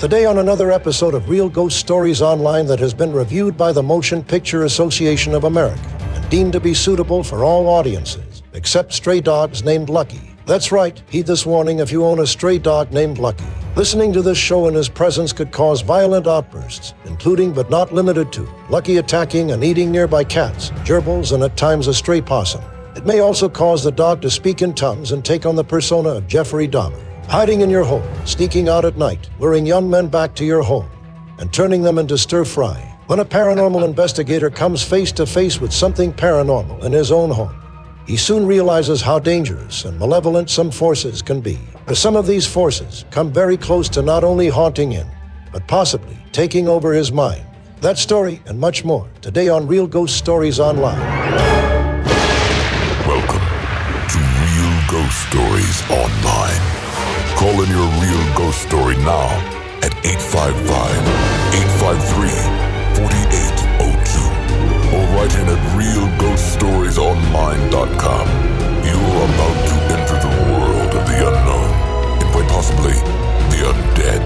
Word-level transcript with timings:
Today, 0.00 0.26
on 0.26 0.38
another 0.38 0.72
episode 0.72 1.14
of 1.14 1.28
Real 1.28 1.48
Ghost 1.48 1.78
Stories 1.78 2.20
Online 2.20 2.66
that 2.66 2.80
has 2.80 2.92
been 2.92 3.12
reviewed 3.12 3.56
by 3.56 3.72
the 3.72 3.82
Motion 3.82 4.24
Picture 4.24 4.64
Association 4.64 5.34
of 5.34 5.44
America 5.44 5.80
and 6.14 6.28
deemed 6.30 6.52
to 6.52 6.60
be 6.60 6.74
suitable 6.74 7.22
for 7.22 7.44
all 7.44 7.68
audiences, 7.68 8.42
except 8.54 8.92
stray 8.92 9.20
dogs 9.20 9.62
named 9.62 9.88
Lucky. 9.88 10.34
That's 10.46 10.72
right, 10.72 11.00
heed 11.08 11.26
this 11.26 11.46
warning 11.46 11.78
if 11.78 11.92
you 11.92 12.04
own 12.04 12.18
a 12.18 12.26
stray 12.26 12.58
dog 12.58 12.92
named 12.92 13.18
Lucky. 13.18 13.46
Listening 13.76 14.12
to 14.12 14.20
this 14.20 14.36
show 14.36 14.66
in 14.66 14.74
his 14.74 14.88
presence 14.88 15.32
could 15.32 15.52
cause 15.52 15.80
violent 15.80 16.26
outbursts, 16.26 16.92
including 17.04 17.52
but 17.52 17.70
not 17.70 17.94
limited 17.94 18.32
to 18.32 18.48
Lucky 18.68 18.96
attacking 18.96 19.52
and 19.52 19.62
eating 19.62 19.92
nearby 19.92 20.24
cats, 20.24 20.70
gerbils, 20.82 21.32
and 21.32 21.44
at 21.44 21.56
times 21.56 21.86
a 21.86 21.94
stray 21.94 22.20
possum. 22.20 22.64
It 22.96 23.06
may 23.06 23.20
also 23.20 23.48
cause 23.48 23.84
the 23.84 23.92
dog 23.92 24.20
to 24.22 24.30
speak 24.30 24.60
in 24.60 24.74
tongues 24.74 25.12
and 25.12 25.24
take 25.24 25.46
on 25.46 25.54
the 25.54 25.64
persona 25.64 26.10
of 26.10 26.26
Jeffrey 26.26 26.66
Dahmer. 26.66 27.13
Hiding 27.28 27.62
in 27.62 27.70
your 27.70 27.84
home, 27.84 28.08
sneaking 28.26 28.68
out 28.68 28.84
at 28.84 28.96
night, 28.96 29.28
luring 29.40 29.66
young 29.66 29.90
men 29.90 30.08
back 30.08 30.34
to 30.36 30.44
your 30.44 30.62
home, 30.62 30.88
and 31.38 31.52
turning 31.52 31.82
them 31.82 31.98
into 31.98 32.16
stir 32.16 32.44
fry. 32.44 32.96
When 33.06 33.18
a 33.18 33.24
paranormal 33.24 33.84
investigator 33.88 34.50
comes 34.50 34.82
face 34.82 35.10
to 35.12 35.26
face 35.26 35.60
with 35.60 35.72
something 35.72 36.12
paranormal 36.12 36.84
in 36.84 36.92
his 36.92 37.10
own 37.10 37.30
home, 37.30 37.54
he 38.06 38.16
soon 38.16 38.46
realizes 38.46 39.00
how 39.00 39.18
dangerous 39.18 39.84
and 39.84 39.98
malevolent 39.98 40.50
some 40.50 40.70
forces 40.70 41.22
can 41.22 41.40
be. 41.40 41.58
For 41.86 41.94
some 41.94 42.14
of 42.14 42.26
these 42.26 42.46
forces 42.46 43.04
come 43.10 43.32
very 43.32 43.56
close 43.56 43.88
to 43.90 44.02
not 44.02 44.22
only 44.22 44.48
haunting 44.48 44.90
him, 44.90 45.08
but 45.50 45.66
possibly 45.66 46.16
taking 46.30 46.68
over 46.68 46.92
his 46.92 47.10
mind. 47.10 47.44
That 47.80 47.98
story 47.98 48.42
and 48.46 48.60
much 48.60 48.84
more 48.84 49.08
today 49.22 49.48
on 49.48 49.66
Real 49.66 49.86
Ghost 49.86 50.16
Stories 50.16 50.60
Online. 50.60 51.00
Welcome 53.06 53.44
to 54.12 54.18
Real 54.44 54.82
Ghost 54.90 55.28
Stories 55.28 55.90
Online. 55.90 56.73
Call 57.44 57.60
in 57.60 57.68
your 57.68 57.84
real 58.00 58.24
ghost 58.34 58.62
story 58.62 58.96
now 59.04 59.28
at 59.84 59.92
855 60.00 60.64
853 61.84 62.32
4802 62.96 64.96
or 64.96 65.04
write 65.12 65.36
in 65.36 65.52
at 65.52 65.60
realghoststoriesonline.com. 65.76 68.24
You 68.88 68.96
are 68.96 69.28
about 69.28 69.58
to 69.60 69.76
enter 69.92 70.16
the 70.24 70.32
world 70.56 70.96
of 70.96 71.04
the 71.04 71.20
unknown 71.20 71.68
and 72.16 72.24
quite 72.32 72.48
possibly 72.48 72.96
the 73.52 73.68
undead. 73.68 74.24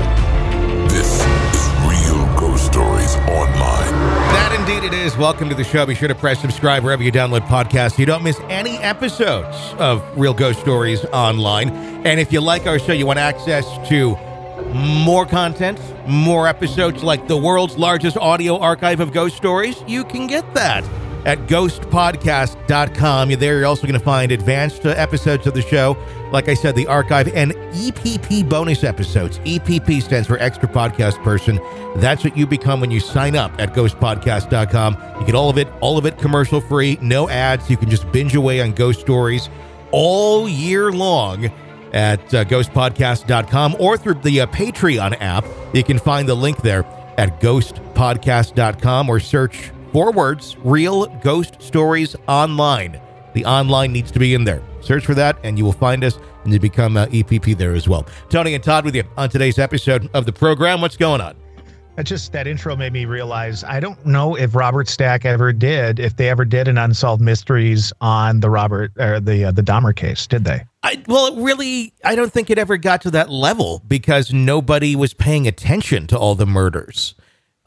This 0.89 1.19
is 1.19 1.61
Real 1.91 2.23
Ghost 2.39 2.67
Stories 2.67 3.17
Online. 3.35 4.28
That 4.49 4.61
indeed 4.61 4.83
it 4.83 4.95
is. 4.95 5.15
Welcome 5.15 5.51
to 5.51 5.55
the 5.55 5.63
show. 5.63 5.85
Be 5.85 5.95
sure 5.95 6.09
to 6.09 6.15
press 6.15 6.41
subscribe 6.41 6.83
wherever 6.83 7.03
you 7.03 7.13
download 7.13 7.47
podcasts. 7.49 7.97
so 7.97 7.99
You 7.99 8.07
don't 8.07 8.23
miss 8.23 8.41
any 8.49 8.79
episodes 8.79 9.75
of 9.75 10.03
Real 10.19 10.33
Ghost 10.33 10.59
Stories 10.61 11.05
online. 11.13 11.69
And 12.07 12.19
if 12.19 12.33
you 12.33 12.41
like 12.41 12.67
our 12.67 12.79
show, 12.79 12.95
you 12.95 13.05
want 13.05 13.19
access 13.19 13.67
to 13.91 14.17
more 14.73 15.27
content, 15.27 15.79
more 16.09 16.49
episodes 16.49 17.03
like 17.03 17.29
the 17.29 17.37
world's 17.37 17.77
largest 17.77 18.17
audio 18.17 18.59
archive 18.59 19.01
of 19.01 19.13
ghost 19.13 19.37
stories, 19.37 19.85
you 19.87 20.03
can 20.03 20.27
get 20.27 20.55
that 20.55 20.83
at 21.25 21.39
ghostpodcast.com. 21.47 23.29
There. 23.31 23.59
You're 23.59 23.67
also 23.67 23.83
going 23.83 23.99
to 23.99 24.05
find 24.05 24.33
advanced 24.33 24.87
uh, 24.87 24.91
episodes 24.91 25.47
of 25.47 25.55
the 25.55 25.63
show. 25.63 25.97
Like 26.33 26.49
I 26.49 26.55
said, 26.55 26.75
the 26.77 26.87
archive 26.87 27.29
and 27.35 27.53
EPP 27.53 28.49
bonus 28.49 28.85
episodes. 28.85 29.39
EPP 29.41 30.03
stands 30.03 30.29
for 30.29 30.39
Extra 30.39 30.69
Podcast 30.69 31.23
Person. 31.23 31.59
That's 31.97 32.25
what 32.25 32.37
you 32.37 32.47
become 32.47 32.81
when 32.81 32.91
you 32.91 33.01
sign 33.01 33.37
up 33.37 33.53
at 33.59 33.73
ghostpodcast.com. 33.73 35.21
You 35.21 35.27
get 35.27 35.35
all 35.35 35.51
of 35.51 35.59
it, 35.59 35.69
all 35.81 35.99
of 35.99 36.07
it 36.07 36.19
commercial 36.19 36.61
free, 36.61 36.99
no 37.01 37.29
ads. 37.29 37.71
You 37.71 37.77
can 37.77 37.89
just 37.89 38.11
binge 38.13 38.35
away 38.35 38.61
on 38.61 38.73
ghost 38.73 39.01
stories 39.01 39.49
all 39.91 40.49
year 40.49 40.93
long 40.93 41.47
at 41.93 42.21
uh, 42.35 42.45
ghostpodcast.com 42.45 43.77
or 43.79 43.97
through 43.97 44.15
the 44.15 44.43
uh, 44.43 44.47
Patreon 44.47 45.17
app. 45.21 45.45
You 45.73 45.83
can 45.83 45.99
find 45.99 46.29
the 46.29 46.35
link 46.35 46.61
there 46.63 46.85
at 47.17 47.41
ghostpodcast.com 47.41 49.09
or 49.09 49.21
search 49.21 49.71
four 49.93 50.13
words 50.13 50.57
Real 50.65 51.07
Ghost 51.23 51.61
Stories 51.61 52.15
Online. 52.27 53.01
The 53.35 53.45
online 53.45 53.93
needs 53.93 54.11
to 54.13 54.19
be 54.19 54.35
in 54.35 54.45
there. 54.45 54.63
Search 54.81 55.05
for 55.05 55.15
that 55.15 55.39
and 55.43 55.59
you 55.59 55.65
will 55.65 55.73
find 55.73 56.03
us 56.05 56.19
and 56.45 56.53
you 56.53 56.59
become 56.59 56.97
uh, 56.97 57.07
EPP 57.07 57.57
there 57.59 57.75
as 57.75 57.89
well. 57.89 58.07
Tony 58.31 58.55
and 58.55 58.65
Todd 58.65 58.85
with 58.85 58.95
you 58.95 59.05
on 59.17 59.29
today's 59.29 59.59
episode 59.59 60.09
of 60.15 60.27
the 60.27 60.33
program. 60.33 60.81
What's 60.81 60.97
going 60.97 61.21
on? 61.21 61.37
That 61.97 62.07
just 62.07 62.31
that 62.31 62.47
intro 62.47 62.77
made 62.77 62.93
me 62.93 63.07
realize 63.07 63.65
I 63.65 63.81
don't 63.81 64.07
know 64.07 64.37
if 64.37 64.55
Robert 64.55 64.89
Stack 64.89 65.25
ever 65.25 65.53
did, 65.53 65.99
if 65.99 66.17
they 66.17 66.29
ever 66.29 66.45
did 66.45 66.69
an 66.69 66.79
unsolved 66.79 67.21
mysteries 67.21 67.93
on 68.01 68.39
the 68.39 68.49
Robert 68.49 68.93
or 69.01 69.19
the 69.19 69.47
uh, 69.47 69.51
the 69.51 69.63
Dahmer 69.63 69.97
case, 69.97 70.25
did 70.29 70.45
they? 70.45 70.63
I, 70.85 71.03
well, 71.09 71.27
it 71.27 71.43
really, 71.43 71.93
I 72.05 72.15
don't 72.15 72.33
think 72.33 72.51
it 72.51 72.59
ever 72.59 72.77
got 72.77 73.03
to 73.03 73.11
that 73.11 73.31
level 73.31 73.83
because 73.89 74.33
nobody 74.33 74.95
was 74.95 75.13
paying 75.13 75.49
attention 75.49 76.07
to 76.07 76.17
all 76.17 76.37
the 76.37 76.47
murders 76.47 77.17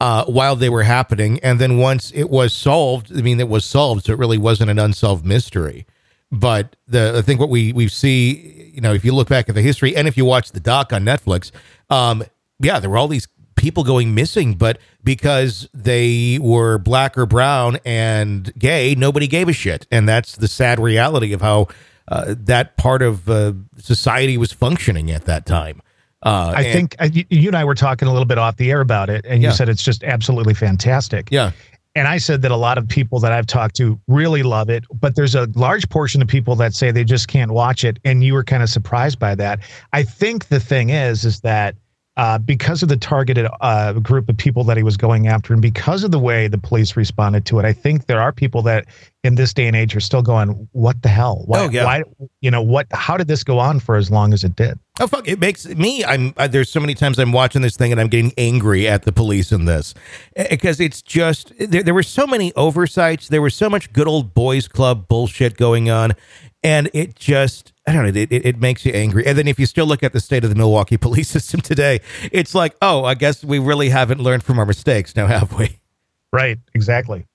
uh, 0.01 0.25
while 0.25 0.55
they 0.55 0.67
were 0.67 0.81
happening. 0.81 1.39
And 1.43 1.59
then 1.59 1.77
once 1.77 2.11
it 2.15 2.31
was 2.31 2.53
solved, 2.53 3.15
I 3.15 3.21
mean, 3.21 3.39
it 3.39 3.47
was 3.47 3.63
solved, 3.63 4.05
so 4.05 4.13
it 4.13 4.17
really 4.17 4.39
wasn't 4.39 4.71
an 4.71 4.79
unsolved 4.79 5.23
mystery. 5.23 5.85
But 6.31 6.75
the 6.87 7.13
I 7.17 7.21
think 7.21 7.39
what 7.39 7.49
we 7.49 7.71
we 7.71 7.87
see, 7.87 8.71
you 8.73 8.81
know, 8.81 8.93
if 8.93 9.05
you 9.05 9.13
look 9.13 9.29
back 9.29 9.47
at 9.47 9.53
the 9.53 9.61
history, 9.61 9.95
and 9.95 10.07
if 10.07 10.17
you 10.17 10.25
watch 10.25 10.53
the 10.53 10.59
doc 10.59 10.91
on 10.91 11.03
Netflix, 11.03 11.51
um, 11.91 12.23
yeah, 12.59 12.79
there 12.79 12.89
were 12.89 12.97
all 12.97 13.09
these 13.09 13.27
people 13.55 13.83
going 13.83 14.15
missing, 14.15 14.55
but 14.55 14.79
because 15.03 15.69
they 15.71 16.39
were 16.41 16.79
black 16.79 17.15
or 17.15 17.27
brown 17.27 17.77
and 17.85 18.51
gay, 18.57 18.95
nobody 18.95 19.27
gave 19.27 19.47
a 19.49 19.53
shit, 19.53 19.85
and 19.91 20.09
that's 20.09 20.35
the 20.35 20.47
sad 20.47 20.79
reality 20.79 21.31
of 21.31 21.41
how 21.41 21.67
uh, 22.07 22.33
that 22.35 22.75
part 22.75 23.03
of 23.03 23.29
uh, 23.29 23.53
society 23.77 24.35
was 24.35 24.51
functioning 24.51 25.11
at 25.11 25.25
that 25.25 25.45
time. 25.45 25.79
Uh, 26.23 26.53
I 26.55 26.61
and- 26.61 26.73
think 26.73 26.95
uh, 26.99 27.09
you, 27.11 27.25
you 27.29 27.47
and 27.49 27.57
I 27.57 27.63
were 27.65 27.75
talking 27.75 28.07
a 28.07 28.11
little 28.11 28.25
bit 28.25 28.37
off 28.37 28.57
the 28.57 28.69
air 28.71 28.81
about 28.81 29.09
it, 29.09 29.25
and 29.27 29.41
you 29.41 29.49
Yeah. 29.49 29.53
said 29.53 29.69
it's 29.69 29.83
just 29.83 30.03
absolutely 30.03 30.53
fantastic. 30.53 31.29
yeah, 31.31 31.51
And 31.95 32.07
I 32.07 32.17
said 32.19 32.41
that 32.43 32.51
a 32.51 32.55
lot 32.55 32.77
of 32.77 32.87
people 32.87 33.19
that 33.19 33.31
I've 33.31 33.47
talked 33.47 33.75
to 33.77 33.99
really 34.07 34.43
love 34.43 34.69
it, 34.69 34.85
but 34.93 35.15
there's 35.15 35.35
a 35.35 35.47
large 35.55 35.89
portion 35.89 36.21
of 36.21 36.27
people 36.27 36.55
that 36.57 36.73
say 36.73 36.91
they 36.91 37.03
just 37.03 37.27
can't 37.27 37.51
watch 37.51 37.83
it. 37.83 37.99
And 38.05 38.23
you 38.23 38.33
were 38.33 38.43
kind 38.43 38.63
of 38.63 38.69
surprised 38.69 39.19
by 39.19 39.35
that. 39.35 39.59
I 39.93 40.03
think 40.03 40.47
the 40.47 40.59
thing 40.59 40.89
is, 40.91 41.25
is 41.25 41.41
that 41.41 41.75
uh, 42.21 42.37
because 42.37 42.83
of 42.83 42.89
the 42.89 42.97
targeted 42.97 43.47
uh, 43.61 43.93
group 43.93 44.29
of 44.29 44.37
people 44.37 44.63
that 44.63 44.77
he 44.77 44.83
was 44.83 44.95
going 44.95 45.27
after, 45.27 45.53
and 45.53 45.61
because 45.61 46.03
of 46.03 46.11
the 46.11 46.19
way 46.19 46.47
the 46.47 46.57
police 46.59 46.95
responded 46.95 47.47
to 47.47 47.57
it, 47.57 47.65
I 47.65 47.73
think 47.73 48.05
there 48.05 48.21
are 48.21 48.31
people 48.31 48.61
that 48.61 48.85
in 49.23 49.33
this 49.33 49.55
day 49.55 49.65
and 49.65 49.75
age 49.75 49.95
are 49.95 49.99
still 49.99 50.21
going, 50.21 50.69
"What 50.73 51.01
the 51.01 51.09
hell? 51.09 51.41
Why? 51.47 51.59
Oh, 51.59 51.69
yeah. 51.71 51.83
why 51.83 52.03
you 52.41 52.51
know 52.51 52.61
what? 52.61 52.85
How 52.91 53.17
did 53.17 53.27
this 53.27 53.43
go 53.43 53.57
on 53.57 53.79
for 53.79 53.95
as 53.95 54.11
long 54.11 54.33
as 54.33 54.43
it 54.43 54.55
did?" 54.55 54.77
Oh 54.99 55.07
fuck! 55.07 55.27
It 55.27 55.39
makes 55.39 55.65
me. 55.65 56.05
I'm. 56.05 56.35
Uh, 56.37 56.45
there's 56.45 56.69
so 56.69 56.79
many 56.79 56.93
times 56.93 57.17
I'm 57.17 57.31
watching 57.31 57.63
this 57.63 57.75
thing 57.75 57.91
and 57.91 57.99
I'm 57.99 58.07
getting 58.07 58.33
angry 58.37 58.87
at 58.87 59.01
the 59.01 59.11
police 59.11 59.51
in 59.51 59.65
this 59.65 59.95
because 60.47 60.79
it's 60.79 61.01
just 61.01 61.51
there. 61.57 61.81
There 61.81 61.95
were 61.95 62.03
so 62.03 62.27
many 62.27 62.53
oversights. 62.53 63.29
There 63.29 63.41
was 63.41 63.55
so 63.55 63.67
much 63.67 63.91
good 63.93 64.07
old 64.07 64.35
boys 64.35 64.67
club 64.67 65.07
bullshit 65.07 65.57
going 65.57 65.89
on, 65.89 66.11
and 66.61 66.87
it 66.93 67.15
just 67.15 67.73
I 67.87 67.93
don't 67.93 68.03
know. 68.03 68.09
It, 68.09 68.31
it, 68.31 68.45
it 68.45 68.59
makes 68.59 68.85
you 68.85 68.91
angry. 68.93 69.25
And 69.25 69.37
then 69.37 69.47
if 69.47 69.59
you 69.59 69.65
still 69.65 69.85
look 69.85 70.03
at 70.03 70.13
the 70.13 70.19
state 70.19 70.43
of 70.43 70.49
the 70.49 70.55
Milwaukee 70.55 70.97
police 71.07 71.29
system 71.29 71.61
today, 71.61 72.01
it's 72.31 72.53
like, 72.53 72.75
oh, 72.81 73.03
I 73.03 73.15
guess 73.15 73.43
we 73.43 73.59
really 73.59 73.89
haven't 73.89 74.19
learned 74.19 74.43
from 74.43 74.59
our 74.59 74.65
mistakes 74.65 75.15
now, 75.15 75.27
have 75.27 75.53
we? 75.53 75.79
Right. 76.31 76.59
Exactly. 76.73 77.25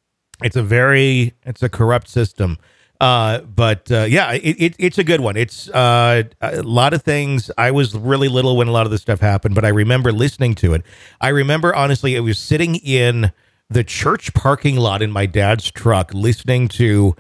It's 0.42 0.56
a 0.56 0.62
very 0.62 1.34
it's 1.44 1.62
a 1.62 1.68
corrupt 1.68 2.08
system. 2.08 2.58
Uh, 3.00 3.40
but 3.40 3.90
uh, 3.90 4.06
yeah, 4.08 4.32
it, 4.32 4.56
it, 4.58 4.76
it's 4.78 4.98
a 4.98 5.04
good 5.04 5.20
one. 5.20 5.36
It's 5.36 5.68
uh, 5.68 6.22
a 6.40 6.62
lot 6.62 6.94
of 6.94 7.02
things. 7.02 7.50
I 7.58 7.70
was 7.70 7.94
really 7.94 8.28
little 8.28 8.56
when 8.56 8.68
a 8.68 8.72
lot 8.72 8.86
of 8.86 8.90
this 8.90 9.02
stuff 9.02 9.20
happened, 9.20 9.54
but 9.54 9.64
I 9.64 9.68
remember 9.68 10.12
listening 10.12 10.54
to 10.56 10.72
it. 10.74 10.82
I 11.20 11.28
remember 11.28 11.74
honestly, 11.74 12.16
I 12.16 12.20
was 12.20 12.38
sitting 12.38 12.76
in 12.76 13.32
the 13.68 13.84
church 13.84 14.32
parking 14.32 14.76
lot 14.76 15.02
in 15.02 15.10
my 15.10 15.26
dad's 15.26 15.70
truck 15.70 16.14
listening 16.14 16.68
to, 16.68 17.16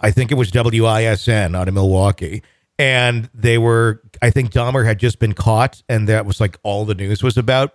I 0.00 0.10
think 0.10 0.32
it 0.32 0.36
was 0.36 0.50
WISN 0.50 1.54
out 1.54 1.68
of 1.68 1.74
Milwaukee. 1.74 2.42
And 2.82 3.30
they 3.32 3.58
were, 3.58 4.02
I 4.20 4.30
think 4.30 4.50
Dahmer 4.50 4.84
had 4.84 4.98
just 4.98 5.18
been 5.18 5.34
caught, 5.34 5.82
and 5.88 6.08
that 6.08 6.26
was 6.26 6.40
like 6.40 6.58
all 6.62 6.84
the 6.84 6.94
news 6.94 7.22
was 7.22 7.36
about 7.36 7.74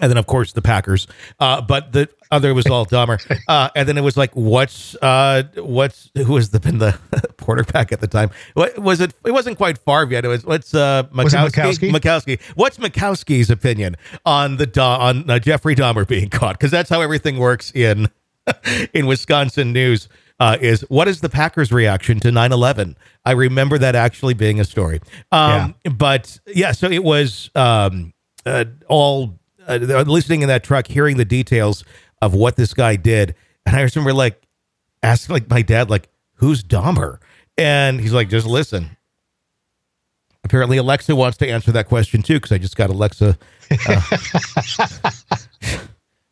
and 0.00 0.10
then 0.10 0.16
of 0.16 0.26
course 0.26 0.52
the 0.52 0.62
Packers. 0.62 1.06
Uh, 1.38 1.60
but 1.60 1.92
the 1.92 2.08
other 2.30 2.54
was 2.54 2.66
all 2.66 2.84
dumber. 2.84 3.18
Uh, 3.48 3.68
and 3.74 3.88
then 3.88 3.98
it 3.98 4.02
was 4.02 4.16
like, 4.16 4.30
what's 4.34 4.94
uh, 5.02 5.42
what's 5.56 6.10
who 6.14 6.32
was 6.32 6.50
the 6.50 6.60
been 6.60 6.78
the 6.78 6.98
quarterback 7.40 7.92
at 7.92 8.00
the 8.00 8.06
time? 8.06 8.30
What 8.54 8.78
was 8.78 9.00
it? 9.00 9.12
It 9.26 9.32
wasn't 9.32 9.58
quite 9.58 9.78
Favre 9.78 10.10
yet. 10.10 10.24
It 10.24 10.28
was 10.28 10.44
what's 10.44 10.74
uh? 10.74 11.02
Majkowski? 11.12 11.90
Majkowski. 11.90 12.40
What's 12.54 12.78
Majkowski's 12.78 13.50
opinion 13.50 13.96
on 14.24 14.56
the 14.56 14.80
on 14.80 15.28
uh, 15.28 15.38
Jeffrey 15.38 15.74
Dahmer 15.74 16.06
being 16.06 16.30
caught? 16.30 16.58
Because 16.58 16.70
that's 16.70 16.88
how 16.88 17.00
everything 17.00 17.38
works 17.38 17.72
in 17.74 18.08
in 18.94 19.06
Wisconsin 19.06 19.72
news. 19.72 20.08
Uh, 20.40 20.56
is 20.60 20.80
what 20.88 21.08
is 21.08 21.20
the 21.20 21.28
Packers' 21.28 21.70
reaction 21.70 22.18
to 22.20 22.28
9-11? 22.28 22.96
I 23.24 23.32
remember 23.32 23.78
that 23.78 23.94
actually 23.94 24.34
being 24.34 24.60
a 24.60 24.64
story. 24.64 25.00
Um, 25.30 25.74
But 25.96 26.40
yeah, 26.46 26.72
so 26.72 26.90
it 26.90 27.04
was 27.04 27.50
um, 27.54 28.12
uh, 28.44 28.64
all 28.88 29.38
uh, 29.68 29.76
listening 29.76 30.42
in 30.42 30.48
that 30.48 30.64
truck, 30.64 30.88
hearing 30.88 31.16
the 31.16 31.24
details 31.24 31.84
of 32.20 32.34
what 32.34 32.56
this 32.56 32.74
guy 32.74 32.96
did, 32.96 33.34
and 33.66 33.76
I 33.76 33.82
remember 33.82 34.12
like 34.12 34.42
asking 35.02 35.34
like 35.34 35.48
my 35.48 35.62
dad, 35.62 35.90
like, 35.90 36.08
"Who's 36.34 36.64
Dahmer?" 36.64 37.18
And 37.56 38.00
he's 38.00 38.12
like, 38.12 38.28
"Just 38.28 38.46
listen." 38.46 38.96
Apparently, 40.44 40.76
Alexa 40.76 41.14
wants 41.14 41.38
to 41.38 41.48
answer 41.48 41.70
that 41.72 41.86
question 41.86 42.22
too, 42.22 42.34
because 42.34 42.50
I 42.50 42.58
just 42.58 42.76
got 42.76 42.90
Alexa. 42.90 43.38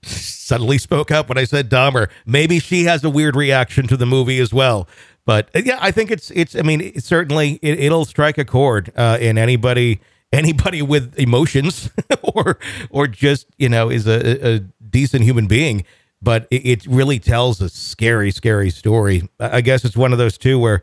Suddenly 0.51 0.79
spoke 0.79 1.13
up 1.13 1.29
when 1.29 1.39
I 1.39 1.45
said 1.45 1.71
Dahmer. 1.71 2.11
Maybe 2.27 2.59
she 2.59 2.83
has 2.83 3.05
a 3.05 3.09
weird 3.09 3.37
reaction 3.37 3.87
to 3.87 3.97
the 3.97 4.05
movie 4.05 4.41
as 4.41 4.53
well. 4.53 4.89
But 5.25 5.49
uh, 5.55 5.61
yeah, 5.65 5.79
I 5.81 5.93
think 5.93 6.11
it's 6.11 6.33
it's. 6.33 6.57
I 6.57 6.63
mean, 6.63 6.81
it, 6.81 7.05
certainly 7.05 7.61
it, 7.63 7.93
will 7.93 8.05
strike 8.05 8.37
a 8.37 8.45
chord 8.45 8.91
uh, 8.97 9.17
in 9.21 9.39
anybody 9.39 10.01
anybody 10.33 10.83
with 10.83 11.17
emotions 11.17 11.89
or 12.35 12.59
or 12.91 13.07
just 13.07 13.47
you 13.59 13.69
know 13.69 13.91
is 13.91 14.09
a, 14.09 14.55
a 14.55 14.59
decent 14.91 15.23
human 15.23 15.47
being. 15.47 15.85
But 16.21 16.49
it, 16.51 16.67
it, 16.67 16.87
really 16.87 17.21
tells 17.21 17.61
a 17.61 17.69
scary, 17.69 18.33
scary 18.33 18.71
story. 18.71 19.29
I 19.39 19.61
guess 19.61 19.85
it's 19.85 19.97
one 19.97 20.11
of 20.11 20.19
those 20.19 20.37
two 20.37 20.59
where 20.59 20.83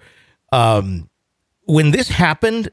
um, 0.54 1.10
when 1.66 1.92
this 1.92 2.08
happened, 2.08 2.70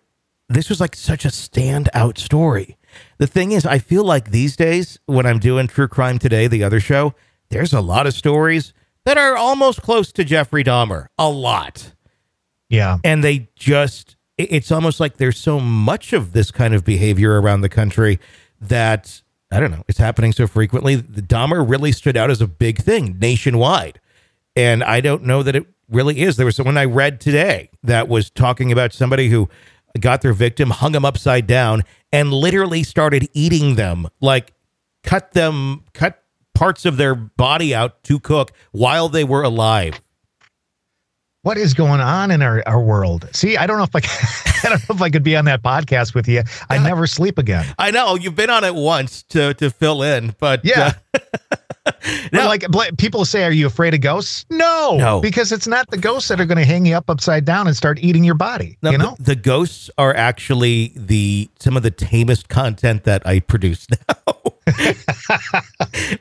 this 0.49 0.69
was 0.69 0.81
like 0.81 0.95
such 0.95 1.25
a 1.25 1.29
standout 1.29 2.19
story. 2.19 2.77
The 3.19 3.27
thing 3.27 3.53
is, 3.53 3.65
I 3.65 3.79
feel 3.79 4.05
like 4.05 4.31
these 4.31 4.57
days 4.57 4.99
when 5.07 5.27
I'm 5.27 5.39
doing 5.39 5.67
True 5.67 5.89
Crime 5.89 6.19
Today, 6.19 6.47
the 6.47 6.65
other 6.65 6.81
show, 6.81 7.15
there's 7.51 7.73
a 7.73 7.81
lot 7.81 8.07
of 8.07 8.15
stories 8.15 8.73
that 9.05 9.19
are 9.19 9.37
almost 9.37 9.83
close 9.83 10.13
to 10.13 10.25
Jeffrey 10.25 10.65
Dahmer. 10.65 11.07
A 11.19 11.29
lot. 11.29 11.93
Yeah. 12.69 12.99
And 13.05 13.23
they 13.23 13.49
just, 13.55 14.17
it's 14.39 14.73
almost 14.73 14.99
like 14.99 15.19
there's 15.19 15.39
so 15.39 15.61
much 15.61 16.13
of 16.13 16.33
this 16.33 16.51
kind 16.51 16.75
of 16.75 16.85
behavior 16.85 17.41
around 17.41 17.61
the 17.61 17.69
country 17.69 18.19
that, 18.61 19.23
I 19.53 19.61
don't 19.61 19.71
know, 19.71 19.85
it's 19.87 19.99
happening 19.99 20.33
so 20.33 20.47
frequently. 20.47 20.97
The 20.97 21.23
Dahmer 21.23 21.69
really 21.69 21.93
stood 21.93 22.17
out 22.17 22.31
as 22.31 22.41
a 22.41 22.49
big 22.49 22.79
thing 22.79 23.19
nationwide. 23.21 24.01
And 24.57 24.83
I 24.83 25.01
don't 25.01 25.25
know 25.25 25.43
that 25.43 25.55
it 25.55 25.67
really 25.91 26.21
is. 26.21 26.37
There 26.37 26.47
was 26.47 26.57
someone 26.57 26.79
I 26.79 26.85
read 26.85 27.21
today 27.21 27.71
that 27.83 28.09
was 28.09 28.31
talking 28.31 28.73
about 28.73 28.93
somebody 28.93 29.29
who 29.29 29.49
got 30.01 30.23
their 30.23 30.33
victim, 30.33 30.71
hung 30.71 30.93
them 30.93 31.05
upside 31.05 31.47
down, 31.47 31.83
and 32.13 32.33
literally 32.33 32.83
started 32.83 33.29
eating 33.33 33.77
them, 33.77 34.09
like 34.21 34.53
cut 35.03 35.33
them, 35.33 35.85
cut 35.93 36.23
parts 36.55 36.85
of 36.85 36.97
their 36.97 37.15
body 37.15 37.75
out 37.75 38.03
to 38.05 38.19
cook 38.19 38.53
while 38.73 39.09
they 39.09 39.25
were 39.25 39.43
alive. 39.43 40.01
What 41.43 41.59
is 41.59 41.75
going 41.75 42.01
on 42.01 42.31
in 42.31 42.41
our, 42.41 42.63
our 42.67 42.81
world? 42.81 43.29
See, 43.33 43.59
I 43.59 43.67
don't 43.67 43.77
know 43.77 43.85
if 43.85 43.95
I, 43.95 44.01
I 44.67 44.71
don't 44.71 44.89
know 44.89 44.95
if 44.95 45.03
I 45.03 45.11
could 45.11 45.23
be 45.23 45.37
on 45.37 45.45
that 45.45 45.63
podcast 45.63 46.15
with 46.15 46.27
you. 46.27 46.43
I 46.71 46.79
never 46.79 47.07
sleep 47.07 47.37
again. 47.37 47.67
I 47.79 47.91
know 47.91 48.15
you've 48.15 48.35
been 48.35 48.49
on 48.49 48.65
it 48.65 48.75
once 48.75 49.23
to 49.25 49.53
to 49.55 49.71
fill 49.71 50.03
in, 50.03 50.35
but 50.39 50.65
yeah. 50.65 50.95
Uh, 51.13 51.57
now, 52.33 52.47
like 52.47 52.67
people 52.99 53.25
say, 53.25 53.45
are 53.45 53.53
you 53.53 53.67
afraid 53.67 53.95
of 53.95 54.01
ghosts? 54.01 54.45
No, 54.51 54.97
no, 54.97 55.21
because 55.21 55.53
it's 55.53 55.67
not 55.67 55.91
the 55.91 55.97
ghosts 55.97 56.29
that 56.29 56.41
are 56.41 56.45
going 56.45 56.59
to 56.59 56.65
hang 56.65 56.87
you 56.87 56.95
up 56.95 57.09
upside 57.09 57.45
down 57.45 57.67
and 57.67 57.77
start 57.77 57.99
eating 58.01 58.25
your 58.25 58.35
body. 58.35 58.77
No, 58.83 58.91
you 58.91 58.99
know, 58.99 59.15
the, 59.19 59.35
the, 59.35 59.37
ghosts 59.37 59.91
are 59.99 60.15
actually 60.15 60.93
the 60.97 61.49
some 61.59 61.77
of 61.77 61.83
the 61.83 61.91
tamest 61.91 62.49
content 62.49 63.05
that 63.05 63.27
I 63.27 63.41
produce 63.41 63.87
now, 64.09 64.35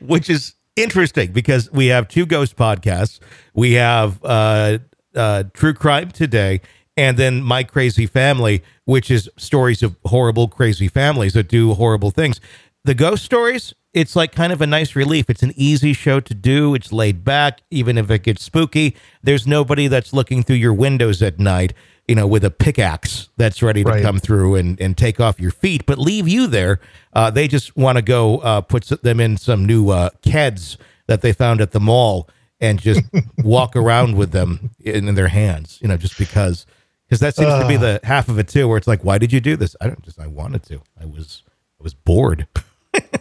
which 0.00 0.30
is 0.30 0.54
interesting 0.76 1.32
because 1.32 1.70
we 1.72 1.86
have 1.88 2.08
two 2.08 2.26
ghost 2.26 2.56
podcasts. 2.56 3.20
We 3.54 3.74
have 3.74 4.24
uh, 4.24 4.78
uh, 5.14 5.44
True 5.52 5.74
Crime 5.74 6.10
Today, 6.10 6.60
and 6.96 7.16
then 7.16 7.42
My 7.42 7.62
Crazy 7.62 8.06
Family, 8.06 8.62
which 8.84 9.10
is 9.10 9.28
stories 9.36 9.82
of 9.82 9.96
horrible, 10.04 10.48
crazy 10.48 10.88
families 10.88 11.34
that 11.34 11.48
do 11.48 11.74
horrible 11.74 12.10
things. 12.10 12.40
The 12.84 12.94
ghost 12.94 13.24
stories 13.24 13.74
it's 13.94 14.16
like 14.16 14.32
kind 14.32 14.52
of 14.52 14.60
a 14.60 14.66
nice 14.66 14.96
relief. 14.96 15.30
It's 15.30 15.44
an 15.44 15.52
easy 15.56 15.92
show 15.92 16.18
to 16.20 16.34
do. 16.34 16.74
It's 16.74 16.92
laid 16.92 17.24
back, 17.24 17.60
even 17.70 17.96
if 17.96 18.10
it 18.10 18.24
gets 18.24 18.42
spooky. 18.42 18.96
There's 19.22 19.46
nobody 19.46 19.86
that's 19.86 20.12
looking 20.12 20.42
through 20.42 20.56
your 20.56 20.74
windows 20.74 21.22
at 21.22 21.38
night, 21.38 21.72
you 22.08 22.16
know, 22.16 22.26
with 22.26 22.44
a 22.44 22.50
pickaxe 22.50 23.28
that's 23.36 23.62
ready 23.62 23.84
to 23.84 23.90
right. 23.90 24.02
come 24.02 24.18
through 24.18 24.56
and, 24.56 24.80
and 24.80 24.98
take 24.98 25.20
off 25.20 25.40
your 25.40 25.52
feet, 25.52 25.86
but 25.86 25.96
leave 25.96 26.26
you 26.26 26.48
there. 26.48 26.80
Uh, 27.12 27.30
they 27.30 27.46
just 27.46 27.76
want 27.76 27.96
to 27.96 28.02
go 28.02 28.38
uh, 28.38 28.60
put 28.60 28.84
them 29.02 29.20
in 29.20 29.36
some 29.36 29.64
new 29.64 29.90
uh, 29.90 30.10
Keds 30.22 30.76
that 31.06 31.22
they 31.22 31.32
found 31.32 31.60
at 31.60 31.70
the 31.70 31.80
mall 31.80 32.28
and 32.60 32.80
just 32.80 33.02
walk 33.38 33.76
around 33.76 34.16
with 34.16 34.32
them 34.32 34.70
in, 34.80 35.08
in, 35.08 35.14
their 35.14 35.28
hands, 35.28 35.78
you 35.80 35.88
know, 35.88 35.96
just 35.96 36.18
because. 36.18 36.66
Because 37.06 37.20
that 37.20 37.36
seems 37.36 37.52
to 37.60 37.68
be 37.68 37.76
the 37.76 38.00
half 38.02 38.30
of 38.30 38.38
it 38.38 38.48
too, 38.48 38.66
where 38.66 38.78
it's 38.78 38.86
like, 38.86 39.04
why 39.04 39.18
did 39.18 39.30
you 39.30 39.38
do 39.38 39.56
this? 39.56 39.76
I 39.78 39.88
don't 39.88 40.02
just, 40.02 40.18
I 40.18 40.26
wanted 40.26 40.62
to. 40.64 40.80
I 40.98 41.04
was, 41.04 41.42
I 41.78 41.82
was 41.82 41.92
bored. 41.92 42.48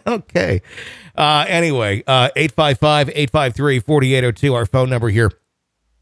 okay. 0.07 0.61
Uh, 1.15 1.45
anyway, 1.47 2.03
uh, 2.07 2.29
855 2.35 3.09
853 3.09 3.79
4802, 3.79 4.53
our 4.53 4.65
phone 4.65 4.89
number 4.89 5.09
here 5.09 5.31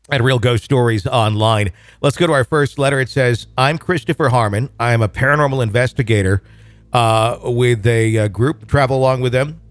at 0.10 0.22
Real 0.22 0.40
Ghost 0.40 0.64
Stories 0.64 1.06
Online. 1.08 1.72
Let's 2.02 2.18
go 2.18 2.28
to 2.28 2.34
our 2.34 2.44
first 2.44 2.80
letter. 2.80 3.00
It 3.00 3.10
says, 3.10 3.48
I'm 3.58 3.78
Christopher 3.78 4.30
Harmon. 4.30 4.70
I 4.80 4.94
am 4.94 5.02
a 5.02 5.10
paranormal 5.10 5.64
investigator 5.64 6.42
uh, 6.94 7.40
with 7.44 7.86
a, 7.86 8.16
a, 8.16 8.26
uh, 8.26 8.28
group, 8.28 8.68
travel 8.68 8.98
along 8.98 9.22
with 9.22 9.32
them. 9.32 9.62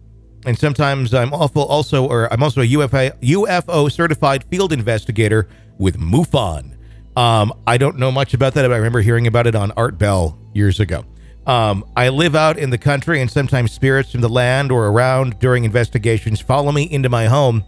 And 0.47 0.59
sometimes 0.59 1.13
I'm 1.13 1.35
awful 1.35 1.65
also 1.65 2.07
or 2.07 2.33
I'm 2.33 2.43
also 2.43 2.63
a 2.63 2.67
UFO, 2.67 3.13
UFO 3.21 3.93
certified 3.93 4.45
field 4.45 4.73
investigator 4.73 5.49
with 5.79 5.99
MUFON. 5.99 6.77
Um, 7.17 7.53
I 7.67 7.77
don't 7.77 7.99
know 7.99 8.11
much 8.11 8.33
about 8.33 8.55
that, 8.55 8.63
but 8.63 8.73
I 8.73 8.77
remember 8.77 9.03
hearing 9.03 9.27
about 9.27 9.47
it 9.47 9.55
on 9.55 9.73
Art 9.73 9.99
Bell 9.99 10.39
years 10.55 10.81
ago. 10.81 11.05
Um, 11.51 11.85
I 11.97 12.11
live 12.11 12.37
out 12.37 12.61
in 12.61 12.71
the 12.71 12.79
country, 12.79 13.21
and 13.21 13.29
sometimes 13.29 13.73
spirits 13.73 14.13
from 14.13 14.21
the 14.21 14.29
land 14.29 14.71
or 14.71 14.87
around 14.87 15.41
during 15.41 15.65
investigations 15.65 16.41
follow 16.41 16.71
me 16.71 16.85
into 16.85 17.09
my 17.09 17.27
home. 17.27 17.65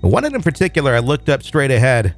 One 0.00 0.24
of 0.24 0.32
in 0.32 0.40
particular, 0.40 0.94
I 0.94 1.00
looked 1.00 1.28
up 1.28 1.42
straight 1.42 1.70
ahead. 1.70 2.14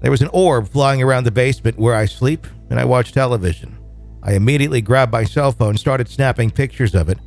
There 0.00 0.12
was 0.12 0.22
an 0.22 0.30
orb 0.32 0.68
flying 0.68 1.02
around 1.02 1.24
the 1.24 1.32
basement 1.32 1.76
where 1.76 1.96
I 1.96 2.04
sleep 2.04 2.46
and 2.70 2.78
I 2.78 2.84
watch 2.84 3.10
television. 3.10 3.76
I 4.22 4.34
immediately 4.34 4.80
grabbed 4.80 5.10
my 5.10 5.24
cell 5.24 5.50
phone, 5.50 5.76
started 5.76 6.08
snapping 6.08 6.52
pictures 6.52 6.94
of 6.94 7.08
it, 7.08 7.18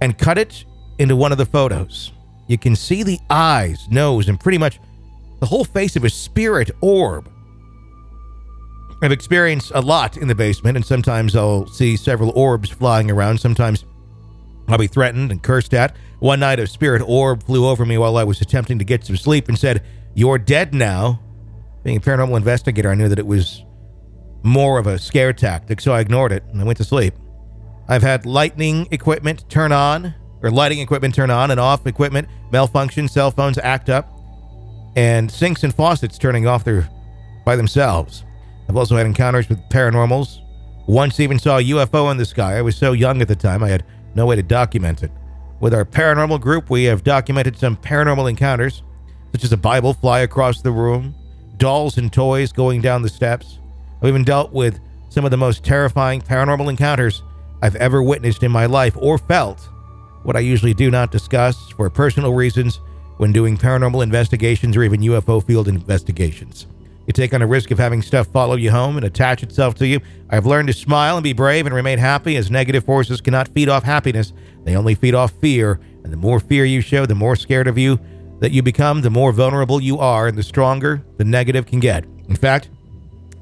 and 0.00 0.18
cut 0.18 0.36
it 0.36 0.64
into 0.98 1.14
one 1.14 1.30
of 1.30 1.38
the 1.38 1.46
photos. 1.46 2.10
You 2.48 2.58
can 2.58 2.74
see 2.74 3.04
the 3.04 3.20
eyes, 3.30 3.86
nose, 3.88 4.28
and 4.28 4.40
pretty 4.40 4.58
much 4.58 4.80
the 5.38 5.46
whole 5.46 5.64
face 5.64 5.94
of 5.94 6.02
a 6.02 6.10
spirit 6.10 6.72
orb 6.80 7.30
I've 9.04 9.12
experienced 9.12 9.70
a 9.74 9.82
lot 9.82 10.16
in 10.16 10.28
the 10.28 10.34
basement, 10.34 10.78
and 10.78 10.86
sometimes 10.86 11.36
I'll 11.36 11.66
see 11.66 11.94
several 11.94 12.30
orbs 12.30 12.70
flying 12.70 13.10
around. 13.10 13.38
Sometimes 13.38 13.84
I'll 14.66 14.78
be 14.78 14.86
threatened 14.86 15.30
and 15.30 15.42
cursed 15.42 15.74
at. 15.74 15.94
One 16.20 16.40
night, 16.40 16.58
a 16.58 16.66
spirit 16.66 17.02
orb 17.02 17.42
flew 17.42 17.68
over 17.68 17.84
me 17.84 17.98
while 17.98 18.16
I 18.16 18.24
was 18.24 18.40
attempting 18.40 18.78
to 18.78 18.84
get 18.84 19.04
some 19.04 19.18
sleep 19.18 19.48
and 19.48 19.58
said, 19.58 19.84
You're 20.14 20.38
dead 20.38 20.72
now. 20.72 21.20
Being 21.82 21.98
a 21.98 22.00
paranormal 22.00 22.38
investigator, 22.38 22.90
I 22.90 22.94
knew 22.94 23.10
that 23.10 23.18
it 23.18 23.26
was 23.26 23.62
more 24.42 24.78
of 24.78 24.86
a 24.86 24.98
scare 24.98 25.34
tactic, 25.34 25.82
so 25.82 25.92
I 25.92 26.00
ignored 26.00 26.32
it 26.32 26.42
and 26.50 26.58
I 26.58 26.64
went 26.64 26.78
to 26.78 26.84
sleep. 26.84 27.12
I've 27.88 28.02
had 28.02 28.24
lightning 28.24 28.88
equipment 28.90 29.50
turn 29.50 29.70
on, 29.70 30.14
or 30.42 30.50
lighting 30.50 30.78
equipment 30.78 31.14
turn 31.14 31.30
on 31.30 31.50
and 31.50 31.60
off 31.60 31.86
equipment 31.86 32.26
malfunction, 32.50 33.08
cell 33.08 33.30
phones 33.30 33.58
act 33.58 33.90
up, 33.90 34.10
and 34.96 35.30
sinks 35.30 35.62
and 35.62 35.74
faucets 35.74 36.16
turning 36.16 36.46
off 36.46 36.64
their 36.64 36.88
by 37.44 37.54
themselves. 37.54 38.24
I've 38.68 38.76
also 38.76 38.96
had 38.96 39.06
encounters 39.06 39.48
with 39.48 39.60
paranormals. 39.68 40.40
Once 40.86 41.20
even 41.20 41.38
saw 41.38 41.58
a 41.58 41.62
UFO 41.62 42.10
in 42.10 42.16
the 42.16 42.24
sky. 42.24 42.58
I 42.58 42.62
was 42.62 42.76
so 42.76 42.92
young 42.92 43.22
at 43.22 43.28
the 43.28 43.36
time, 43.36 43.62
I 43.62 43.68
had 43.68 43.84
no 44.14 44.26
way 44.26 44.36
to 44.36 44.42
document 44.42 45.02
it. 45.02 45.10
With 45.60 45.74
our 45.74 45.84
paranormal 45.84 46.40
group, 46.40 46.70
we 46.70 46.84
have 46.84 47.04
documented 47.04 47.56
some 47.56 47.76
paranormal 47.76 48.28
encounters, 48.28 48.82
such 49.32 49.44
as 49.44 49.52
a 49.52 49.56
Bible 49.56 49.94
fly 49.94 50.20
across 50.20 50.60
the 50.60 50.70
room, 50.70 51.14
dolls 51.56 51.96
and 51.96 52.12
toys 52.12 52.52
going 52.52 52.80
down 52.80 53.02
the 53.02 53.08
steps. 53.08 53.58
I've 54.02 54.08
even 54.08 54.24
dealt 54.24 54.52
with 54.52 54.80
some 55.08 55.24
of 55.24 55.30
the 55.30 55.36
most 55.36 55.64
terrifying 55.64 56.20
paranormal 56.20 56.68
encounters 56.68 57.22
I've 57.62 57.76
ever 57.76 58.02
witnessed 58.02 58.42
in 58.42 58.52
my 58.52 58.66
life 58.66 58.96
or 58.98 59.16
felt. 59.16 59.60
What 60.24 60.36
I 60.36 60.40
usually 60.40 60.74
do 60.74 60.90
not 60.90 61.10
discuss 61.12 61.70
for 61.70 61.88
personal 61.88 62.34
reasons 62.34 62.80
when 63.18 63.32
doing 63.32 63.56
paranormal 63.56 64.02
investigations 64.02 64.76
or 64.76 64.82
even 64.82 65.00
UFO 65.00 65.44
field 65.44 65.68
investigations. 65.68 66.66
You 67.06 67.12
take 67.12 67.34
on 67.34 67.42
a 67.42 67.46
risk 67.46 67.70
of 67.70 67.78
having 67.78 68.00
stuff 68.00 68.28
follow 68.28 68.56
you 68.56 68.70
home 68.70 68.96
and 68.96 69.04
attach 69.04 69.42
itself 69.42 69.74
to 69.76 69.86
you. 69.86 70.00
I've 70.30 70.46
learned 70.46 70.68
to 70.68 70.74
smile 70.74 71.16
and 71.16 71.24
be 71.24 71.32
brave 71.32 71.66
and 71.66 71.74
remain 71.74 71.98
happy 71.98 72.36
as 72.36 72.50
negative 72.50 72.84
forces 72.84 73.20
cannot 73.20 73.48
feed 73.48 73.68
off 73.68 73.82
happiness. 73.82 74.32
They 74.64 74.76
only 74.76 74.94
feed 74.94 75.14
off 75.14 75.32
fear. 75.32 75.80
And 76.02 76.12
the 76.12 76.16
more 76.16 76.40
fear 76.40 76.64
you 76.64 76.80
show, 76.80 77.06
the 77.06 77.14
more 77.14 77.36
scared 77.36 77.68
of 77.68 77.78
you 77.78 77.98
that 78.40 78.52
you 78.52 78.62
become, 78.62 79.02
the 79.02 79.10
more 79.10 79.32
vulnerable 79.32 79.80
you 79.80 79.98
are, 79.98 80.26
and 80.26 80.36
the 80.36 80.42
stronger 80.42 81.02
the 81.16 81.24
negative 81.24 81.66
can 81.66 81.80
get. 81.80 82.04
In 82.28 82.36
fact, 82.36 82.68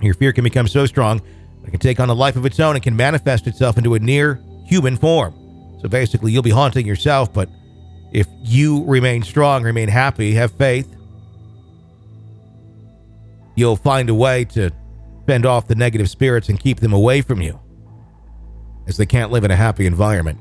your 0.01 0.15
fear 0.15 0.33
can 0.33 0.45
become 0.45 0.67
so 0.67 0.87
strong 0.87 1.19
that 1.19 1.69
it 1.69 1.71
can 1.71 1.81
take 1.81 2.01
on 2.01 2.11
a 2.11 2.15
life 2.15 2.37
of 2.37 2.47
its 2.47 2.59
own 2.61 2.75
and 2.75 2.83
can 2.83 2.97
manifest 2.97 3.47
itself 3.47 3.79
into 3.79 3.95
a 3.95 3.99
near 3.99 4.41
human 4.67 4.97
form. 4.97 5.35
So 5.81 5.89
basically, 5.89 6.33
you'll 6.33 6.43
be 6.43 6.51
haunting 6.51 6.87
yourself, 6.87 7.33
but 7.33 7.49
if 8.13 8.27
you 8.43 8.85
remain 8.85 9.23
strong, 9.23 9.63
remain 9.63 9.89
happy, 9.89 10.35
have 10.35 10.53
faith, 10.53 10.95
you'll 13.55 13.77
find 13.77 14.09
a 14.09 14.15
way 14.15 14.45
to 14.47 14.71
fend 15.27 15.47
off 15.47 15.69
the 15.69 15.75
negative 15.75 16.11
spirits 16.11 16.49
and 16.49 16.59
keep 16.59 16.81
them 16.81 16.93
away 16.93 17.23
from 17.23 17.41
you, 17.41 17.59
as 18.87 18.97
they 18.97 19.07
can't 19.07 19.31
live 19.31 19.45
in 19.45 19.51
a 19.51 19.57
happy 19.57 19.87
environment. 19.87 20.39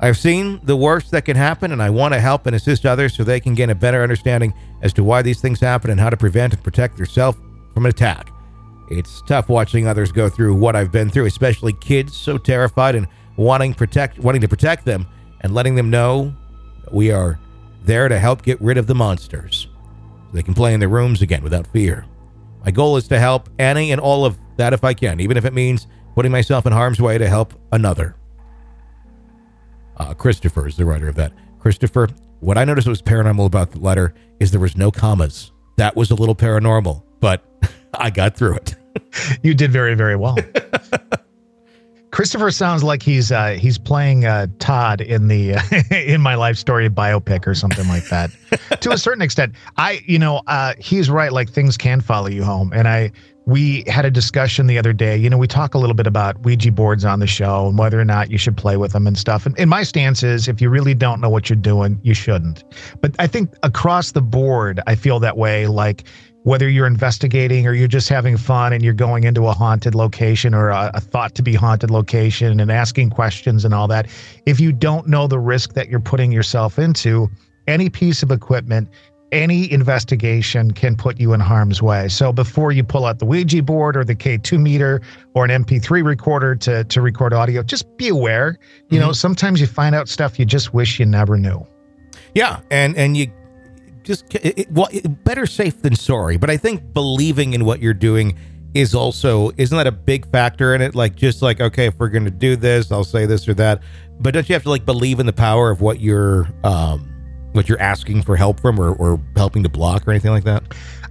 I've 0.00 0.18
seen 0.18 0.60
the 0.64 0.76
worst 0.76 1.12
that 1.12 1.24
can 1.24 1.36
happen, 1.36 1.70
and 1.70 1.80
I 1.80 1.88
want 1.90 2.12
to 2.12 2.20
help 2.20 2.46
and 2.46 2.56
assist 2.56 2.84
others 2.84 3.14
so 3.14 3.22
they 3.22 3.38
can 3.38 3.54
gain 3.54 3.70
a 3.70 3.74
better 3.74 4.02
understanding 4.02 4.52
as 4.82 4.92
to 4.94 5.04
why 5.04 5.22
these 5.22 5.40
things 5.40 5.60
happen 5.60 5.90
and 5.90 6.00
how 6.00 6.10
to 6.10 6.16
prevent 6.16 6.52
and 6.52 6.62
protect 6.62 6.98
yourself 6.98 7.36
from 7.72 7.86
an 7.86 7.90
attack. 7.90 8.30
It's 8.90 9.22
tough 9.22 9.48
watching 9.48 9.86
others 9.86 10.10
go 10.10 10.28
through 10.28 10.56
what 10.56 10.74
I've 10.74 10.90
been 10.90 11.08
through, 11.08 11.26
especially 11.26 11.72
kids 11.74 12.16
so 12.16 12.36
terrified 12.36 12.96
and 12.96 13.06
wanting 13.36 13.74
protect 13.74 14.18
wanting 14.18 14.40
to 14.42 14.48
protect 14.48 14.84
them 14.84 15.06
and 15.40 15.54
letting 15.54 15.74
them 15.74 15.88
know 15.88 16.34
we 16.90 17.10
are 17.10 17.38
there 17.84 18.08
to 18.08 18.18
help 18.18 18.42
get 18.42 18.60
rid 18.60 18.76
of 18.78 18.86
the 18.86 18.94
monsters. 18.94 19.68
So 20.30 20.36
they 20.36 20.42
can 20.42 20.52
play 20.52 20.74
in 20.74 20.80
their 20.80 20.88
rooms 20.88 21.22
again 21.22 21.42
without 21.42 21.66
fear. 21.68 22.04
My 22.64 22.70
goal 22.70 22.96
is 22.96 23.08
to 23.08 23.18
help 23.18 23.48
Annie 23.58 23.92
and 23.92 24.00
all 24.00 24.24
of 24.24 24.38
that 24.56 24.72
if 24.72 24.84
I 24.84 24.94
can, 24.94 25.20
even 25.20 25.36
if 25.36 25.44
it 25.44 25.52
means 25.52 25.86
putting 26.14 26.30
myself 26.30 26.66
in 26.66 26.72
harm's 26.72 27.00
way 27.00 27.18
to 27.18 27.28
help 27.28 27.54
another. 27.72 28.16
Uh, 29.96 30.14
Christopher 30.14 30.66
is 30.66 30.76
the 30.76 30.84
writer 30.84 31.08
of 31.08 31.16
that. 31.16 31.32
Christopher, 31.58 32.08
what 32.40 32.58
I 32.58 32.64
noticed 32.64 32.88
was 32.88 33.02
paranormal 33.02 33.46
about 33.46 33.70
the 33.70 33.78
letter 33.78 34.14
is 34.40 34.50
there 34.50 34.60
was 34.60 34.76
no 34.76 34.90
commas. 34.90 35.52
That 35.76 35.96
was 35.96 36.10
a 36.10 36.14
little 36.14 36.34
paranormal, 36.34 37.02
but 37.20 37.44
I 37.94 38.10
got 38.10 38.36
through 38.36 38.56
it. 38.56 38.74
you 39.42 39.54
did 39.54 39.72
very, 39.72 39.94
very 39.94 40.16
well. 40.16 40.36
Christopher 42.12 42.50
sounds 42.50 42.84
like 42.84 43.02
he's 43.02 43.32
uh, 43.32 43.52
he's 43.58 43.78
playing 43.78 44.26
uh, 44.26 44.46
Todd 44.58 45.00
in 45.00 45.28
the 45.28 45.54
uh, 45.54 45.62
in 45.90 46.20
my 46.20 46.34
life 46.34 46.58
story 46.58 46.88
biopic 46.88 47.46
or 47.46 47.54
something 47.54 47.88
like 47.88 48.04
that. 48.10 48.30
to 48.82 48.90
a 48.90 48.98
certain 48.98 49.22
extent, 49.22 49.54
I 49.78 50.02
you 50.06 50.18
know 50.18 50.42
uh, 50.46 50.74
he's 50.78 51.08
right. 51.08 51.32
Like 51.32 51.50
things 51.50 51.78
can 51.78 52.02
follow 52.02 52.28
you 52.28 52.44
home, 52.44 52.70
and 52.74 52.86
I 52.86 53.12
we 53.46 53.82
had 53.86 54.04
a 54.04 54.10
discussion 54.10 54.66
the 54.66 54.78
other 54.78 54.92
day. 54.92 55.16
You 55.16 55.30
know, 55.30 55.38
we 55.38 55.46
talk 55.46 55.74
a 55.74 55.78
little 55.78 55.94
bit 55.94 56.06
about 56.06 56.40
Ouija 56.42 56.70
boards 56.70 57.04
on 57.04 57.18
the 57.18 57.26
show 57.26 57.66
and 57.66 57.78
whether 57.78 57.98
or 57.98 58.04
not 58.04 58.30
you 58.30 58.38
should 58.38 58.56
play 58.56 58.76
with 58.76 58.92
them 58.92 59.06
and 59.06 59.18
stuff. 59.18 59.46
And, 59.46 59.58
and 59.58 59.68
my 59.68 59.82
stance 59.82 60.22
is, 60.22 60.46
if 60.46 60.60
you 60.60 60.70
really 60.70 60.94
don't 60.94 61.20
know 61.20 61.28
what 61.28 61.50
you're 61.50 61.56
doing, 61.56 61.98
you 62.02 62.14
shouldn't. 62.14 62.62
But 63.00 63.16
I 63.18 63.26
think 63.26 63.52
across 63.62 64.12
the 64.12 64.22
board, 64.22 64.80
I 64.86 64.94
feel 64.94 65.18
that 65.20 65.36
way. 65.36 65.66
Like 65.66 66.04
whether 66.44 66.68
you're 66.68 66.86
investigating 66.86 67.66
or 67.66 67.72
you're 67.72 67.88
just 67.88 68.08
having 68.08 68.36
fun 68.36 68.72
and 68.72 68.82
you're 68.82 68.92
going 68.92 69.24
into 69.24 69.46
a 69.46 69.52
haunted 69.52 69.94
location 69.94 70.54
or 70.54 70.70
a, 70.70 70.90
a, 70.94 71.00
thought 71.00 71.34
to 71.36 71.42
be 71.42 71.54
haunted 71.54 71.90
location 71.90 72.58
and 72.58 72.70
asking 72.70 73.10
questions 73.10 73.64
and 73.64 73.72
all 73.72 73.86
that, 73.86 74.08
if 74.46 74.58
you 74.58 74.72
don't 74.72 75.06
know 75.06 75.26
the 75.26 75.38
risk 75.38 75.74
that 75.74 75.88
you're 75.88 76.00
putting 76.00 76.32
yourself 76.32 76.78
into, 76.78 77.30
any 77.68 77.88
piece 77.88 78.22
of 78.22 78.30
equipment, 78.30 78.88
any 79.30 79.70
investigation 79.72 80.72
can 80.72 80.94
put 80.94 81.18
you 81.18 81.32
in 81.32 81.40
harm's 81.40 81.80
way. 81.80 82.08
So 82.08 82.32
before 82.32 82.70
you 82.72 82.84
pull 82.84 83.06
out 83.06 83.18
the 83.18 83.24
Ouija 83.24 83.62
board 83.62 83.96
or 83.96 84.04
the 84.04 84.14
K2 84.14 84.60
meter 84.60 85.00
or 85.34 85.44
an 85.44 85.64
MP3 85.64 86.04
recorder 86.04 86.54
to, 86.56 86.84
to 86.84 87.00
record 87.00 87.32
audio, 87.32 87.62
just 87.62 87.96
be 87.96 88.08
aware. 88.08 88.58
You 88.90 88.98
mm-hmm. 88.98 89.06
know, 89.06 89.12
sometimes 89.12 89.60
you 89.60 89.66
find 89.66 89.94
out 89.94 90.08
stuff 90.08 90.38
you 90.38 90.44
just 90.44 90.74
wish 90.74 91.00
you 91.00 91.06
never 91.06 91.38
knew. 91.38 91.66
Yeah, 92.34 92.60
and 92.70 92.96
and 92.96 93.16
you 93.16 93.30
just 94.04 94.34
it, 94.34 94.70
well, 94.70 94.88
it, 94.92 95.24
better 95.24 95.46
safe 95.46 95.82
than 95.82 95.94
sorry. 95.94 96.36
But 96.36 96.50
I 96.50 96.56
think 96.56 96.92
believing 96.92 97.54
in 97.54 97.64
what 97.64 97.80
you're 97.80 97.94
doing 97.94 98.38
is 98.74 98.94
also 98.94 99.50
isn't 99.56 99.76
that 99.76 99.86
a 99.86 99.92
big 99.92 100.30
factor 100.30 100.74
in 100.74 100.80
it? 100.80 100.94
Like 100.94 101.14
just 101.14 101.42
like 101.42 101.60
okay, 101.60 101.86
if 101.86 101.98
we're 101.98 102.08
going 102.08 102.24
to 102.24 102.30
do 102.30 102.56
this, 102.56 102.90
I'll 102.90 103.04
say 103.04 103.26
this 103.26 103.48
or 103.48 103.54
that. 103.54 103.82
But 104.20 104.34
don't 104.34 104.48
you 104.48 104.54
have 104.54 104.62
to 104.64 104.70
like 104.70 104.84
believe 104.84 105.20
in 105.20 105.26
the 105.26 105.32
power 105.32 105.70
of 105.70 105.80
what 105.80 106.00
you're 106.00 106.48
um 106.64 107.08
what 107.52 107.68
you're 107.68 107.80
asking 107.80 108.22
for 108.22 108.34
help 108.34 108.60
from 108.60 108.80
or, 108.80 108.94
or 108.94 109.20
helping 109.36 109.62
to 109.62 109.68
block 109.68 110.06
or 110.06 110.10
anything 110.10 110.30
like 110.30 110.44
that? 110.44 110.62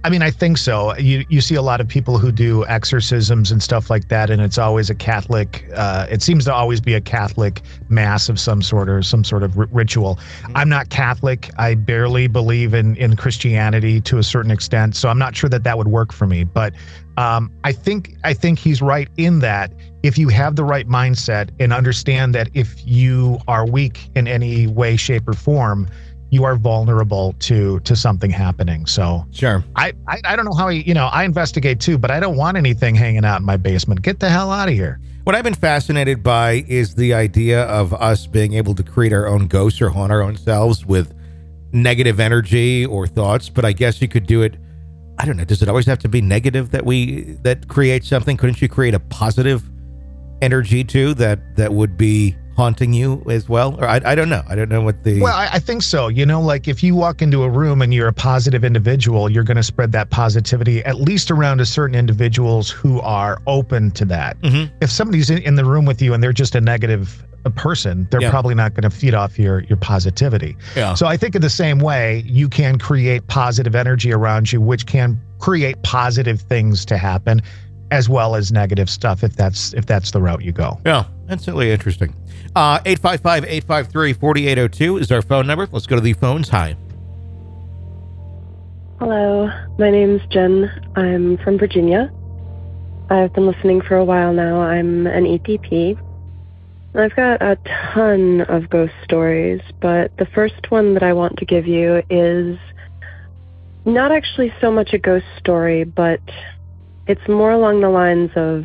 I 0.04 0.10
mean, 0.10 0.22
I 0.22 0.30
think 0.30 0.58
so. 0.58 0.96
You 0.96 1.24
you 1.28 1.40
see 1.40 1.54
a 1.54 1.62
lot 1.62 1.80
of 1.80 1.86
people 1.86 2.18
who 2.18 2.32
do 2.32 2.66
exorcisms 2.66 3.52
and 3.52 3.62
stuff 3.62 3.88
like 3.88 4.08
that, 4.08 4.30
and 4.30 4.42
it's 4.42 4.58
always 4.58 4.90
a 4.90 4.96
Catholic. 4.96 5.64
Uh, 5.74 6.06
it 6.10 6.22
seems 6.22 6.44
to 6.46 6.54
always 6.54 6.80
be 6.80 6.94
a 6.94 7.00
Catholic 7.00 7.62
mass 7.88 8.28
of 8.28 8.40
some 8.40 8.62
sort 8.62 8.88
or 8.88 9.02
some 9.02 9.22
sort 9.22 9.44
of 9.44 9.56
r- 9.56 9.68
ritual. 9.70 10.16
Mm-hmm. 10.16 10.56
I'm 10.56 10.68
not 10.68 10.88
Catholic. 10.88 11.50
I 11.56 11.76
barely 11.76 12.26
believe 12.26 12.74
in 12.74 12.96
in 12.96 13.14
Christianity 13.14 14.00
to 14.00 14.18
a 14.18 14.24
certain 14.24 14.50
extent, 14.50 14.96
so 14.96 15.08
I'm 15.08 15.18
not 15.18 15.36
sure 15.36 15.48
that 15.50 15.62
that 15.62 15.78
would 15.78 15.88
work 15.88 16.12
for 16.12 16.26
me. 16.26 16.42
But 16.42 16.74
um, 17.16 17.52
I 17.62 17.70
think 17.70 18.16
I 18.24 18.34
think 18.34 18.58
he's 18.58 18.82
right 18.82 19.08
in 19.16 19.38
that 19.38 19.72
if 20.02 20.18
you 20.18 20.28
have 20.30 20.56
the 20.56 20.64
right 20.64 20.88
mindset 20.88 21.50
and 21.60 21.72
understand 21.72 22.34
that 22.34 22.48
if 22.54 22.84
you 22.84 23.38
are 23.46 23.64
weak 23.64 24.10
in 24.16 24.26
any 24.26 24.66
way, 24.66 24.96
shape, 24.96 25.28
or 25.28 25.34
form 25.34 25.88
you 26.32 26.44
are 26.44 26.56
vulnerable 26.56 27.34
to 27.40 27.78
to 27.80 27.94
something 27.94 28.30
happening. 28.30 28.86
So 28.86 29.24
sure, 29.32 29.62
I, 29.76 29.92
I 30.08 30.18
I 30.24 30.34
don't 30.34 30.46
know 30.46 30.54
how 30.54 30.68
you 30.68 30.94
know 30.94 31.06
I 31.06 31.24
investigate 31.24 31.78
too, 31.78 31.98
but 31.98 32.10
I 32.10 32.18
don't 32.20 32.36
want 32.36 32.56
anything 32.56 32.94
hanging 32.94 33.24
out 33.24 33.40
in 33.40 33.46
my 33.46 33.58
basement. 33.58 34.00
Get 34.00 34.18
the 34.18 34.30
hell 34.30 34.50
out 34.50 34.68
of 34.68 34.74
here. 34.74 34.98
What 35.24 35.36
I've 35.36 35.44
been 35.44 35.54
fascinated 35.54 36.22
by 36.22 36.64
is 36.66 36.94
the 36.94 37.12
idea 37.12 37.64
of 37.64 37.92
us 37.92 38.26
being 38.26 38.54
able 38.54 38.74
to 38.74 38.82
create 38.82 39.12
our 39.12 39.28
own 39.28 39.46
ghosts 39.46 39.80
or 39.82 39.90
haunt 39.90 40.10
our 40.10 40.22
own 40.22 40.36
selves 40.36 40.86
with 40.86 41.14
negative 41.72 42.18
energy 42.18 42.86
or 42.86 43.06
thoughts. 43.06 43.50
But 43.50 43.66
I 43.66 43.72
guess 43.72 44.00
you 44.00 44.08
could 44.08 44.26
do 44.26 44.40
it. 44.40 44.56
I 45.18 45.26
don't 45.26 45.36
know. 45.36 45.44
Does 45.44 45.62
it 45.62 45.68
always 45.68 45.86
have 45.86 45.98
to 46.00 46.08
be 46.08 46.22
negative 46.22 46.70
that 46.70 46.86
we 46.86 47.36
that 47.42 47.68
create 47.68 48.04
something? 48.04 48.38
Couldn't 48.38 48.62
you 48.62 48.70
create 48.70 48.94
a 48.94 49.00
positive 49.00 49.62
energy 50.40 50.82
too 50.82 51.12
that 51.14 51.56
that 51.56 51.74
would 51.74 51.98
be 51.98 52.34
haunting 52.56 52.92
you 52.92 53.22
as 53.28 53.48
well? 53.48 53.76
Or 53.80 53.86
I, 53.88 54.00
I 54.04 54.14
don't 54.14 54.28
know. 54.28 54.42
I 54.48 54.54
don't 54.54 54.68
know 54.68 54.80
what 54.80 55.04
the. 55.04 55.20
Well, 55.20 55.34
I, 55.34 55.48
I 55.52 55.58
think 55.58 55.82
so. 55.82 56.08
You 56.08 56.26
know, 56.26 56.40
like 56.40 56.68
if 56.68 56.82
you 56.82 56.94
walk 56.94 57.22
into 57.22 57.42
a 57.42 57.48
room 57.48 57.82
and 57.82 57.92
you're 57.92 58.08
a 58.08 58.12
positive 58.12 58.64
individual, 58.64 59.30
you're 59.30 59.44
going 59.44 59.56
to 59.56 59.62
spread 59.62 59.92
that 59.92 60.10
positivity 60.10 60.84
at 60.84 60.96
least 60.96 61.30
around 61.30 61.58
to 61.58 61.66
certain 61.66 61.96
individuals 61.96 62.70
who 62.70 63.00
are 63.00 63.40
open 63.46 63.90
to 63.92 64.04
that. 64.06 64.40
Mm-hmm. 64.40 64.74
If 64.80 64.90
somebody's 64.90 65.30
in, 65.30 65.38
in, 65.38 65.54
the 65.54 65.64
room 65.64 65.84
with 65.84 66.00
you 66.02 66.14
and 66.14 66.22
they're 66.22 66.32
just 66.32 66.54
a 66.54 66.60
negative 66.60 67.24
a 67.44 67.50
person, 67.50 68.06
they're 68.10 68.22
yeah. 68.22 68.30
probably 68.30 68.54
not 68.54 68.74
going 68.74 68.88
to 68.88 68.90
feed 68.90 69.14
off 69.14 69.38
your 69.38 69.60
your 69.64 69.76
positivity. 69.76 70.56
Yeah. 70.76 70.94
So 70.94 71.06
I 71.06 71.16
think 71.16 71.34
in 71.34 71.42
the 71.42 71.50
same 71.50 71.78
way, 71.78 72.22
you 72.26 72.48
can 72.48 72.78
create 72.78 73.26
positive 73.26 73.74
energy 73.74 74.12
around 74.12 74.52
you, 74.52 74.60
which 74.60 74.86
can 74.86 75.20
create 75.38 75.82
positive 75.82 76.40
things 76.40 76.84
to 76.86 76.96
happen 76.96 77.42
as 77.92 78.08
well 78.08 78.34
as 78.34 78.50
negative 78.50 78.88
stuff 78.88 79.22
if 79.22 79.36
that's 79.36 79.74
if 79.74 79.84
that's 79.86 80.10
the 80.12 80.20
route 80.20 80.42
you 80.42 80.50
go. 80.50 80.80
Yeah, 80.86 81.04
that's 81.26 81.46
really 81.46 81.70
interesting. 81.70 82.14
Uh 82.56 82.80
855-853-4802 82.80 85.00
is 85.00 85.12
our 85.12 85.22
phone 85.22 85.46
number. 85.46 85.68
Let's 85.70 85.86
go 85.86 85.94
to 85.96 86.02
the 86.02 86.14
phones. 86.14 86.48
Hi. 86.48 86.74
Hello, 88.98 89.50
my 89.78 89.90
name's 89.90 90.22
Jen. 90.30 90.70
I'm 90.96 91.36
from 91.38 91.58
Virginia. 91.58 92.10
I've 93.10 93.32
been 93.34 93.46
listening 93.46 93.82
for 93.82 93.96
a 93.96 94.04
while 94.04 94.32
now. 94.32 94.62
I'm 94.62 95.06
an 95.06 95.24
ETP. 95.24 95.98
I've 96.94 97.16
got 97.16 97.42
a 97.42 97.58
ton 97.92 98.42
of 98.42 98.70
ghost 98.70 98.92
stories, 99.04 99.60
but 99.80 100.16
the 100.16 100.26
first 100.26 100.70
one 100.70 100.94
that 100.94 101.02
I 101.02 101.12
want 101.12 101.36
to 101.38 101.44
give 101.44 101.66
you 101.66 102.02
is 102.08 102.58
not 103.84 104.12
actually 104.12 104.54
so 104.60 104.70
much 104.70 104.92
a 104.92 104.98
ghost 104.98 105.26
story, 105.38 105.82
but 105.84 106.20
it's 107.06 107.26
more 107.28 107.52
along 107.52 107.80
the 107.80 107.88
lines 107.88 108.30
of 108.36 108.64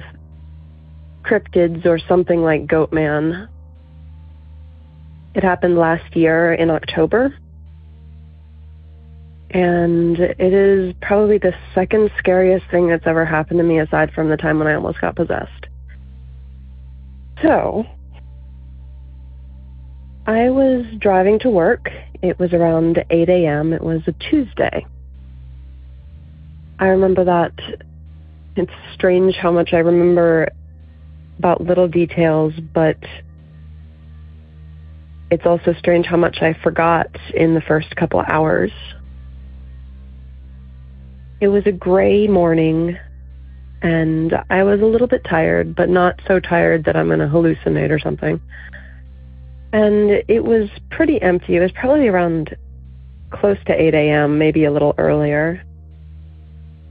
cryptids 1.24 1.86
or 1.86 2.00
something 2.00 2.42
like 2.42 2.68
Goatman. 2.68 3.48
It 5.34 5.44
happened 5.44 5.78
last 5.78 6.16
year 6.16 6.54
in 6.54 6.70
October. 6.70 7.36
And 9.50 10.20
it 10.20 10.54
is 10.54 10.94
probably 11.02 11.38
the 11.38 11.54
second 11.74 12.12
scariest 12.18 12.66
thing 12.70 12.90
that's 12.90 13.08
ever 13.08 13.26
happened 13.26 13.60
to 13.60 13.64
me 13.64 13.80
aside 13.80 14.12
from 14.14 14.30
the 14.30 14.38
time 14.38 14.60
when 14.60 14.68
I 14.68 14.74
almost 14.74 15.00
got 15.00 15.16
possessed. 15.16 15.68
So, 17.42 17.86
I 20.26 20.50
was 20.50 20.86
driving 21.00 21.40
to 21.40 21.50
work. 21.50 21.90
It 22.22 22.38
was 22.40 22.52
around 22.52 23.04
8 23.10 23.30
a.m. 23.30 23.72
It 23.74 23.82
was 23.82 24.02
a 24.08 24.12
Tuesday. 24.12 24.86
I 26.80 26.88
remember 26.88 27.24
that 27.24 27.54
it's 28.58 28.72
strange 28.94 29.36
how 29.36 29.52
much 29.52 29.74
I 29.74 29.78
remember 29.78 30.50
about 31.38 31.62
little 31.62 31.88
details, 31.88 32.54
but 32.74 32.98
it's 35.30 35.46
also 35.46 35.74
strange 35.78 36.06
how 36.06 36.18
much 36.18 36.38
I 36.42 36.54
forgot 36.64 37.08
in 37.34 37.54
the 37.54 37.62
first 37.62 37.96
couple 37.96 38.22
hours. 38.22 38.72
It 41.40 41.50
was 41.50 41.64
a 41.68 41.72
gray 41.72 42.28
morning, 42.28 42.98
and 43.82 44.34
I 44.50 44.64
was 44.64 44.82
a 44.82 44.86
little 44.86 45.08
bit 45.08 45.24
tired, 45.24 45.76
but 45.76 45.90
not 45.90 46.20
so 46.28 46.40
tired 46.40 46.86
that 46.86 46.96
I'm 46.96 47.08
going 47.08 47.20
to 47.20 47.28
hallucinate 47.28 47.92
or 47.92 48.00
something. 48.00 48.42
And 49.74 50.24
it 50.28 50.44
was 50.44 50.70
pretty 50.90 51.22
empty. 51.22 51.58
It 51.58 51.60
was 51.60 51.72
probably 51.74 52.08
around 52.08 52.56
close 53.30 53.58
to 53.68 53.80
8 53.80 53.94
a.m., 53.94 54.40
maybe 54.40 54.64
a 54.66 54.72
little 54.72 54.96
earlier. 54.98 55.64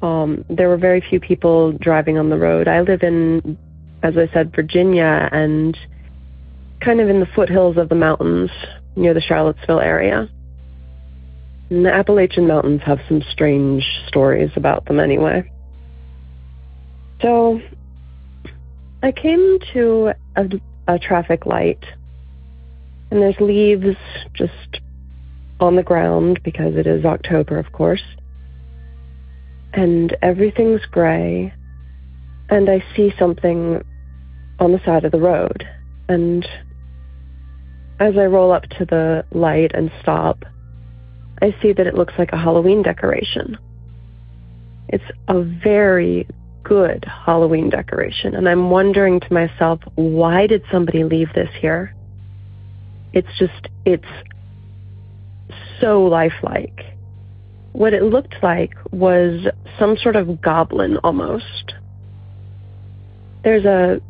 Um, 0.02 0.44
there 0.48 0.68
were 0.68 0.76
very 0.76 1.00
few 1.00 1.20
people 1.20 1.72
driving 1.72 2.18
on 2.18 2.28
the 2.28 2.36
road. 2.36 2.68
I 2.68 2.80
live 2.80 3.02
in, 3.02 3.58
as 4.02 4.16
I 4.16 4.32
said, 4.32 4.54
Virginia 4.54 5.28
and 5.32 5.76
kind 6.80 7.00
of 7.00 7.08
in 7.08 7.20
the 7.20 7.26
foothills 7.34 7.76
of 7.78 7.88
the 7.88 7.94
mountains 7.94 8.50
near 8.94 9.14
the 9.14 9.20
Charlottesville 9.20 9.80
area. 9.80 10.28
And 11.70 11.84
the 11.84 11.92
Appalachian 11.92 12.46
Mountains 12.46 12.82
have 12.84 13.00
some 13.08 13.22
strange 13.32 13.84
stories 14.06 14.50
about 14.54 14.84
them 14.84 15.00
anyway. 15.00 15.50
So 17.22 17.60
I 19.02 19.10
came 19.10 19.58
to 19.72 20.12
a, 20.36 20.48
a 20.86 20.98
traffic 20.98 21.46
light, 21.46 21.84
and 23.10 23.20
there's 23.22 23.40
leaves 23.40 23.96
just 24.34 24.80
on 25.58 25.74
the 25.74 25.82
ground 25.82 26.40
because 26.44 26.76
it 26.76 26.86
is 26.86 27.04
October, 27.04 27.58
of 27.58 27.72
course 27.72 28.02
and 29.76 30.16
everything's 30.22 30.84
gray 30.90 31.52
and 32.48 32.70
I 32.70 32.82
see 32.96 33.12
something 33.18 33.84
on 34.58 34.72
the 34.72 34.80
side 34.84 35.04
of 35.04 35.12
the 35.12 35.20
road. 35.20 35.68
And 36.08 36.46
as 38.00 38.16
I 38.16 38.24
roll 38.24 38.52
up 38.52 38.62
to 38.78 38.84
the 38.84 39.24
light 39.32 39.72
and 39.74 39.90
stop, 40.00 40.44
I 41.42 41.54
see 41.60 41.72
that 41.72 41.86
it 41.86 41.94
looks 41.94 42.14
like 42.18 42.32
a 42.32 42.38
Halloween 42.38 42.82
decoration. 42.82 43.58
It's 44.88 45.04
a 45.28 45.42
very 45.42 46.26
good 46.62 47.04
Halloween 47.04 47.68
decoration, 47.70 48.34
and 48.34 48.48
I'm 48.48 48.70
wondering 48.70 49.20
to 49.20 49.32
myself, 49.32 49.80
why 49.94 50.46
did 50.46 50.62
somebody 50.70 51.04
leave 51.04 51.32
this 51.34 51.50
here? 51.60 51.94
It's 53.12 53.28
just, 53.38 53.68
it's 53.84 54.04
so 55.80 56.02
lifelike. 56.02 56.95
What 57.76 57.92
it 57.92 58.04
looked 58.04 58.36
like 58.42 58.72
was 58.90 59.46
some 59.78 59.98
sort 59.98 60.16
of 60.16 60.40
goblin 60.40 60.96
almost. 61.04 61.74
There's 63.44 63.66
a 63.66 64.00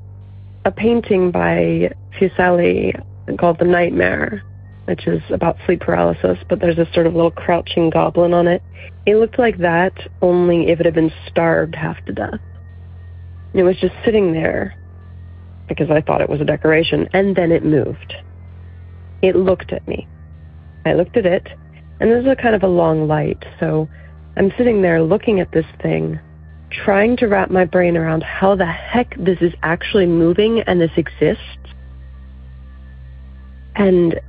a 0.65 0.71
painting 0.71 1.33
by 1.33 1.93
Fuseli 2.17 2.95
called 3.37 3.59
The 3.59 3.65
Nightmare, 3.65 4.45
which 4.85 5.09
is 5.09 5.21
about 5.31 5.57
sleep 5.67 5.81
paralysis, 5.81 6.39
but 6.49 6.61
there's 6.61 6.79
a 6.79 6.87
sort 6.95 7.09
of 7.09 7.17
little 7.17 7.33
crouching 7.33 7.91
goblin 7.91 8.35
on 8.35 8.47
it. 8.47 8.63
It 9.05 9.17
looked 9.17 9.37
like 9.37 9.59
that, 9.59 9.95
only 10.23 10.69
if 10.69 10.79
it 10.79 10.87
had 10.87 10.95
been 10.95 11.13
starved 11.29 11.75
half 11.75 11.97
to 12.05 12.13
death. 12.13 12.41
It 13.53 13.65
was 13.65 13.77
just 13.81 13.95
sitting 14.05 14.33
there 14.33 14.77
because 15.67 15.91
I 15.91 16.03
thought 16.03 16.21
it 16.21 16.31
was 16.31 16.41
a 16.41 16.45
decoration, 16.45 17.09
and 17.13 17.35
then 17.35 17.51
it 17.51 17.65
moved. 17.65 18.15
It 19.23 19.35
looked 19.35 19.73
at 19.73 19.89
me. 19.89 20.07
I 20.85 20.93
looked 20.93 21.17
at 21.17 21.27
it, 21.27 21.49
and 22.01 22.11
this 22.11 22.23
is 22.23 22.31
a 22.31 22.37
kind 22.37 22.55
of 22.55 22.63
a 22.63 22.69
long 22.69 23.09
light, 23.09 23.45
so 23.59 23.89
I'm 24.37 24.53
sitting 24.59 24.83
there 24.83 25.03
looking 25.03 25.41
at 25.41 25.51
this 25.53 25.65
thing, 25.81 26.21
trying 26.71 27.17
to 27.19 27.27
wrap 27.27 27.51
my 27.51 27.65
brain 27.65 27.97
around 27.97 28.23
how 28.23 28.55
the 28.55 28.67
heck 28.67 29.17
this 29.19 29.39
is 29.41 29.53
actually 29.63 30.07
moving 30.07 30.61
and 30.61 30.81
this 30.81 30.91
exists. 30.97 31.43
And 33.77 34.21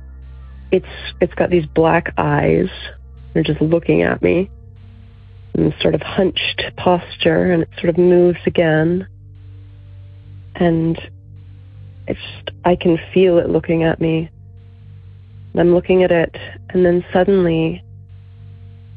it's 0.70 0.86
it's 1.20 1.34
got 1.34 1.50
these 1.50 1.66
black 1.66 2.14
eyes. 2.16 2.68
They're 3.34 3.42
just 3.42 3.60
looking 3.60 4.02
at 4.02 4.22
me. 4.22 4.50
And 5.54 5.74
sort 5.80 5.94
of 5.94 6.02
hunched 6.02 6.62
posture 6.76 7.52
and 7.52 7.62
it 7.62 7.68
sort 7.78 7.90
of 7.90 7.98
moves 7.98 8.38
again. 8.46 9.08
And 10.54 10.98
it's 12.06 12.20
just, 12.20 12.56
I 12.64 12.76
can 12.76 12.98
feel 13.12 13.38
it 13.38 13.50
looking 13.50 13.82
at 13.82 14.00
me. 14.00 14.30
I'm 15.56 15.74
looking 15.74 16.02
at 16.02 16.10
it, 16.10 16.36
and 16.70 16.84
then 16.84 17.04
suddenly 17.12 17.82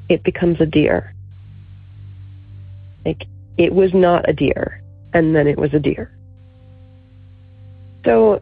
it 0.09 0.23
becomes 0.23 0.59
a 0.59 0.65
deer. 0.65 1.13
Like 3.05 3.25
it 3.57 3.73
was 3.73 3.93
not 3.93 4.29
a 4.29 4.33
deer, 4.33 4.81
and 5.13 5.35
then 5.35 5.47
it 5.47 5.57
was 5.57 5.73
a 5.73 5.79
deer. 5.79 6.11
So 8.05 8.41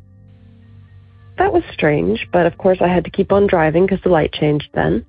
that 1.37 1.53
was 1.53 1.63
strange, 1.73 2.27
but 2.31 2.45
of 2.45 2.57
course 2.57 2.79
I 2.81 2.87
had 2.87 3.05
to 3.05 3.11
keep 3.11 3.31
on 3.31 3.47
driving 3.47 3.85
because 3.85 4.01
the 4.03 4.09
light 4.09 4.33
changed 4.33 4.69
then. 4.73 5.05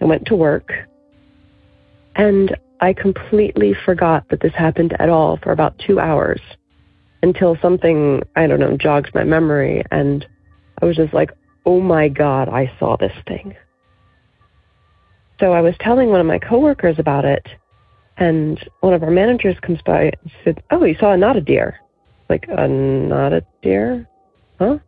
I 0.00 0.06
went 0.06 0.26
to 0.26 0.36
work, 0.36 0.72
and 2.16 2.56
I 2.80 2.94
completely 2.94 3.74
forgot 3.84 4.26
that 4.30 4.40
this 4.40 4.54
happened 4.54 4.94
at 4.98 5.10
all 5.10 5.36
for 5.42 5.52
about 5.52 5.78
two 5.78 6.00
hours 6.00 6.40
until 7.22 7.56
something, 7.60 8.22
I 8.36 8.46
don't 8.46 8.60
know, 8.60 8.76
jogs 8.78 9.10
my 9.14 9.24
memory, 9.24 9.84
and 9.90 10.26
I 10.80 10.86
was 10.86 10.96
just 10.96 11.12
like, 11.12 11.30
oh 11.66 11.80
my 11.80 12.08
God, 12.08 12.48
I 12.48 12.72
saw 12.78 12.96
this 12.96 13.12
thing. 13.26 13.54
So 15.38 15.52
I 15.52 15.60
was 15.60 15.74
telling 15.80 16.10
one 16.10 16.20
of 16.20 16.26
my 16.26 16.38
coworkers 16.38 16.98
about 16.98 17.24
it, 17.24 17.46
and 18.18 18.58
one 18.80 18.92
of 18.92 19.02
our 19.02 19.10
managers 19.10 19.56
comes 19.62 19.80
by 19.84 20.04
and 20.04 20.32
said, 20.44 20.62
Oh, 20.70 20.84
you 20.84 20.94
saw 20.98 21.12
a 21.12 21.16
not 21.16 21.36
a 21.36 21.40
deer. 21.40 21.80
Like, 22.28 22.46
a 22.48 22.68
not 22.68 23.32
a 23.32 23.44
deer? 23.62 24.06
Huh? 24.58 24.78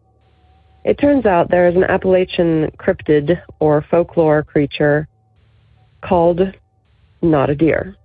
It 0.85 0.99
turns 0.99 1.26
out 1.26 1.50
there 1.50 1.69
is 1.69 1.76
an 1.76 1.85
Appalachian 1.85 2.71
cryptid 2.79 3.41
or 3.61 3.85
folklore 3.91 4.42
creature 4.42 5.09
called 6.05 6.40
not 7.23 7.51
a 7.51 7.55
deer. 7.55 7.96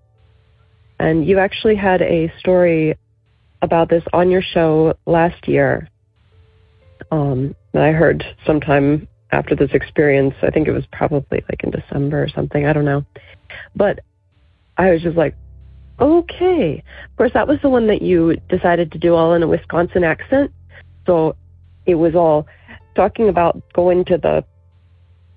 And 1.00 1.28
you 1.28 1.40
actually 1.40 1.76
had 1.76 2.02
a 2.02 2.32
story 2.40 2.96
about 3.62 3.90
this 3.90 4.04
on 4.14 4.30
your 4.30 4.42
show 4.42 4.94
last 5.06 5.48
year 5.48 5.90
um, 7.12 7.56
that 7.78 7.86
I 7.86 7.92
heard 7.92 8.26
sometime 8.44 9.08
after 9.32 9.56
this 9.56 9.70
experience. 9.72 10.34
I 10.42 10.50
think 10.50 10.68
it 10.68 10.72
was 10.72 10.86
probably 10.92 11.44
like 11.48 11.64
in 11.64 11.70
December 11.70 12.24
or 12.24 12.28
something. 12.28 12.66
I 12.66 12.74
don't 12.74 12.86
know. 12.86 13.06
But 13.76 14.00
I 14.78 14.90
was 14.90 15.04
just 15.04 15.16
like, 15.16 15.36
okay. 16.00 16.84
Of 17.06 17.18
course, 17.18 17.32
that 17.36 17.48
was 17.48 17.60
the 17.62 17.70
one 17.70 17.86
that 17.88 18.02
you 18.02 18.38
decided 18.50 18.92
to 18.94 18.98
do 18.98 19.14
all 19.14 19.36
in 19.36 19.44
a 19.44 19.48
Wisconsin 19.48 20.04
accent. 20.04 20.52
So 21.06 21.36
it 21.86 21.96
was 21.96 22.16
all 22.16 22.48
talking 22.96 23.30
about 23.30 23.62
going 23.74 24.06
to 24.06 24.18
the 24.18 24.44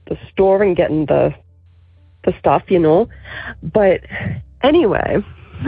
the 0.06 0.16
store 0.32 0.62
and 0.62 0.74
getting 0.74 1.04
the 1.04 1.34
the 2.24 2.32
stuff, 2.38 2.62
you 2.68 2.78
know. 2.78 3.06
But 3.62 4.00
anyway, 4.62 5.18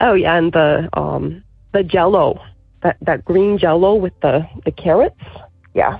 oh 0.00 0.14
yeah, 0.14 0.36
and 0.36 0.52
the 0.52 0.88
um 0.92 1.44
the 1.72 1.84
Jello, 1.84 2.42
that 2.84 2.98
that 3.00 3.24
green 3.24 3.58
Jello 3.58 3.96
with 3.96 4.12
the 4.20 4.46
the 4.64 4.70
carrots, 4.70 5.20
yeah, 5.74 5.98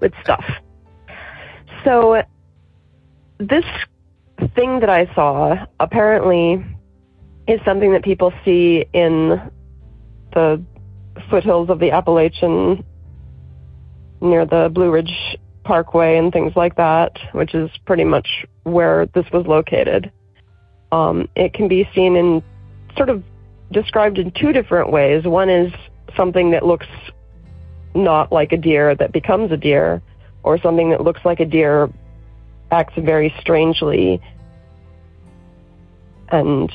good 0.00 0.14
stuff. 0.22 0.44
So 1.84 2.22
this 3.38 3.64
thing 4.54 4.80
that 4.80 4.88
I 4.88 5.12
saw 5.14 5.66
apparently 5.80 6.64
is 7.46 7.60
something 7.64 7.92
that 7.92 8.02
people 8.02 8.32
see 8.44 8.86
in 8.94 9.40
the 10.32 10.64
foothills 11.28 11.68
of 11.68 11.78
the 11.78 11.90
Appalachian 11.90 12.82
near 14.20 14.46
the 14.46 14.70
Blue 14.72 14.90
Ridge 14.90 15.36
Parkway 15.64 16.16
and 16.16 16.32
things 16.32 16.52
like 16.56 16.76
that, 16.76 17.18
which 17.32 17.54
is 17.54 17.70
pretty 17.84 18.04
much 18.04 18.46
where 18.62 19.06
this 19.06 19.26
was 19.32 19.46
located. 19.46 20.10
Um, 20.92 21.28
it 21.36 21.52
can 21.52 21.68
be 21.68 21.88
seen 21.94 22.16
in 22.16 22.42
sort 22.96 23.10
of 23.10 23.22
described 23.72 24.18
in 24.18 24.30
two 24.30 24.52
different 24.52 24.90
ways. 24.90 25.24
One 25.24 25.50
is 25.50 25.72
something 26.16 26.50
that 26.52 26.64
looks 26.64 26.86
not 27.94 28.32
like 28.32 28.52
a 28.52 28.56
deer 28.56 28.94
that 28.94 29.12
becomes 29.12 29.52
a 29.52 29.56
deer, 29.56 30.02
or 30.42 30.58
something 30.58 30.90
that 30.90 31.02
looks 31.02 31.20
like 31.24 31.40
a 31.40 31.44
deer 31.46 31.88
acts 32.70 32.94
very 32.98 33.34
strangely 33.40 34.20
and 36.30 36.70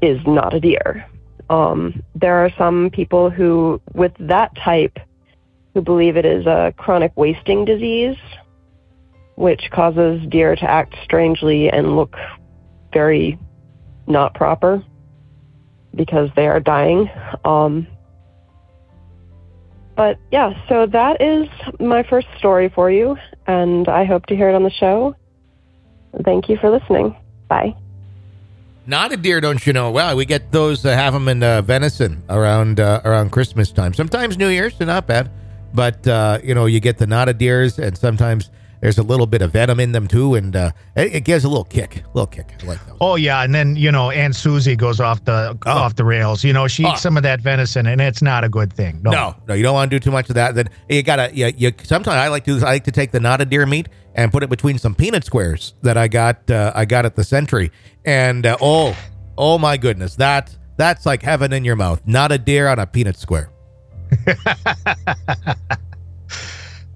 is 0.00 0.18
not 0.26 0.54
a 0.54 0.60
deer. 0.60 1.06
Um, 1.50 2.02
there 2.14 2.36
are 2.36 2.50
some 2.56 2.90
people 2.90 3.28
who, 3.28 3.80
with 3.92 4.12
that 4.20 4.54
type, 4.56 4.98
who 5.74 5.82
believe 5.82 6.16
it 6.16 6.24
is 6.24 6.46
a 6.46 6.72
chronic 6.76 7.12
wasting 7.16 7.64
disease, 7.64 8.16
which 9.34 9.68
causes 9.72 10.24
deer 10.28 10.54
to 10.54 10.70
act 10.70 10.94
strangely 11.02 11.68
and 11.68 11.96
look 11.96 12.14
very 12.92 13.38
not 14.06 14.34
proper 14.34 14.82
because 15.94 16.30
they 16.36 16.46
are 16.46 16.60
dying. 16.60 17.10
Um, 17.44 17.86
but 20.00 20.18
yeah, 20.30 20.54
so 20.66 20.86
that 20.86 21.20
is 21.20 21.46
my 21.78 22.02
first 22.02 22.26
story 22.38 22.70
for 22.70 22.90
you, 22.90 23.18
and 23.46 23.86
I 23.86 24.06
hope 24.06 24.24
to 24.26 24.34
hear 24.34 24.48
it 24.48 24.54
on 24.54 24.62
the 24.62 24.70
show. 24.70 25.14
Thank 26.24 26.48
you 26.48 26.56
for 26.56 26.70
listening. 26.70 27.14
Bye. 27.48 27.76
Not 28.86 29.12
a 29.12 29.18
deer, 29.18 29.42
don't 29.42 29.66
you 29.66 29.74
know? 29.74 29.90
Well, 29.90 30.16
we 30.16 30.24
get 30.24 30.52
those, 30.52 30.86
uh, 30.86 30.94
have 30.94 31.12
them 31.12 31.28
in 31.28 31.42
uh, 31.42 31.60
venison 31.60 32.22
around 32.30 32.80
uh, 32.80 33.02
around 33.04 33.30
Christmas 33.30 33.72
time. 33.72 33.92
Sometimes 33.92 34.38
New 34.38 34.48
Year's, 34.48 34.78
they're 34.78 34.86
not 34.86 35.06
bad. 35.06 35.30
But, 35.74 36.08
uh, 36.08 36.38
you 36.42 36.54
know, 36.54 36.64
you 36.64 36.80
get 36.80 36.96
the 36.96 37.06
not 37.06 37.28
a 37.28 37.34
deers, 37.34 37.78
and 37.78 37.94
sometimes 37.98 38.48
there's 38.80 38.98
a 38.98 39.02
little 39.02 39.26
bit 39.26 39.42
of 39.42 39.52
venom 39.52 39.78
in 39.80 39.92
them 39.92 40.08
too, 40.08 40.34
and 40.34 40.54
uh, 40.56 40.72
it, 40.96 41.16
it 41.16 41.24
gives 41.24 41.44
a 41.44 41.48
little 41.48 41.64
kick, 41.64 41.98
a 42.04 42.06
little 42.14 42.26
kick. 42.26 42.54
I 42.62 42.66
like 42.66 42.86
those. 42.86 42.96
Oh 43.00 43.16
yeah, 43.16 43.42
and 43.42 43.54
then 43.54 43.76
you 43.76 43.92
know 43.92 44.10
Aunt 44.10 44.34
Susie 44.34 44.76
goes 44.76 45.00
off 45.00 45.24
the 45.24 45.56
Oh. 45.66 45.70
off 45.70 45.96
the 45.96 46.04
rails. 46.04 46.42
You 46.44 46.52
know 46.52 46.66
she 46.68 46.84
Oh. 46.84 46.92
eats 46.92 47.02
some 47.02 47.16
of 47.16 47.22
that 47.24 47.40
venison, 47.40 47.86
and 47.86 48.00
it's 48.00 48.22
not 48.22 48.44
a 48.44 48.48
good 48.48 48.72
thing. 48.72 49.00
No, 49.02 49.10
No, 49.10 49.36
no, 49.48 49.54
you 49.54 49.62
don't 49.62 49.74
want 49.74 49.90
to 49.90 49.98
do 49.98 50.02
too 50.02 50.10
much 50.10 50.28
of 50.28 50.34
that. 50.36 50.54
Then 50.54 50.68
you 50.88 51.02
gotta, 51.02 51.30
you, 51.34 51.52
you 51.56 51.72
sometimes 51.82 52.16
I 52.16 52.28
like 52.28 52.44
to, 52.44 52.52
I 52.58 52.72
like 52.72 52.84
to 52.84 52.92
take 52.92 53.10
the 53.12 53.20
not 53.20 53.40
a 53.40 53.44
deer 53.44 53.66
meat 53.66 53.88
and 54.14 54.32
put 54.32 54.42
it 54.42 54.50
between 54.50 54.78
some 54.78 54.94
peanut 54.94 55.24
squares 55.24 55.74
that 55.82 55.96
I 55.96 56.08
got, 56.08 56.50
uh, 56.50 56.72
I 56.74 56.84
got 56.84 57.04
at 57.06 57.16
the 57.16 57.24
Century, 57.24 57.70
and 58.04 58.44
uh, 58.46 58.56
oh, 58.60 58.96
oh 59.38 59.58
my 59.58 59.76
goodness, 59.76 60.16
that 60.16 60.56
that's 60.76 61.04
like 61.06 61.22
heaven 61.22 61.52
in 61.52 61.64
your 61.64 61.76
mouth. 61.76 62.00
Not 62.06 62.32
a 62.32 62.38
deer 62.38 62.66
on 62.68 62.78
a 62.78 62.86
peanut 62.86 63.16
square. 63.18 63.50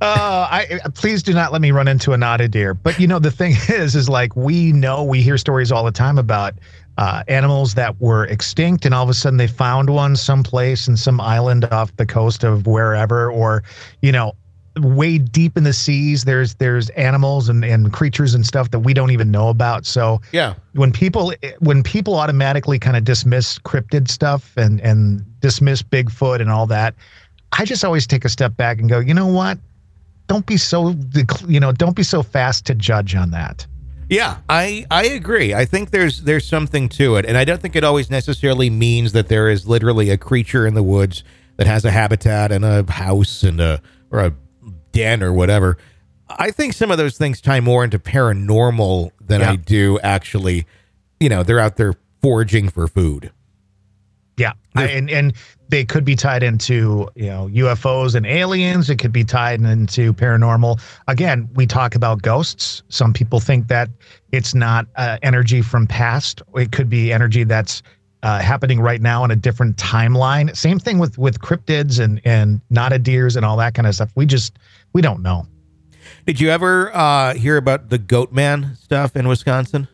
Uh, 0.04 0.46
I 0.50 0.80
please 0.94 1.22
do 1.22 1.32
not 1.32 1.50
let 1.50 1.62
me 1.62 1.70
run 1.70 1.88
into 1.88 2.12
a 2.12 2.18
knotted 2.18 2.50
deer. 2.50 2.74
But 2.74 3.00
you 3.00 3.06
know, 3.06 3.18
the 3.18 3.30
thing 3.30 3.52
is, 3.68 3.96
is 3.96 4.06
like 4.06 4.36
we 4.36 4.70
know 4.70 5.02
we 5.02 5.22
hear 5.22 5.38
stories 5.38 5.72
all 5.72 5.82
the 5.82 5.92
time 5.92 6.18
about 6.18 6.54
uh, 6.98 7.24
animals 7.26 7.74
that 7.74 7.98
were 8.00 8.26
extinct, 8.26 8.84
and 8.84 8.94
all 8.94 9.02
of 9.02 9.08
a 9.08 9.14
sudden 9.14 9.38
they 9.38 9.46
found 9.46 9.88
one 9.88 10.14
someplace 10.14 10.88
in 10.88 10.96
some 10.98 11.22
island 11.22 11.64
off 11.72 11.96
the 11.96 12.04
coast 12.04 12.44
of 12.44 12.66
wherever, 12.66 13.30
or 13.32 13.64
you 14.02 14.12
know, 14.12 14.34
way 14.78 15.16
deep 15.16 15.56
in 15.56 15.64
the 15.64 15.72
seas. 15.72 16.24
There's 16.24 16.54
there's 16.56 16.90
animals 16.90 17.48
and, 17.48 17.64
and 17.64 17.90
creatures 17.90 18.34
and 18.34 18.44
stuff 18.44 18.70
that 18.72 18.80
we 18.80 18.92
don't 18.92 19.10
even 19.10 19.30
know 19.30 19.48
about. 19.48 19.86
So 19.86 20.20
Yeah. 20.32 20.52
when 20.74 20.92
people 20.92 21.32
when 21.60 21.82
people 21.82 22.16
automatically 22.16 22.78
kind 22.78 22.98
of 22.98 23.04
dismiss 23.04 23.58
cryptid 23.60 24.10
stuff 24.10 24.54
and 24.58 24.80
and 24.82 25.24
dismiss 25.40 25.82
Bigfoot 25.82 26.42
and 26.42 26.50
all 26.50 26.66
that, 26.66 26.94
I 27.52 27.64
just 27.64 27.86
always 27.86 28.06
take 28.06 28.26
a 28.26 28.28
step 28.28 28.54
back 28.58 28.80
and 28.80 28.88
go, 28.90 28.98
you 28.98 29.14
know 29.14 29.28
what? 29.28 29.58
Don't 30.26 30.46
be 30.46 30.56
so 30.56 30.94
you 31.46 31.60
know 31.60 31.72
don't 31.72 31.96
be 31.96 32.02
so 32.02 32.22
fast 32.22 32.66
to 32.66 32.74
judge 32.74 33.14
on 33.14 33.30
that. 33.32 33.66
Yeah, 34.08 34.38
I 34.48 34.86
I 34.90 35.04
agree. 35.06 35.54
I 35.54 35.64
think 35.64 35.90
there's 35.90 36.22
there's 36.22 36.46
something 36.46 36.88
to 36.90 37.16
it, 37.16 37.24
and 37.26 37.36
I 37.36 37.44
don't 37.44 37.60
think 37.60 37.76
it 37.76 37.84
always 37.84 38.10
necessarily 38.10 38.70
means 38.70 39.12
that 39.12 39.28
there 39.28 39.48
is 39.48 39.66
literally 39.66 40.10
a 40.10 40.18
creature 40.18 40.66
in 40.66 40.74
the 40.74 40.82
woods 40.82 41.24
that 41.56 41.66
has 41.66 41.84
a 41.84 41.90
habitat 41.90 42.52
and 42.52 42.64
a 42.64 42.90
house 42.90 43.42
and 43.42 43.60
a 43.60 43.80
or 44.10 44.20
a 44.20 44.34
den 44.92 45.22
or 45.22 45.32
whatever. 45.32 45.78
I 46.28 46.50
think 46.50 46.72
some 46.72 46.90
of 46.90 46.98
those 46.98 47.18
things 47.18 47.40
tie 47.40 47.60
more 47.60 47.84
into 47.84 47.98
paranormal 47.98 49.10
than 49.20 49.42
I 49.42 49.56
do 49.56 49.98
actually. 50.00 50.66
You 51.20 51.28
know, 51.28 51.42
they're 51.42 51.60
out 51.60 51.76
there 51.76 51.94
foraging 52.20 52.68
for 52.68 52.88
food. 52.88 53.30
Yeah, 54.36 54.52
I, 54.74 54.86
and 54.86 55.08
and 55.10 55.32
they 55.68 55.84
could 55.84 56.04
be 56.04 56.16
tied 56.16 56.42
into 56.42 57.08
you 57.14 57.26
know 57.26 57.48
UFOs 57.52 58.14
and 58.14 58.26
aliens. 58.26 58.90
It 58.90 58.96
could 58.96 59.12
be 59.12 59.24
tied 59.24 59.60
into 59.60 60.12
paranormal. 60.14 60.80
Again, 61.06 61.48
we 61.54 61.66
talk 61.66 61.94
about 61.94 62.22
ghosts. 62.22 62.82
Some 62.88 63.12
people 63.12 63.38
think 63.40 63.68
that 63.68 63.88
it's 64.32 64.54
not 64.54 64.86
uh, 64.96 65.18
energy 65.22 65.62
from 65.62 65.86
past. 65.86 66.42
It 66.56 66.72
could 66.72 66.88
be 66.88 67.12
energy 67.12 67.44
that's 67.44 67.82
uh, 68.24 68.40
happening 68.40 68.80
right 68.80 69.00
now 69.00 69.22
in 69.24 69.30
a 69.30 69.36
different 69.36 69.76
timeline. 69.76 70.54
Same 70.56 70.78
thing 70.78 70.98
with 70.98 71.16
with 71.18 71.40
cryptids 71.40 72.02
and 72.02 72.20
and 72.24 72.60
deers 73.04 73.36
and 73.36 73.44
all 73.44 73.56
that 73.58 73.74
kind 73.74 73.86
of 73.86 73.94
stuff. 73.94 74.10
We 74.16 74.26
just 74.26 74.58
we 74.92 75.02
don't 75.02 75.22
know. 75.22 75.46
Did 76.26 76.40
you 76.40 76.50
ever 76.50 76.94
uh, 76.94 77.34
hear 77.34 77.56
about 77.56 77.90
the 77.90 77.98
Goat 77.98 78.32
Man 78.32 78.76
stuff 78.76 79.14
in 79.16 79.28
Wisconsin? 79.28 79.88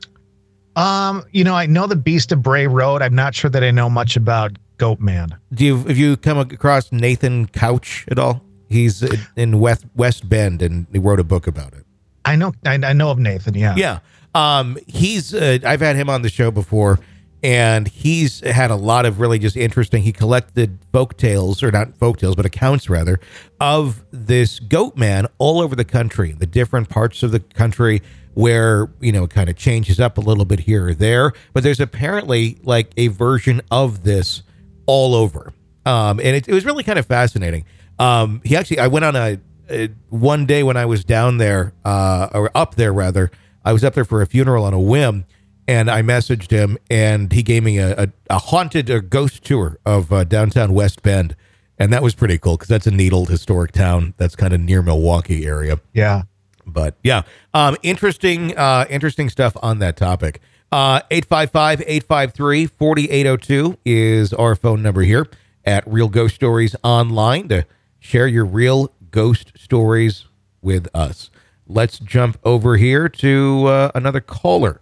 Um, 0.77 1.25
you 1.33 1.45
know, 1.45 1.55
I 1.55 1.67
know 1.67 1.87
the 1.87 1.97
Beast 1.97 2.33
of 2.33 2.43
Bray 2.43 2.67
Road. 2.67 3.03
I'm 3.03 3.15
not 3.15 3.35
sure 3.35 3.51
that 3.51 3.63
I 3.65 3.71
know 3.71 3.91
much 3.91 4.17
about 4.17 4.53
Goat 4.79 5.01
Man. 5.01 5.37
Do 5.53 5.65
you 5.65 5.79
have 5.79 5.99
you 5.99 6.17
come 6.17 6.39
across 6.39 6.91
Nathan 6.93 7.47
Couch 7.49 8.07
at 8.09 8.19
all? 8.19 8.43
He's 8.69 9.03
in 9.37 9.61
West 9.61 9.85
West 9.95 10.29
Bend, 10.29 10.63
and 10.63 10.87
he 10.93 10.99
wrote 10.99 11.21
a 11.21 11.25
book 11.25 11.47
about 11.47 11.75
it. 11.75 11.85
I 12.25 12.37
know 12.37 12.53
I, 12.65 12.75
I 12.75 12.93
know 12.93 13.11
of 13.11 13.19
Nathan. 13.19 13.55
Yeah. 13.55 13.75
Yeah. 13.77 13.99
Um, 14.35 14.79
he's 14.87 15.35
uh, 15.35 15.59
I've 15.65 15.81
had 15.81 15.97
him 15.97 16.09
on 16.09 16.23
the 16.23 16.29
show 16.29 16.51
before, 16.53 17.01
and 17.43 17.89
he's 17.89 18.41
had 18.41 18.71
a 18.71 18.77
lot 18.77 19.07
of 19.07 19.19
really 19.19 19.39
just 19.39 19.57
interesting. 19.57 20.03
He 20.03 20.13
collected 20.13 20.79
folk 20.93 21.17
tales, 21.17 21.63
or 21.63 21.71
not 21.71 21.97
folk 21.97 22.19
tales, 22.19 22.37
but 22.37 22.47
accounts 22.47 22.89
rather, 22.89 23.19
of 23.61 24.05
this 24.13 24.61
goat 24.61 24.97
man 24.97 25.27
all 25.39 25.61
over 25.61 25.75
the 25.75 25.85
country, 25.85 26.33
the 26.33 26.47
different 26.47 26.89
parts 26.89 27.23
of 27.23 27.33
the 27.33 27.41
country 27.41 28.03
where 28.35 28.89
you 29.01 29.13
know 29.13 29.25
it 29.25 29.31
kind 29.31 29.49
of 29.49 29.57
changes 29.57 30.01
up 30.01 30.19
a 30.19 30.21
little 30.21 30.45
bit 30.45 30.61
here 30.61 30.89
or 30.89 30.95
there. 30.95 31.33
But 31.53 31.63
there's 31.63 31.81
apparently 31.81 32.59
like 32.63 32.93
a 32.97 33.09
version 33.09 33.61
of 33.71 34.05
this 34.05 34.43
all 34.87 35.15
over, 35.15 35.53
um, 35.87 36.21
and 36.21 36.37
it, 36.37 36.49
it 36.49 36.55
was 36.55 36.65
really 36.65 36.85
kind 36.85 36.99
of 36.99 37.07
fascinating. 37.07 37.65
Um, 37.99 38.41
he 38.45 38.57
actually, 38.57 38.79
I 38.79 38.87
went 38.87 39.05
on 39.05 39.15
a, 39.15 39.39
a 39.69 39.89
one 40.09 40.47
day 40.47 40.63
when 40.63 40.77
I 40.77 40.87
was 40.87 41.05
down 41.05 41.39
there, 41.39 41.75
uh, 41.85 42.29
or 42.33 42.51
up 42.55 42.77
there 42.77 42.93
rather. 42.93 43.31
I 43.63 43.75
was 43.75 43.85
up 43.85 43.95
there 43.95 44.07
for 44.07 44.23
a 44.23 44.27
funeral 44.27 44.65
on 44.65 44.73
a 44.73 44.81
whim, 44.81 45.27
and 45.69 45.91
I 45.91 46.03
messaged 46.03 46.51
him, 46.51 46.79
and 46.91 47.31
he 47.31 47.43
gave 47.43 47.63
me 47.63 47.79
a, 47.79 48.05
a, 48.05 48.09
a 48.31 48.39
haunted 48.39 48.89
or 48.89 49.01
ghost 49.01 49.45
tour 49.45 49.79
of 49.85 50.13
uh, 50.13 50.25
downtown 50.25 50.73
West 50.73 51.03
Bend, 51.03 51.37
and 51.79 51.93
that 51.93 52.03
was 52.03 52.15
pretty 52.15 52.39
cool 52.39 52.57
because 52.57 52.69
that's 52.69 52.87
a 52.87 52.91
neat 52.91 53.13
historic 53.13 53.73
town 53.73 54.15
that's 54.17 54.35
kind 54.35 54.53
of 54.53 54.61
near 54.61 54.83
Milwaukee 54.83 55.47
area. 55.47 55.79
Yeah. 55.93 56.23
But 56.71 56.97
yeah, 57.03 57.23
um, 57.55 57.77
interesting, 57.83 58.57
uh, 58.57 58.85
interesting 58.89 59.29
stuff 59.29 59.57
on 59.63 59.81
that 59.81 59.97
topic. 59.97 60.41
Uh, 60.73 61.01
855-853-4802 61.11 63.77
is 63.85 64.33
our 64.33 64.55
phone 64.55 64.83
number 64.83 65.03
here 65.03 65.27
at 65.65 65.85
Real 65.87 66.09
Ghost 66.09 66.37
Stories 66.37 66.77
Online 66.83 67.49
to 67.49 67.67
share 67.99 68.27
your 68.27 68.45
real 68.45 68.93
ghost 69.11 69.53
stories 69.57 70.27
with 70.63 70.89
us. 70.95 71.31
Let's 71.67 71.99
jump 71.99 72.39
over 72.45 72.77
here 72.77 73.09
to 73.09 73.67
uh, 73.67 73.91
another 73.95 74.21
caller 74.21 74.81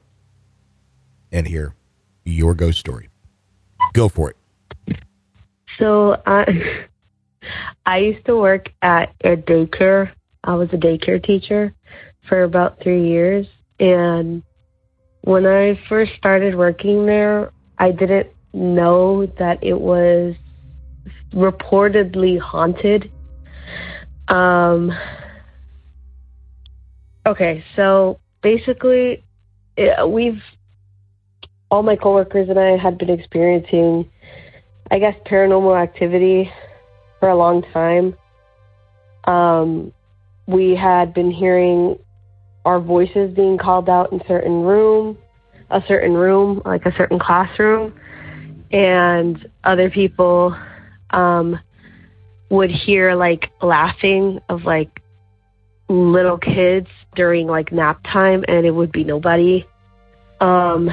and 1.32 1.46
hear 1.46 1.74
your 2.24 2.54
ghost 2.54 2.78
story. 2.78 3.08
Go 3.92 4.08
for 4.08 4.30
it. 4.30 4.36
So 5.78 6.20
I 6.26 6.86
I 7.86 7.98
used 7.98 8.24
to 8.26 8.36
work 8.36 8.72
at 8.82 9.14
a 9.22 9.36
daycare. 9.36 10.10
I 10.44 10.54
was 10.54 10.68
a 10.72 10.76
daycare 10.76 11.22
teacher 11.22 11.74
for 12.28 12.42
about 12.42 12.80
three 12.82 13.08
years, 13.08 13.46
and 13.80 14.42
when 15.22 15.46
I 15.46 15.78
first 15.88 16.12
started 16.16 16.54
working 16.54 17.06
there, 17.06 17.52
I 17.78 17.90
didn't 17.90 18.28
know 18.52 19.26
that 19.38 19.62
it 19.62 19.78
was 19.78 20.34
reportedly 21.32 22.38
haunted. 22.40 23.10
Um. 24.28 24.92
Okay, 27.26 27.62
so 27.76 28.20
basically, 28.42 29.24
it, 29.76 30.08
we've 30.08 30.42
all 31.70 31.82
my 31.82 31.96
coworkers 31.96 32.48
and 32.48 32.58
I 32.58 32.76
had 32.76 32.96
been 32.96 33.10
experiencing 33.10 34.10
I 34.90 34.98
guess 34.98 35.14
paranormal 35.26 35.80
activity 35.80 36.50
for 37.20 37.28
a 37.28 37.36
long 37.36 37.62
time. 37.74 38.14
Um, 39.24 39.92
we 40.48 40.74
had 40.74 41.12
been 41.12 41.30
hearing 41.30 41.98
our 42.64 42.80
voices 42.80 43.32
being 43.34 43.58
called 43.58 43.88
out 43.88 44.10
in 44.12 44.20
certain 44.26 44.62
room, 44.62 45.16
a 45.70 45.82
certain 45.86 46.14
room, 46.14 46.62
like 46.64 46.86
a 46.86 46.96
certain 46.96 47.18
classroom, 47.18 47.94
and 48.72 49.46
other 49.62 49.90
people 49.90 50.56
um, 51.10 51.60
would 52.50 52.70
hear 52.70 53.14
like 53.14 53.50
laughing 53.60 54.40
of 54.48 54.64
like 54.64 55.02
little 55.90 56.38
kids 56.38 56.88
during 57.14 57.46
like 57.46 57.70
nap 57.70 58.02
time, 58.04 58.42
and 58.48 58.64
it 58.64 58.70
would 58.70 58.90
be 58.90 59.04
nobody. 59.04 59.66
Um, 60.40 60.90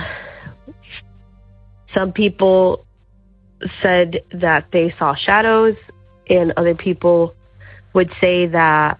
some 1.93 2.11
people 2.11 2.85
said 3.81 4.21
that 4.33 4.67
they 4.73 4.93
saw 4.99 5.15
shadows, 5.15 5.75
and 6.29 6.51
other 6.57 6.75
people 6.75 7.33
would 7.93 8.11
say 8.19 8.47
that 8.47 8.99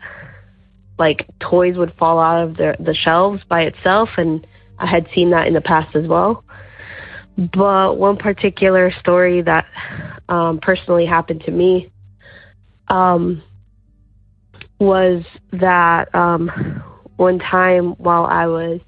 like 0.97 1.27
toys 1.39 1.77
would 1.77 1.93
fall 1.97 2.19
out 2.19 2.43
of 2.43 2.57
the 2.57 2.75
the 2.79 2.93
shelves 2.93 3.41
by 3.47 3.63
itself, 3.63 4.09
and 4.17 4.45
I 4.79 4.85
had 4.85 5.07
seen 5.13 5.31
that 5.31 5.47
in 5.47 5.53
the 5.53 5.61
past 5.61 5.95
as 5.95 6.07
well. 6.07 6.43
But 7.37 7.97
one 7.97 8.17
particular 8.17 8.91
story 8.99 9.41
that 9.41 9.65
um, 10.29 10.59
personally 10.61 11.05
happened 11.05 11.43
to 11.45 11.51
me 11.51 11.91
um, 12.87 13.43
was 14.79 15.23
that 15.51 16.13
um, 16.15 16.81
one 17.17 17.39
time 17.39 17.91
while 17.97 18.25
I 18.25 18.47
was 18.47 18.79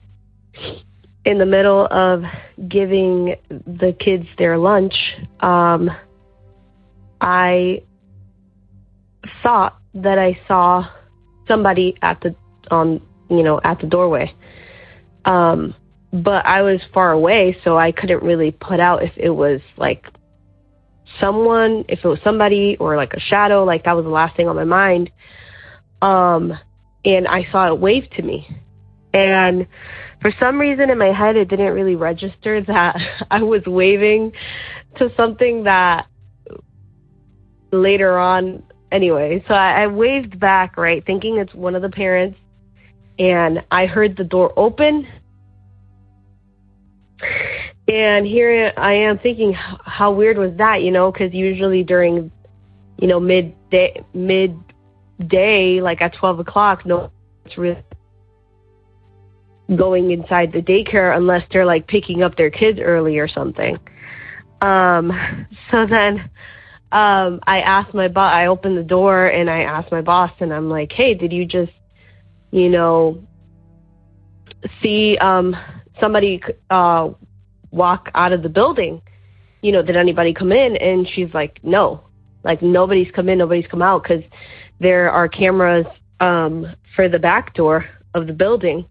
in 1.25 1.39
the 1.39 1.45
middle 1.45 1.87
of 1.91 2.23
giving 2.69 3.35
the 3.49 3.95
kids 3.99 4.27
their 4.37 4.57
lunch, 4.57 4.95
um, 5.41 5.91
I 7.19 7.81
thought 9.43 9.77
that 9.93 10.17
I 10.17 10.39
saw 10.47 10.87
somebody 11.47 11.95
at 12.01 12.21
the 12.21 12.35
on 12.71 13.01
you 13.29 13.43
know 13.43 13.59
at 13.63 13.79
the 13.79 13.87
doorway. 13.87 14.33
Um, 15.25 15.75
but 16.13 16.45
I 16.45 16.61
was 16.61 16.79
far 16.93 17.11
away, 17.11 17.57
so 17.63 17.77
I 17.77 17.91
couldn't 17.91 18.23
really 18.23 18.51
put 18.51 18.79
out 18.79 19.03
if 19.03 19.11
it 19.17 19.29
was 19.29 19.59
like 19.75 20.05
someone, 21.19 21.85
if 21.89 21.99
it 22.03 22.07
was 22.07 22.19
somebody 22.23 22.77
or 22.79 22.95
like 22.95 23.13
a 23.13 23.19
shadow. 23.19 23.63
Like 23.63 23.83
that 23.85 23.95
was 23.95 24.05
the 24.05 24.11
last 24.11 24.35
thing 24.35 24.47
on 24.47 24.55
my 24.55 24.63
mind. 24.63 25.11
Um, 26.01 26.57
and 27.03 27.27
I 27.27 27.47
saw 27.51 27.67
it 27.67 27.79
wave 27.79 28.09
to 28.11 28.21
me, 28.21 28.47
and 29.13 29.67
for 30.21 30.31
some 30.39 30.59
reason 30.59 30.89
in 30.89 30.97
my 30.97 31.11
head 31.11 31.35
it 31.35 31.49
didn't 31.49 31.73
really 31.73 31.95
register 31.95 32.61
that 32.67 32.97
I 33.29 33.43
was 33.43 33.63
waving 33.65 34.33
to 34.97 35.11
something 35.15 35.63
that 35.63 36.07
later 37.71 38.17
on 38.17 38.63
anyway 38.91 39.43
so 39.47 39.53
I, 39.53 39.83
I 39.83 39.87
waved 39.87 40.39
back 40.39 40.77
right 40.77 41.05
thinking 41.05 41.37
it's 41.37 41.53
one 41.53 41.75
of 41.75 41.81
the 41.81 41.89
parents 41.89 42.37
and 43.19 43.63
I 43.71 43.85
heard 43.85 44.15
the 44.15 44.23
door 44.23 44.53
open 44.57 45.07
and 47.87 48.25
here 48.25 48.73
I 48.77 48.93
am 48.93 49.17
thinking 49.19 49.53
how 49.53 50.11
weird 50.11 50.37
was 50.37 50.51
that 50.57 50.83
you 50.83 50.91
know 50.91 51.11
because 51.11 51.33
usually 51.33 51.83
during 51.83 52.31
you 52.97 53.07
know 53.07 53.19
mid 53.19 53.53
day 53.69 54.03
mid 54.13 54.57
day 55.27 55.81
like 55.81 56.01
at 56.01 56.13
12 56.13 56.39
o'clock 56.39 56.85
no 56.85 57.11
it's 57.45 57.57
really 57.57 57.83
going 59.75 60.11
inside 60.11 60.51
the 60.51 60.61
daycare 60.61 61.15
unless 61.15 61.43
they're 61.51 61.65
like 61.65 61.87
picking 61.87 62.23
up 62.23 62.37
their 62.37 62.49
kids 62.49 62.79
early 62.79 63.17
or 63.17 63.27
something. 63.27 63.77
Um, 64.61 65.47
so 65.71 65.85
then 65.85 66.29
um, 66.91 67.41
I 67.45 67.61
asked 67.61 67.93
my 67.93 68.07
boss. 68.07 68.33
I 68.33 68.45
opened 68.45 68.77
the 68.77 68.83
door 68.83 69.27
and 69.27 69.49
I 69.49 69.63
asked 69.63 69.91
my 69.91 70.01
boss, 70.01 70.31
and 70.39 70.53
I'm 70.53 70.69
like, 70.69 70.91
"Hey, 70.91 71.13
did 71.13 71.33
you 71.33 71.45
just, 71.45 71.71
you 72.51 72.69
know, 72.69 73.21
see 74.81 75.17
um, 75.17 75.55
somebody 75.99 76.41
uh, 76.69 77.09
walk 77.71 78.09
out 78.15 78.31
of 78.31 78.41
the 78.41 78.49
building? 78.49 79.01
You 79.61 79.73
know, 79.73 79.81
did 79.81 79.97
anybody 79.97 80.33
come 80.33 80.53
in?" 80.53 80.77
And 80.77 81.07
she's 81.09 81.33
like, 81.33 81.59
"No, 81.61 82.03
like 82.43 82.61
nobody's 82.61 83.11
come 83.11 83.27
in, 83.27 83.37
nobody's 83.37 83.67
come 83.67 83.81
out 83.81 84.03
because 84.03 84.23
there 84.79 85.11
are 85.11 85.27
cameras 85.27 85.85
um, 86.21 86.73
for 86.95 87.09
the 87.09 87.19
back 87.19 87.53
door 87.53 87.85
of 88.13 88.27
the 88.27 88.33
building." 88.33 88.85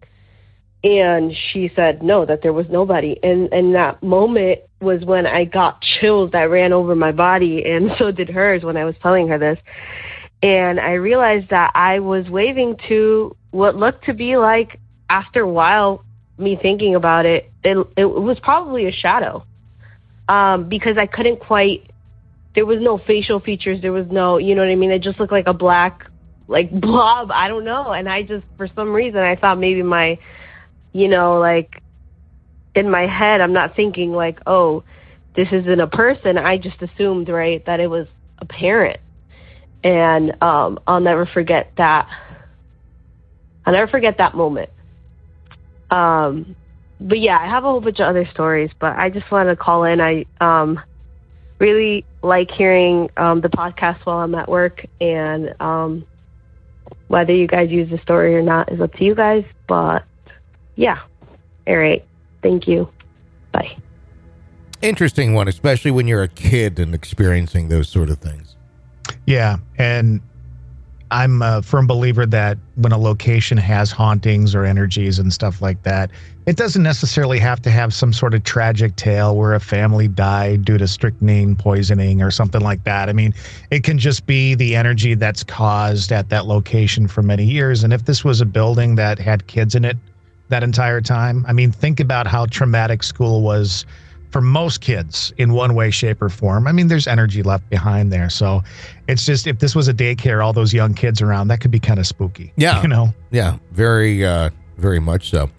And 0.83 1.33
she 1.51 1.71
said 1.75 2.03
no, 2.03 2.27
that 2.27 2.43
there 2.43 2.53
was 2.53 2.67
nobody. 2.69 3.17
And 3.23 3.51
in 3.51 3.73
that 3.73 4.03
moment 4.03 4.59
was 4.79 5.03
when 5.03 5.25
I 5.25 5.45
got 5.45 5.81
chills 5.81 6.31
that 6.31 6.43
ran 6.43 6.73
over 6.73 6.95
my 6.95 7.11
body, 7.11 7.63
and 7.65 7.91
so 7.97 8.11
did 8.11 8.29
hers 8.29 8.63
when 8.63 8.77
I 8.77 8.85
was 8.85 8.95
telling 9.01 9.27
her 9.29 9.37
this. 9.37 9.59
And 10.43 10.79
I 10.79 10.93
realized 10.93 11.49
that 11.49 11.71
I 11.73 11.99
was 11.99 12.29
waving 12.29 12.77
to 12.87 13.35
what 13.51 13.75
looked 13.75 14.05
to 14.05 14.13
be 14.13 14.37
like, 14.37 14.79
after 15.09 15.41
a 15.41 15.49
while, 15.49 16.03
me 16.37 16.57
thinking 16.61 16.95
about 16.95 17.25
it, 17.25 17.49
it, 17.63 17.77
it 17.95 18.05
was 18.05 18.37
probably 18.41 18.85
a 18.85 18.91
shadow. 18.91 19.43
Um, 20.29 20.67
because 20.67 20.97
I 20.97 21.07
couldn't 21.07 21.39
quite, 21.39 21.89
there 22.53 22.65
was 22.65 22.79
no 22.81 22.97
facial 22.97 23.39
features, 23.39 23.81
there 23.81 23.93
was 23.93 24.05
no, 24.11 24.37
you 24.37 24.53
know 24.53 24.61
what 24.61 24.69
I 24.69 24.75
mean? 24.75 24.91
It 24.91 25.01
just 25.01 25.19
looked 25.19 25.31
like 25.31 25.47
a 25.47 25.53
black, 25.53 26.05
like 26.47 26.69
blob, 26.81 27.31
I 27.31 27.47
don't 27.47 27.63
know. 27.63 27.91
And 27.91 28.07
I 28.07 28.23
just, 28.23 28.45
for 28.57 28.67
some 28.75 28.93
reason, 28.93 29.19
I 29.21 29.35
thought 29.35 29.57
maybe 29.57 29.81
my, 29.81 30.19
you 30.93 31.07
know, 31.07 31.39
like 31.39 31.81
in 32.77 32.89
my 32.89 33.07
head, 33.07 33.41
I'm 33.41 33.53
not 33.53 33.75
thinking 33.75 34.13
like, 34.13 34.39
oh, 34.47 34.83
this 35.35 35.49
isn't 35.51 35.79
a 35.79 35.87
person. 35.87 36.37
I 36.37 36.57
just 36.57 36.81
assumed, 36.81 37.29
right, 37.29 37.65
that 37.65 37.79
it 37.79 37.89
was 37.89 38.07
a 38.39 38.45
parent. 38.45 38.99
And 39.83 40.41
um, 40.41 40.79
I'll 40.87 40.99
never 40.99 41.25
forget 41.25 41.71
that. 41.77 42.07
I'll 43.65 43.73
never 43.73 43.89
forget 43.89 44.17
that 44.17 44.35
moment. 44.35 44.69
Um, 45.91 46.55
but 46.99 47.19
yeah, 47.19 47.37
I 47.37 47.47
have 47.47 47.63
a 47.63 47.67
whole 47.67 47.81
bunch 47.81 47.99
of 47.99 48.07
other 48.07 48.27
stories, 48.31 48.71
but 48.79 48.95
I 48.95 49.09
just 49.09 49.29
wanted 49.31 49.51
to 49.51 49.55
call 49.55 49.83
in. 49.83 50.01
I 50.01 50.25
um, 50.39 50.79
really 51.59 52.05
like 52.23 52.49
hearing 52.49 53.09
um, 53.17 53.41
the 53.41 53.49
podcast 53.49 54.05
while 54.05 54.19
I'm 54.19 54.33
at 54.35 54.49
work, 54.49 54.85
and 54.99 55.53
um, 55.59 56.05
whether 57.07 57.33
you 57.33 57.47
guys 57.47 57.69
use 57.69 57.89
the 57.89 57.99
story 57.99 58.35
or 58.35 58.41
not 58.41 58.71
is 58.71 58.81
up 58.81 58.93
to 58.93 59.03
you 59.03 59.13
guys. 59.13 59.43
But 59.67 60.05
yeah, 60.75 60.99
all 61.67 61.75
right. 61.75 62.06
Thank 62.41 62.67
you. 62.67 62.89
Bye. 63.51 63.77
Interesting 64.81 65.33
one, 65.33 65.47
especially 65.47 65.91
when 65.91 66.07
you're 66.07 66.23
a 66.23 66.27
kid 66.27 66.79
and 66.79 66.93
experiencing 66.93 67.69
those 67.69 67.89
sort 67.89 68.09
of 68.09 68.19
things. 68.19 68.55
Yeah, 69.25 69.57
and 69.77 70.21
I'm 71.09 71.41
a 71.41 71.61
firm 71.61 71.87
believer 71.87 72.25
that 72.25 72.57
when 72.75 72.91
a 72.91 72.97
location 72.97 73.57
has 73.57 73.91
hauntings 73.91 74.53
or 74.53 74.65
energies 74.65 75.19
and 75.19 75.31
stuff 75.31 75.61
like 75.61 75.81
that, 75.83 76.11
it 76.45 76.57
doesn't 76.57 76.83
necessarily 76.83 77.39
have 77.39 77.61
to 77.63 77.71
have 77.71 77.93
some 77.93 78.11
sort 78.11 78.33
of 78.33 78.43
tragic 78.43 78.95
tale 78.97 79.35
where 79.35 79.53
a 79.53 79.59
family 79.59 80.07
died 80.07 80.65
due 80.65 80.77
to 80.77 80.87
strychnine 80.87 81.55
poisoning 81.55 82.21
or 82.21 82.29
something 82.29 82.61
like 82.61 82.83
that. 82.83 83.09
I 83.09 83.13
mean, 83.13 83.33
it 83.71 83.83
can 83.83 83.97
just 83.97 84.25
be 84.25 84.53
the 84.53 84.75
energy 84.75 85.13
that's 85.13 85.43
caused 85.43 86.11
at 86.11 86.29
that 86.29 86.45
location 86.45 87.07
for 87.07 87.21
many 87.21 87.45
years. 87.45 87.83
And 87.83 87.93
if 87.93 88.05
this 88.05 88.23
was 88.23 88.41
a 88.41 88.45
building 88.45 88.95
that 88.95 89.17
had 89.17 89.47
kids 89.47 89.75
in 89.75 89.85
it 89.85 89.97
that 90.49 90.63
entire 90.63 91.01
time, 91.01 91.45
I 91.47 91.53
mean, 91.53 91.71
think 91.71 91.99
about 91.99 92.27
how 92.27 92.45
traumatic 92.45 93.03
school 93.03 93.41
was 93.41 93.85
for 94.31 94.41
most 94.41 94.81
kids 94.81 95.33
in 95.37 95.53
one 95.53 95.73
way, 95.73 95.89
shape, 95.89 96.21
or 96.21 96.29
form. 96.29 96.67
I 96.67 96.71
mean, 96.71 96.87
there's 96.87 97.07
energy 97.07 97.43
left 97.43 97.69
behind 97.69 98.11
there. 98.11 98.29
So 98.29 98.61
it's 99.07 99.25
just 99.25 99.47
if 99.47 99.59
this 99.59 99.75
was 99.75 99.87
a 99.87 99.93
daycare, 99.93 100.43
all 100.43 100.53
those 100.53 100.73
young 100.73 100.93
kids 100.93 101.21
around, 101.21 101.47
that 101.47 101.61
could 101.61 101.71
be 101.71 101.79
kind 101.79 101.99
of 101.99 102.07
spooky. 102.07 102.53
Yeah. 102.57 102.81
You 102.81 102.87
know? 102.87 103.13
Yeah, 103.31 103.57
very, 103.71 104.25
uh, 104.25 104.49
very 104.77 104.99
much 104.99 105.29
so. 105.29 105.49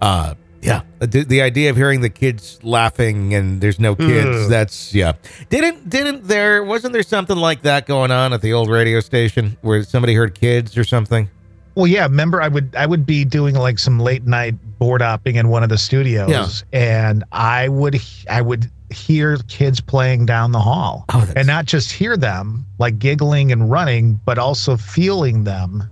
Uh, 0.00 0.34
yeah, 0.62 0.82
the, 0.98 1.24
the 1.24 1.42
idea 1.42 1.70
of 1.70 1.76
hearing 1.76 2.00
the 2.00 2.10
kids 2.10 2.58
laughing 2.62 3.34
and 3.34 3.60
there's 3.60 3.78
no 3.78 3.94
kids, 3.94 4.44
Ugh. 4.44 4.50
that's 4.50 4.92
yeah. 4.92 5.12
Didn't 5.48 5.88
didn't 5.88 6.24
there 6.26 6.64
wasn't 6.64 6.92
there 6.92 7.04
something 7.04 7.36
like 7.36 7.62
that 7.62 7.86
going 7.86 8.10
on 8.10 8.32
at 8.32 8.42
the 8.42 8.52
old 8.52 8.68
radio 8.68 8.98
station 8.98 9.56
where 9.60 9.84
somebody 9.84 10.14
heard 10.14 10.34
kids 10.34 10.76
or 10.76 10.82
something? 10.82 11.30
Well, 11.76 11.86
yeah. 11.86 12.02
Remember, 12.04 12.42
I 12.42 12.48
would 12.48 12.74
I 12.74 12.86
would 12.86 13.06
be 13.06 13.24
doing 13.24 13.54
like 13.54 13.78
some 13.78 14.00
late 14.00 14.24
night 14.26 14.54
board 14.78 15.02
hopping 15.02 15.36
in 15.36 15.48
one 15.48 15.62
of 15.62 15.68
the 15.68 15.78
studios, 15.78 16.30
Yeah. 16.30 16.48
and 16.78 17.22
I 17.32 17.68
would 17.68 18.00
I 18.28 18.40
would 18.42 18.70
hear 18.90 19.36
kids 19.48 19.80
playing 19.80 20.26
down 20.26 20.52
the 20.52 20.60
hall, 20.60 21.04
Oh, 21.10 21.18
that's- 21.20 21.34
and 21.36 21.46
not 21.46 21.66
just 21.66 21.92
hear 21.92 22.16
them 22.16 22.64
like 22.78 22.98
giggling 22.98 23.52
and 23.52 23.70
running, 23.70 24.18
but 24.24 24.38
also 24.38 24.76
feeling 24.76 25.44
them 25.44 25.84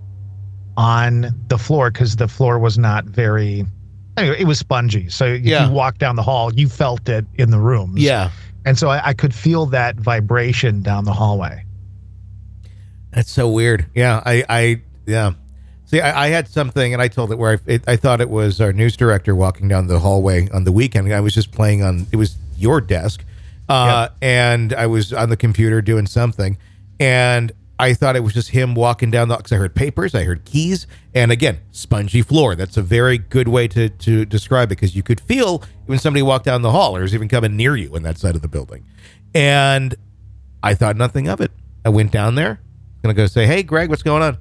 on 0.77 1.33
the 1.49 1.57
floor 1.57 1.91
because 1.91 2.15
the 2.15 2.27
floor 2.27 2.57
was 2.59 2.77
not 2.77 3.05
very. 3.05 3.65
Anyway, 4.17 4.37
it 4.39 4.45
was 4.47 4.57
spongy, 4.59 5.09
so 5.09 5.25
if 5.25 5.41
Yeah. 5.41 5.67
you 5.67 5.71
walk 5.73 5.97
down 5.97 6.15
the 6.15 6.23
hall, 6.23 6.53
you 6.53 6.67
felt 6.69 7.07
it 7.09 7.25
in 7.35 7.51
the 7.51 7.59
rooms. 7.59 7.99
Yeah, 8.01 8.29
and 8.65 8.77
so 8.77 8.89
I, 8.89 9.09
I 9.09 9.13
could 9.13 9.33
feel 9.35 9.65
that 9.67 9.97
vibration 9.97 10.81
down 10.81 11.05
the 11.05 11.13
hallway. 11.13 11.63
that's 13.11 13.29
so 13.31 13.49
weird. 13.49 13.85
Yeah, 13.93 14.21
I 14.25 14.43
I 14.49 14.81
yeah. 15.05 15.33
See, 15.85 16.01
I, 16.01 16.25
I 16.25 16.27
had 16.29 16.47
something, 16.47 16.93
and 16.93 17.01
I 17.01 17.07
told 17.07 17.31
it 17.31 17.37
where 17.37 17.53
I, 17.53 17.71
it, 17.71 17.83
I 17.87 17.95
thought 17.95 18.21
it 18.21 18.29
was 18.29 18.59
our 18.59 18.73
news 18.73 18.97
director 18.97 19.35
walking 19.35 19.67
down 19.67 19.87
the 19.87 19.99
hallway 19.99 20.49
on 20.49 20.63
the 20.63 20.71
weekend. 20.71 21.11
I 21.13 21.19
was 21.19 21.33
just 21.33 21.51
playing 21.51 21.83
on 21.83 22.07
it 22.11 22.15
was 22.15 22.37
your 22.57 22.81
desk, 22.81 23.23
uh, 23.69 24.09
and 24.21 24.73
I 24.73 24.87
was 24.87 25.13
on 25.13 25.29
the 25.29 25.37
computer 25.37 25.81
doing 25.81 26.07
something, 26.07 26.57
and 26.99 27.51
I 27.77 27.93
thought 27.93 28.15
it 28.15 28.21
was 28.21 28.33
just 28.33 28.49
him 28.49 28.73
walking 28.73 29.11
down 29.11 29.27
the 29.27 29.37
because 29.37 29.51
I 29.51 29.57
heard 29.57 29.75
papers, 29.75 30.15
I 30.15 30.23
heard 30.23 30.43
keys, 30.45 30.87
and 31.13 31.31
again, 31.31 31.59
spongy 31.71 32.21
floor. 32.21 32.55
That's 32.55 32.77
a 32.77 32.81
very 32.81 33.17
good 33.17 33.47
way 33.47 33.67
to 33.69 33.89
to 33.89 34.25
describe 34.25 34.67
it 34.67 34.77
because 34.77 34.95
you 34.95 35.03
could 35.03 35.19
feel 35.19 35.61
when 35.85 35.99
somebody 35.99 36.23
walked 36.23 36.45
down 36.45 36.61
the 36.61 36.71
hall 36.71 36.95
or 36.97 37.01
was 37.01 37.13
even 37.13 37.27
coming 37.27 37.55
near 37.55 37.75
you 37.75 37.93
on 37.95 38.01
that 38.03 38.17
side 38.17 38.35
of 38.35 38.41
the 38.41 38.47
building, 38.47 38.85
and 39.35 39.93
I 40.63 40.73
thought 40.73 40.95
nothing 40.95 41.27
of 41.27 41.41
it. 41.41 41.51
I 41.83 41.89
went 41.89 42.11
down 42.11 42.33
there, 42.33 42.59
gonna 43.03 43.13
go 43.13 43.27
say, 43.27 43.45
"Hey, 43.45 43.61
Greg, 43.61 43.89
what's 43.89 44.03
going 44.03 44.23
on?" 44.23 44.37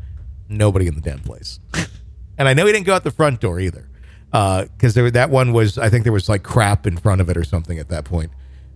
Nobody 0.49 0.87
in 0.87 0.95
the 0.95 1.01
damn 1.01 1.21
place, 1.21 1.59
and 2.39 2.49
I 2.49 2.55
know 2.55 2.67
he 2.67 2.73
didn't 2.73 2.87
go 2.87 2.95
out 2.95 3.05
the 3.05 3.11
front 3.11 3.41
door 3.41 3.59
either, 3.61 3.89
because 4.31 4.95
there 4.95 5.11
that 5.11 5.31
one 5.31 5.53
was. 5.53 5.79
I 5.79 5.89
think 5.89 6.05
there 6.05 6.13
was 6.13 6.29
like 6.29 6.43
crap 6.43 6.87
in 6.87 6.97
front 6.97 7.21
of 7.21 7.29
it 7.31 7.37
or 7.37 7.45
something 7.45 7.79
at 7.79 7.89
that 7.89 8.05
point, 8.05 8.31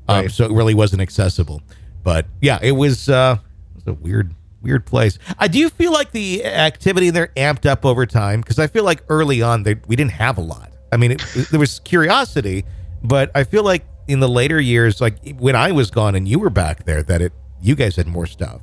um, 0.08 0.22
Right. 0.22 0.30
so 0.30 0.44
it 0.46 0.52
really 0.52 0.74
wasn't 0.74 1.02
accessible. 1.02 1.62
But 2.02 2.26
yeah, 2.40 2.58
it 2.62 2.72
was. 2.72 3.08
Uh, 3.08 3.36
it 3.76 3.84
was 3.84 3.86
a 3.86 3.92
weird, 4.00 4.34
weird 4.62 4.86
place. 4.86 5.18
I 5.38 5.48
do 5.48 5.58
you 5.58 5.68
feel 5.68 5.92
like 5.92 6.10
the 6.12 6.44
activity 6.44 7.10
there 7.10 7.28
amped 7.36 7.66
up 7.66 7.84
over 7.84 8.06
time 8.06 8.40
because 8.40 8.58
I 8.58 8.66
feel 8.66 8.84
like 8.84 9.02
early 9.08 9.42
on 9.42 9.62
they, 9.62 9.74
we 9.86 9.94
didn't 9.96 10.12
have 10.12 10.38
a 10.38 10.42
lot. 10.42 10.72
I 10.90 10.96
mean, 10.96 11.10
it, 11.12 11.20
there 11.50 11.60
was 11.60 11.80
curiosity, 11.80 12.64
but 13.02 13.30
I 13.34 13.44
feel 13.44 13.62
like 13.62 13.84
in 14.08 14.20
the 14.20 14.28
later 14.28 14.58
years, 14.58 15.02
like 15.02 15.16
when 15.38 15.54
I 15.54 15.72
was 15.72 15.90
gone 15.90 16.14
and 16.14 16.26
you 16.26 16.38
were 16.38 16.48
back 16.50 16.84
there, 16.84 17.02
that 17.02 17.20
it 17.20 17.32
you 17.60 17.74
guys 17.74 17.96
had 17.96 18.06
more 18.06 18.26
stuff. 18.26 18.62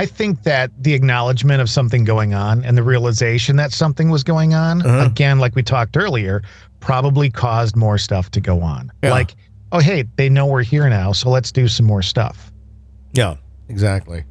I 0.00 0.06
think 0.06 0.44
that 0.44 0.70
the 0.82 0.94
acknowledgement 0.94 1.60
of 1.60 1.68
something 1.68 2.04
going 2.04 2.32
on 2.32 2.64
and 2.64 2.74
the 2.74 2.82
realization 2.82 3.56
that 3.56 3.70
something 3.70 4.08
was 4.08 4.24
going 4.24 4.54
on, 4.54 4.80
Uh-huh. 4.80 5.04
again, 5.04 5.38
like 5.38 5.54
we 5.54 5.62
talked 5.62 5.94
earlier, 5.94 6.42
probably 6.80 7.28
caused 7.28 7.76
more 7.76 7.98
stuff 7.98 8.30
to 8.30 8.40
go 8.40 8.62
on. 8.62 8.90
Yeah. 9.02 9.10
Like, 9.10 9.34
oh, 9.72 9.78
hey, 9.78 10.04
they 10.16 10.30
know 10.30 10.46
we're 10.46 10.62
here 10.62 10.88
now, 10.88 11.12
so 11.12 11.28
let's 11.28 11.52
do 11.52 11.68
some 11.68 11.84
more 11.84 12.00
stuff. 12.00 12.50
Yeah, 13.12 13.34
exactly. 13.68 14.24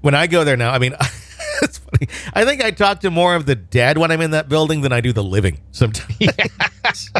When 0.00 0.14
I 0.14 0.26
go 0.26 0.42
there 0.42 0.56
now, 0.56 0.70
I 0.70 0.78
mean, 0.78 0.94
it's 1.62 1.76
funny. 1.76 2.08
I 2.32 2.46
think 2.46 2.64
I 2.64 2.70
talk 2.70 3.00
to 3.00 3.10
more 3.10 3.34
of 3.34 3.44
the 3.44 3.56
dead 3.56 3.98
when 3.98 4.10
I'm 4.10 4.22
in 4.22 4.30
that 4.30 4.48
building 4.48 4.80
than 4.80 4.90
I 4.90 5.02
do 5.02 5.12
the 5.12 5.22
living 5.22 5.60
sometimes. 5.70 6.16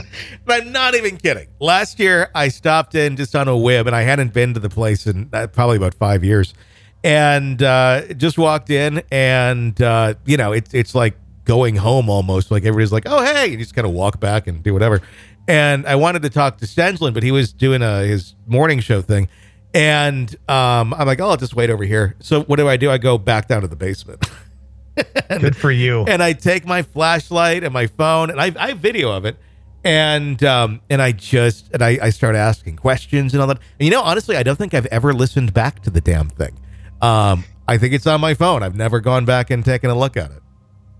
but 0.46 0.62
I'm 0.62 0.72
not 0.72 0.94
even 0.94 1.18
kidding. 1.18 1.48
Last 1.60 1.98
year, 2.00 2.30
I 2.34 2.48
stopped 2.48 2.94
in 2.94 3.16
just 3.16 3.36
on 3.36 3.46
a 3.46 3.54
whim, 3.58 3.86
and 3.86 3.94
I 3.94 4.04
hadn't 4.04 4.32
been 4.32 4.54
to 4.54 4.60
the 4.60 4.70
place 4.70 5.06
in 5.06 5.28
uh, 5.34 5.48
probably 5.48 5.76
about 5.76 5.92
five 5.92 6.24
years, 6.24 6.54
and 7.02 7.62
uh, 7.62 8.12
just 8.14 8.38
walked 8.38 8.70
in, 8.70 9.02
and 9.10 9.80
uh, 9.80 10.14
you 10.24 10.36
know, 10.36 10.52
it's 10.52 10.74
it's 10.74 10.94
like 10.94 11.16
going 11.44 11.76
home 11.76 12.08
almost. 12.08 12.50
Like 12.50 12.64
everybody's 12.64 12.92
like, 12.92 13.04
"Oh, 13.06 13.22
hey," 13.22 13.44
and 13.44 13.52
you 13.52 13.58
just 13.58 13.74
kind 13.74 13.86
of 13.86 13.92
walk 13.92 14.20
back 14.20 14.46
and 14.46 14.62
do 14.62 14.72
whatever. 14.72 15.00
And 15.48 15.86
I 15.86 15.96
wanted 15.96 16.22
to 16.22 16.30
talk 16.30 16.58
to 16.58 16.66
Stenslin, 16.66 17.12
but 17.12 17.22
he 17.22 17.32
was 17.32 17.52
doing 17.52 17.82
a, 17.82 18.02
his 18.04 18.36
morning 18.46 18.78
show 18.78 19.02
thing. 19.02 19.28
And 19.74 20.32
um, 20.48 20.94
I'm 20.94 21.06
like, 21.06 21.20
oh, 21.20 21.30
I'll 21.30 21.36
just 21.36 21.54
wait 21.54 21.70
over 21.70 21.84
here. 21.84 22.16
So 22.20 22.42
what 22.42 22.56
do 22.56 22.68
I 22.68 22.76
do? 22.76 22.90
I 22.90 22.98
go 22.98 23.18
back 23.18 23.48
down 23.48 23.62
to 23.62 23.68
the 23.68 23.76
basement. 23.76 24.28
Good 25.28 25.56
for 25.56 25.70
you. 25.70 26.04
and 26.04 26.22
I 26.22 26.34
take 26.34 26.66
my 26.66 26.82
flashlight 26.82 27.64
and 27.64 27.72
my 27.72 27.86
phone, 27.86 28.30
and 28.30 28.40
I, 28.40 28.52
I 28.58 28.68
have 28.68 28.78
video 28.78 29.10
of 29.10 29.24
it, 29.24 29.36
and 29.82 30.42
um, 30.44 30.80
and 30.90 31.00
I 31.00 31.12
just 31.12 31.72
and 31.72 31.82
I, 31.82 31.98
I 32.02 32.10
start 32.10 32.36
asking 32.36 32.76
questions 32.76 33.32
and 33.32 33.40
all 33.40 33.46
that. 33.48 33.58
And 33.78 33.86
you 33.86 33.90
know, 33.90 34.02
honestly, 34.02 34.36
I 34.36 34.42
don't 34.42 34.56
think 34.56 34.74
I've 34.74 34.86
ever 34.86 35.14
listened 35.14 35.54
back 35.54 35.80
to 35.82 35.90
the 35.90 36.00
damn 36.00 36.28
thing. 36.28 36.58
Um, 37.02 37.44
I 37.66 37.78
think 37.78 37.94
it's 37.94 38.06
on 38.06 38.20
my 38.20 38.34
phone. 38.34 38.62
I've 38.62 38.74
never 38.74 39.00
gone 39.00 39.24
back 39.24 39.50
and 39.50 39.64
taken 39.64 39.90
a 39.90 39.94
look 39.94 40.16
at 40.16 40.30
it. 40.30 40.42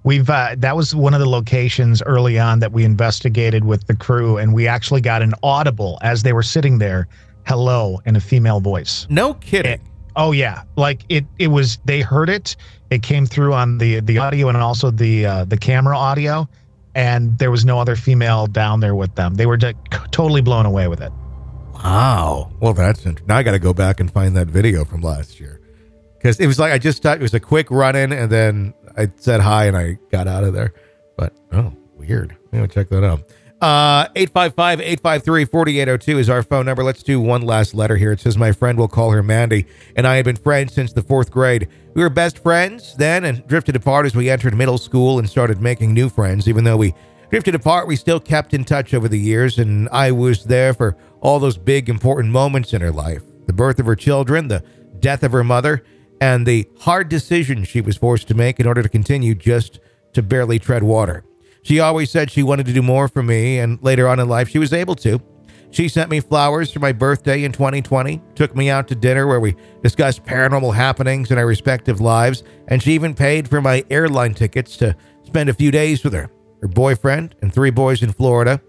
We've 0.03 0.31
uh, 0.31 0.55
that 0.59 0.77
was 0.77 0.95
one 0.95 1.13
of 1.13 1.21
the 1.21 1.29
locations 1.29 2.01
early 2.03 2.39
on 2.39 2.61
that 2.61 2.73
we 2.73 2.85
investigated 2.85 3.65
with 3.65 3.87
the 3.87 3.95
crew, 3.95 4.39
and 4.39 4.55
we 4.55 4.67
actually 4.67 5.03
got 5.03 5.21
an 5.21 5.35
audible 5.43 5.99
as 6.01 6.23
they 6.23 6.33
were 6.33 6.43
sitting 6.43 6.79
there, 6.79 7.07
hello, 7.47 8.01
in 8.07 8.17
a 8.17 8.21
female 8.21 8.61
voice. 8.61 9.07
No 9.11 9.35
kidding. 9.35 9.81
Oh 10.17 10.33
yeah, 10.33 10.63
like 10.77 11.03
it. 11.11 11.27
It 11.39 11.49
was. 11.49 11.79
They 11.85 12.01
heard 12.01 12.31
it. 12.31 12.57
It 12.91 13.03
came 13.03 13.27
through 13.27 13.53
on 13.53 13.77
the 13.77 14.01
the 14.01 14.19
audio 14.19 14.49
and 14.49 14.57
also 14.57 14.91
the 14.91 15.27
uh, 15.27 15.45
the 15.45 15.59
camera 15.59 15.99
audio, 15.99 16.49
and 16.95 17.37
there 17.39 17.51
was 17.51 17.67
no 17.67 17.79
other 17.79 17.95
female 17.95 18.47
down 18.47 18.81
there 18.81 18.95
with 18.95 19.15
them. 19.17 19.35
They 19.35 19.47
were 19.47 19.59
just 19.59 19.77
totally 20.13 20.41
blown 20.41 20.65
away 20.65 20.89
with 20.89 21.03
it. 21.03 21.13
Wow. 21.75 22.51
Well, 22.61 22.73
that's 22.73 23.01
interesting. 23.01 23.27
Now 23.27 23.37
I 23.37 23.43
got 23.43 23.53
to 23.53 23.59
go 23.59 23.75
back 23.75 24.01
and 24.01 24.11
find 24.11 24.35
that 24.37 24.47
video 24.47 24.85
from 24.85 25.03
last 25.03 25.41
year 25.41 25.60
because 26.21 26.39
it 26.39 26.47
was 26.47 26.59
like 26.59 26.73
I 26.73 26.79
just 26.79 27.03
thought 27.03 27.17
it 27.17 27.23
was 27.23 27.33
a 27.33 27.41
quick 27.41 27.71
run 27.71 27.97
in, 27.97 28.13
and 28.13 28.31
then 28.31 28.75
I 28.97 29.09
said 29.17 29.41
hi 29.41 29.65
and 29.65 29.77
I 29.77 29.99
got 30.11 30.29
out 30.29 30.45
of 30.45 30.53
there. 30.53 30.75
But 31.17 31.35
oh, 31.53 31.73
weird. 31.95 32.37
Gonna 32.53 32.69
check 32.69 32.91
that 32.91 33.05
out. 33.05 33.23
Uh, 33.63 34.09
855-853-4802 34.15 36.19
is 36.19 36.31
our 36.31 36.43
phone 36.43 36.65
number. 36.65 36.83
Let's 36.83 37.03
do 37.03 37.21
one 37.21 37.43
last 37.43 37.75
letter 37.75 37.95
here. 37.95 38.13
It 38.13 38.21
says, 38.21 38.39
my 38.39 38.53
friend 38.53 38.79
will 38.79 38.89
call 38.89 39.11
her 39.11 39.23
Mandy, 39.23 39.67
and 39.97 40.07
I 40.07 40.17
have 40.17 40.25
been 40.25 40.37
friends 40.37 40.73
since 40.73 40.95
the 40.95 41.03
fourth 41.03 41.31
grade. 41.31 41.69
We 41.93 42.03
were 42.03 42.09
best 42.09 42.39
friends 42.39 42.95
then 42.97 43.27
and 43.27 43.47
drifted 43.47 43.77
apart 43.77 44.07
as 44.07 44.17
we 44.17 44.31
entered 44.31 44.55
middle 44.55 44.79
school 44.79 45.19
and 45.19 45.29
started 45.29 45.61
making 45.61 45.93
new 45.93 46.09
friends. 46.09 46.49
Even 46.49 46.65
though 46.65 46.79
we 46.79 46.95
drifted 47.29 47.55
apart, 47.55 47.87
we 47.87 47.97
still 47.97 48.19
kept 48.19 48.55
in 48.55 48.65
touch 48.65 48.95
over 48.95 49.09
the 49.09 49.19
years, 49.19 49.59
and 49.59 49.91
I 49.91 50.11
was 50.11 50.45
there 50.45 50.73
for 50.73 50.97
all 51.21 51.39
those 51.39 51.59
big, 51.59 51.91
important 51.91 52.33
moments 52.33 52.73
in 52.73 52.81
her 52.81 52.93
life. 52.93 53.23
The 53.47 53.53
birth 53.53 53.79
of 53.79 53.85
her 53.85 53.97
children, 53.97 54.49
the 54.49 54.65
death 55.01 55.23
of 55.23 55.33
her 55.33 55.45
mother, 55.45 55.85
and 56.21 56.47
the 56.47 56.69
hard 56.81 57.09
decisions 57.09 57.69
she 57.69 57.81
was 57.81 57.97
forced 57.97 58.29
to 58.29 58.35
make 58.35 58.61
in 58.61 58.67
order 58.67 58.83
to 58.83 58.89
continue 58.89 59.35
just 59.35 59.81
to 60.13 60.23
barely 60.23 60.59
tread 60.59 60.83
water. 60.83 61.25
She 61.63 61.81
always 61.81 62.11
said 62.11 62.31
she 62.31 62.43
wanted 62.43 62.67
to 62.67 62.73
do 62.73 62.83
more 62.83 63.09
for 63.09 63.23
me, 63.23 63.59
and 63.59 63.83
later 63.83 64.09
on 64.09 64.19
in 64.19 64.29
life, 64.29 64.49
she 64.49 64.59
was 64.59 64.73
able 64.73 64.95
to. 64.97 65.21
She 65.71 65.89
sent 65.89 66.11
me 66.11 66.21
flowers 66.21 66.73
for 66.73 66.81
my 66.81 66.93
birthday 66.93 67.45
in 67.45 67.53
2020, 67.53 68.21
took 68.35 68.57
me 68.57 68.71
out 68.71 68.89
to 68.89 68.95
dinner 68.95 69.27
where 69.27 69.39
we 69.39 69.55
discussed 69.83 70.25
paranormal 70.25 70.75
happenings 70.75 71.31
in 71.31 71.39
our 71.39 71.47
respective 71.47 72.01
lives, 72.01 72.43
and 72.69 72.83
she 72.83 72.93
even 72.93 73.15
paid 73.15 73.49
for 73.49 73.61
my 73.61 73.85
airline 73.89 74.35
tickets 74.35 74.77
to 74.79 74.97
spend 75.23 75.49
a 75.49 75.55
few 75.55 75.71
days 75.71 76.03
with 76.03 76.13
her, 76.13 76.29
her 76.61 76.69
boyfriend, 76.69 77.37
and 77.41 77.55
three 77.55 77.71
boys 77.71 78.03
in 78.03 78.13
Florida. 78.13 78.61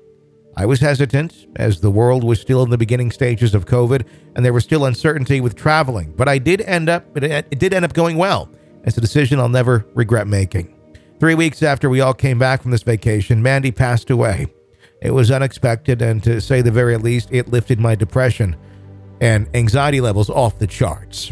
I 0.58 0.66
was 0.66 0.80
hesitant, 0.82 1.48
as 1.56 1.80
the 1.80 1.92
world 1.92 2.24
was 2.24 2.42
still 2.42 2.62
in 2.64 2.70
the 2.70 2.78
beginning 2.78 3.12
stages 3.12 3.56
of 3.56 3.66
COVID, 3.66 4.06
and 4.36 4.46
there 4.46 4.54
was 4.54 4.64
still 4.64 4.86
uncertainty 4.86 5.40
with 5.40 5.56
traveling, 5.56 6.14
but 6.18 6.28
I 6.28 6.38
did 6.38 6.62
end 6.62 6.90
up, 6.90 7.06
it 7.16 7.58
did 7.60 7.74
end 7.74 7.86
up 7.86 7.94
going 7.94 8.18
well. 8.18 8.50
It's 8.84 8.98
a 8.98 9.02
decision 9.02 9.40
I'll 9.40 9.48
never 9.48 9.86
regret 9.94 10.28
making. 10.28 10.76
Three 11.20 11.36
weeks 11.36 11.64
after 11.64 11.90
we 11.90 12.02
all 12.02 12.14
came 12.14 12.40
back 12.40 12.62
from 12.62 12.72
this 12.72 12.84
vacation, 12.84 13.42
Mandy 13.42 13.72
passed 13.72 14.10
away. 14.10 14.48
It 15.02 15.12
was 15.12 15.32
unexpected, 15.32 16.02
and 16.02 16.22
to 16.24 16.42
say 16.42 16.62
the 16.62 16.72
very 16.72 16.98
least, 16.98 17.30
it 17.32 17.48
lifted 17.48 17.80
my 17.80 17.96
depression 17.96 18.56
and 19.22 19.48
anxiety 19.56 20.02
levels 20.02 20.30
off 20.30 20.60
the 20.60 20.68
charts. 20.68 21.32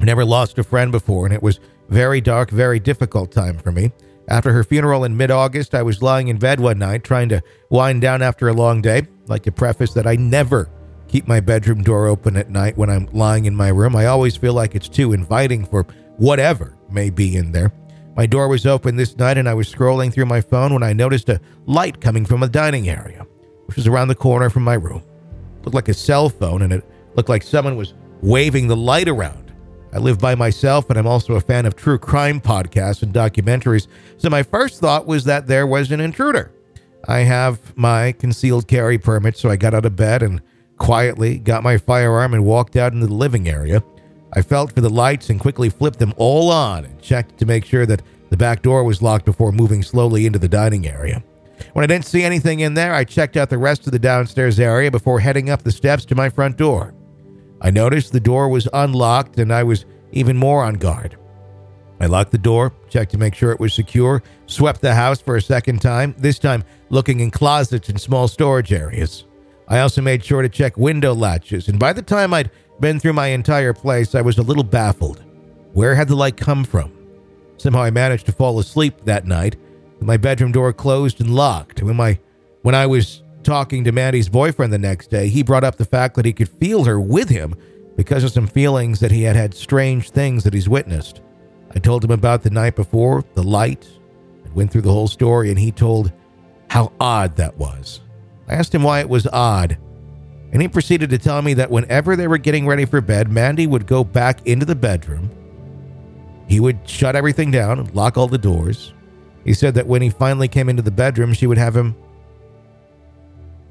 I 0.00 0.04
never 0.04 0.24
lost 0.24 0.58
a 0.58 0.64
friend 0.64 0.92
before, 0.92 1.24
and 1.24 1.34
it 1.34 1.42
was 1.42 1.60
very 1.88 2.20
dark, 2.20 2.50
very 2.50 2.80
difficult 2.80 3.32
time 3.32 3.56
for 3.56 3.72
me. 3.72 3.92
After 4.28 4.52
her 4.52 4.64
funeral 4.64 5.04
in 5.04 5.16
mid 5.16 5.30
August, 5.30 5.74
I 5.74 5.82
was 5.82 6.02
lying 6.02 6.28
in 6.28 6.38
bed 6.38 6.60
one 6.60 6.78
night 6.78 7.04
trying 7.04 7.28
to 7.28 7.42
wind 7.68 8.00
down 8.00 8.22
after 8.22 8.48
a 8.48 8.54
long 8.54 8.80
day. 8.80 9.06
Like 9.26 9.42
to 9.44 9.52
preface 9.52 9.92
that 9.94 10.06
I 10.06 10.16
never 10.16 10.70
keep 11.08 11.28
my 11.28 11.40
bedroom 11.40 11.82
door 11.82 12.06
open 12.06 12.36
at 12.36 12.50
night 12.50 12.76
when 12.76 12.90
I'm 12.90 13.06
lying 13.12 13.44
in 13.44 13.54
my 13.54 13.68
room. 13.68 13.94
I 13.94 14.06
always 14.06 14.36
feel 14.36 14.54
like 14.54 14.74
it's 14.74 14.88
too 14.88 15.12
inviting 15.12 15.64
for 15.64 15.86
whatever 16.16 16.76
may 16.90 17.10
be 17.10 17.36
in 17.36 17.52
there. 17.52 17.72
My 18.16 18.26
door 18.26 18.48
was 18.48 18.66
open 18.66 18.96
this 18.96 19.16
night 19.16 19.38
and 19.38 19.48
I 19.48 19.54
was 19.54 19.72
scrolling 19.72 20.12
through 20.12 20.26
my 20.26 20.40
phone 20.40 20.72
when 20.72 20.82
I 20.82 20.92
noticed 20.92 21.28
a 21.28 21.40
light 21.66 22.00
coming 22.00 22.24
from 22.24 22.40
the 22.40 22.48
dining 22.48 22.88
area, 22.88 23.26
which 23.66 23.76
was 23.76 23.86
around 23.86 24.08
the 24.08 24.14
corner 24.14 24.50
from 24.50 24.64
my 24.64 24.74
room. 24.74 25.02
It 25.58 25.64
looked 25.64 25.74
like 25.74 25.88
a 25.88 25.94
cell 25.94 26.28
phone 26.28 26.62
and 26.62 26.72
it 26.72 26.84
looked 27.16 27.28
like 27.28 27.42
someone 27.42 27.76
was 27.76 27.94
waving 28.22 28.68
the 28.68 28.76
light 28.76 29.08
around. 29.08 29.43
I 29.94 29.98
live 29.98 30.18
by 30.18 30.34
myself 30.34 30.90
and 30.90 30.98
I'm 30.98 31.06
also 31.06 31.34
a 31.34 31.40
fan 31.40 31.66
of 31.66 31.76
true 31.76 31.98
crime 31.98 32.40
podcasts 32.40 33.02
and 33.02 33.14
documentaries, 33.14 33.86
so 34.18 34.28
my 34.28 34.42
first 34.42 34.80
thought 34.80 35.06
was 35.06 35.24
that 35.24 35.46
there 35.46 35.66
was 35.66 35.92
an 35.92 36.00
intruder. 36.00 36.50
I 37.06 37.18
have 37.18 37.76
my 37.76 38.12
concealed 38.12 38.66
carry 38.66 38.98
permit, 38.98 39.36
so 39.36 39.50
I 39.50 39.56
got 39.56 39.74
out 39.74 39.84
of 39.84 39.94
bed 39.94 40.22
and 40.22 40.42
quietly 40.78 41.38
got 41.38 41.62
my 41.62 41.78
firearm 41.78 42.34
and 42.34 42.44
walked 42.44 42.76
out 42.76 42.92
into 42.92 43.06
the 43.06 43.14
living 43.14 43.48
area. 43.48 43.84
I 44.32 44.42
felt 44.42 44.72
for 44.72 44.80
the 44.80 44.90
lights 44.90 45.30
and 45.30 45.38
quickly 45.38 45.70
flipped 45.70 46.00
them 46.00 46.12
all 46.16 46.50
on 46.50 46.84
and 46.84 47.00
checked 47.00 47.38
to 47.38 47.46
make 47.46 47.64
sure 47.64 47.86
that 47.86 48.02
the 48.30 48.36
back 48.36 48.62
door 48.62 48.82
was 48.82 49.00
locked 49.00 49.24
before 49.24 49.52
moving 49.52 49.82
slowly 49.82 50.26
into 50.26 50.40
the 50.40 50.48
dining 50.48 50.88
area. 50.88 51.22
When 51.72 51.84
I 51.84 51.86
didn't 51.86 52.06
see 52.06 52.24
anything 52.24 52.60
in 52.60 52.74
there, 52.74 52.94
I 52.94 53.04
checked 53.04 53.36
out 53.36 53.48
the 53.48 53.58
rest 53.58 53.86
of 53.86 53.92
the 53.92 53.98
downstairs 53.98 54.58
area 54.58 54.90
before 54.90 55.20
heading 55.20 55.50
up 55.50 55.62
the 55.62 55.70
steps 55.70 56.04
to 56.06 56.16
my 56.16 56.28
front 56.28 56.56
door. 56.56 56.94
I 57.64 57.70
noticed 57.70 58.12
the 58.12 58.20
door 58.20 58.48
was 58.48 58.68
unlocked 58.72 59.38
and 59.40 59.52
I 59.52 59.64
was 59.64 59.84
even 60.12 60.36
more 60.36 60.62
on 60.62 60.74
guard. 60.74 61.16
I 61.98 62.06
locked 62.06 62.30
the 62.30 62.38
door, 62.38 62.72
checked 62.88 63.10
to 63.12 63.18
make 63.18 63.34
sure 63.34 63.50
it 63.50 63.58
was 63.58 63.74
secure, 63.74 64.22
swept 64.46 64.80
the 64.80 64.94
house 64.94 65.20
for 65.20 65.34
a 65.34 65.42
second 65.42 65.82
time, 65.82 66.14
this 66.16 66.38
time 66.38 66.62
looking 66.90 67.18
in 67.18 67.32
closets 67.32 67.88
and 67.88 68.00
small 68.00 68.28
storage 68.28 68.72
areas. 68.72 69.24
I 69.66 69.80
also 69.80 70.02
made 70.02 70.24
sure 70.24 70.42
to 70.42 70.48
check 70.48 70.76
window 70.76 71.14
latches, 71.14 71.68
and 71.68 71.78
by 71.78 71.92
the 71.92 72.02
time 72.02 72.34
I'd 72.34 72.50
been 72.80 73.00
through 73.00 73.14
my 73.14 73.28
entire 73.28 73.72
place, 73.72 74.14
I 74.14 74.20
was 74.20 74.38
a 74.38 74.42
little 74.42 74.64
baffled. 74.64 75.24
Where 75.72 75.94
had 75.94 76.08
the 76.08 76.16
light 76.16 76.36
come 76.36 76.62
from? 76.62 76.92
Somehow 77.56 77.82
I 77.82 77.90
managed 77.90 78.26
to 78.26 78.32
fall 78.32 78.58
asleep 78.58 79.04
that 79.04 79.26
night 79.26 79.56
my 80.04 80.16
bedroom 80.16 80.52
door 80.52 80.72
closed 80.72 81.20
and 81.20 81.34
locked. 81.34 81.82
When 81.82 81.96
my 81.96 82.18
when 82.62 82.74
I 82.74 82.86
was 82.86 83.22
talking 83.44 83.84
to 83.84 83.92
Mandy's 83.92 84.28
boyfriend 84.28 84.72
the 84.72 84.78
next 84.78 85.10
day, 85.10 85.28
he 85.28 85.42
brought 85.42 85.64
up 85.64 85.76
the 85.76 85.84
fact 85.84 86.16
that 86.16 86.24
he 86.24 86.32
could 86.32 86.48
feel 86.48 86.84
her 86.84 87.00
with 87.00 87.28
him 87.28 87.54
because 87.96 88.24
of 88.24 88.32
some 88.32 88.46
feelings 88.46 89.00
that 89.00 89.12
he 89.12 89.22
had 89.22 89.36
had 89.36 89.54
strange 89.54 90.10
things 90.10 90.42
that 90.44 90.54
he's 90.54 90.68
witnessed. 90.68 91.20
I 91.74 91.78
told 91.78 92.04
him 92.04 92.10
about 92.10 92.42
the 92.42 92.50
night 92.50 92.76
before, 92.76 93.24
the 93.34 93.42
light, 93.42 93.86
and 94.44 94.54
went 94.54 94.72
through 94.72 94.82
the 94.82 94.92
whole 94.92 95.08
story, 95.08 95.50
and 95.50 95.58
he 95.58 95.70
told 95.70 96.12
how 96.68 96.92
odd 96.98 97.36
that 97.36 97.56
was. 97.56 98.00
I 98.48 98.54
asked 98.54 98.74
him 98.74 98.82
why 98.82 99.00
it 99.00 99.08
was 99.08 99.26
odd, 99.28 99.78
and 100.52 100.60
he 100.60 100.68
proceeded 100.68 101.10
to 101.10 101.18
tell 101.18 101.42
me 101.42 101.54
that 101.54 101.70
whenever 101.70 102.16
they 102.16 102.28
were 102.28 102.38
getting 102.38 102.66
ready 102.66 102.84
for 102.84 103.00
bed, 103.00 103.30
Mandy 103.30 103.66
would 103.66 103.86
go 103.86 104.04
back 104.04 104.46
into 104.46 104.66
the 104.66 104.74
bedroom. 104.74 105.30
He 106.48 106.60
would 106.60 106.88
shut 106.88 107.16
everything 107.16 107.50
down 107.50 107.78
and 107.78 107.94
lock 107.94 108.16
all 108.16 108.28
the 108.28 108.38
doors. 108.38 108.92
He 109.44 109.54
said 109.54 109.74
that 109.74 109.86
when 109.86 110.02
he 110.02 110.10
finally 110.10 110.48
came 110.48 110.68
into 110.68 110.82
the 110.82 110.90
bedroom, 110.90 111.32
she 111.32 111.46
would 111.46 111.58
have 111.58 111.76
him 111.76 111.96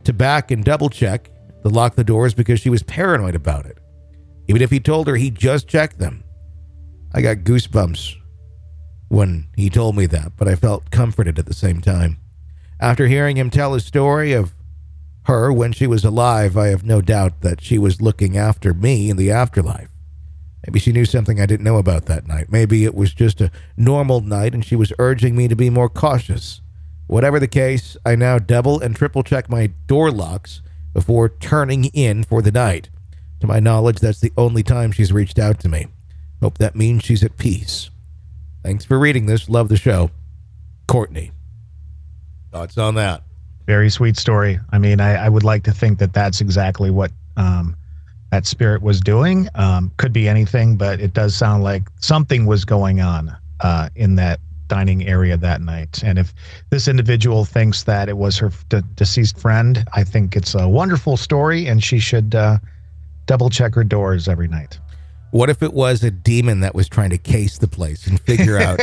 to 0.06 0.14
back 0.14 0.52
and 0.52 0.64
double 0.64 0.90
check 0.90 1.30
to 1.64 1.70
lock 1.70 1.96
the 1.96 2.04
doors 2.04 2.34
because 2.34 2.60
she 2.60 2.70
was 2.70 2.84
paranoid 2.84 3.36
about 3.36 3.66
it. 3.66 3.78
Even 4.48 4.62
if 4.62 4.70
he 4.70 4.80
told 4.80 5.08
her 5.08 5.16
he 5.16 5.30
just 5.30 5.68
checked 5.68 6.00
them. 6.00 6.24
I 7.14 7.22
got 7.22 7.38
goosebumps 7.38 8.16
when 9.10 9.48
he 9.56 9.70
told 9.70 9.96
me 9.96 10.06
that, 10.08 10.34
but 10.38 10.48
I 10.48 10.56
felt 10.56 10.92
comforted 10.92 11.38
at 11.38 11.46
the 11.46 11.54
same 11.54 11.82
time. 11.82 12.18
After 12.80 13.08
hearing 13.08 13.38
him 13.38 13.50
tell 13.50 13.74
his 13.74 13.86
story 13.86 14.34
of 14.34 14.54
her 15.26 15.54
when 15.54 15.72
she 15.72 15.88
was 15.88 16.04
alive, 16.04 16.58
I 16.58 16.68
have 16.68 16.84
no 16.84 17.00
doubt 17.00 17.42
that 17.42 17.62
she 17.62 17.78
was 17.78 18.02
looking 18.02 18.38
after 18.38 18.74
me 18.74 19.10
in 19.10 19.18
the 19.18 19.32
afterlife. 19.32 19.90
Maybe 20.66 20.80
she 20.80 20.92
knew 20.92 21.06
something 21.06 21.40
I 21.40 21.46
didn't 21.46 21.66
know 21.66 21.78
about 21.78 22.06
that 22.06 22.28
night. 22.28 22.52
Maybe 22.52 22.86
it 22.86 22.96
was 22.96 23.14
just 23.14 23.40
a 23.42 23.52
normal 23.78 24.22
night 24.22 24.54
and 24.54 24.66
she 24.66 24.76
was 24.76 24.94
urging 24.98 25.36
me 25.36 25.48
to 25.48 25.56
be 25.56 25.70
more 25.70 25.90
cautious. 25.90 26.62
Whatever 27.08 27.40
the 27.40 27.48
case, 27.48 27.98
I 28.06 28.16
now 28.16 28.40
double 28.40 28.80
and 28.80 28.96
triple 28.96 29.24
check 29.24 29.50
my 29.50 29.68
door 29.88 30.12
locks 30.12 30.62
before 30.94 31.30
turning 31.30 31.86
in 31.86 32.24
for 32.24 32.42
the 32.42 32.52
night. 32.52 32.90
To 33.42 33.48
my 33.48 33.60
knowledge, 33.60 34.00
that's 34.00 34.22
the 34.22 34.32
only 34.38 34.64
time 34.64 34.92
she's 34.92 35.12
reached 35.12 35.38
out 35.38 35.60
to 35.62 35.70
me. 35.70 35.88
Hope 36.42 36.58
that 36.60 36.76
means 36.76 37.04
she's 37.04 37.24
at 37.24 37.38
peace. 37.38 37.90
Thanks 38.64 38.86
for 38.86 38.98
reading 38.98 39.26
this. 39.26 39.50
Love 39.50 39.70
the 39.70 39.78
show. 39.78 40.12
Courtney. 40.88 41.32
Thoughts 42.52 42.78
on 42.78 42.96
that? 42.96 43.24
Very 43.66 43.90
sweet 43.90 44.18
story. 44.18 44.60
I 44.72 44.78
mean, 44.78 45.02
I, 45.02 45.26
I 45.26 45.30
would 45.30 45.44
like 45.44 45.64
to 45.64 45.72
think 45.72 46.00
that 46.00 46.14
that's 46.14 46.40
exactly 46.40 46.92
what 46.92 47.12
um, 47.36 47.76
that 48.32 48.46
spirit 48.46 48.82
was 48.82 49.02
doing. 49.02 49.48
Um, 49.56 49.92
could 49.98 50.14
be 50.14 50.28
anything, 50.28 50.76
but 50.76 51.00
it 51.00 51.14
does 51.14 51.36
sound 51.36 51.64
like 51.64 51.84
something 52.00 52.46
was 52.46 52.66
going 52.66 53.02
on 53.02 53.36
uh, 53.60 53.90
in 53.96 54.16
that 54.16 54.40
dining 54.68 55.06
area 55.08 55.38
that 55.38 55.62
night. 55.62 56.04
And 56.04 56.18
if 56.18 56.34
this 56.70 56.88
individual 56.88 57.46
thinks 57.46 57.84
that 57.84 58.10
it 58.10 58.18
was 58.18 58.38
her 58.38 58.52
de- 58.70 58.82
deceased 58.96 59.40
friend, 59.40 59.86
I 59.94 60.04
think 60.04 60.36
it's 60.36 60.56
a 60.56 60.68
wonderful 60.68 61.18
story, 61.18 61.68
and 61.68 61.84
she 61.84 62.00
should 62.00 62.36
uh, 62.36 62.60
double 63.26 63.50
check 63.50 63.76
her 63.76 63.84
doors 63.84 64.28
every 64.28 64.48
night. 64.48 64.80
What 65.32 65.50
if 65.50 65.64
it 65.64 65.74
was 65.74 66.04
a 66.04 66.12
demon 66.12 66.60
that 66.60 66.76
was 66.76 66.88
trying 66.88 67.10
to 67.10 67.18
case 67.18 67.58
the 67.58 67.68
place 67.68 68.06
and 68.06 68.20
figure 68.22 68.60
out 68.60 68.80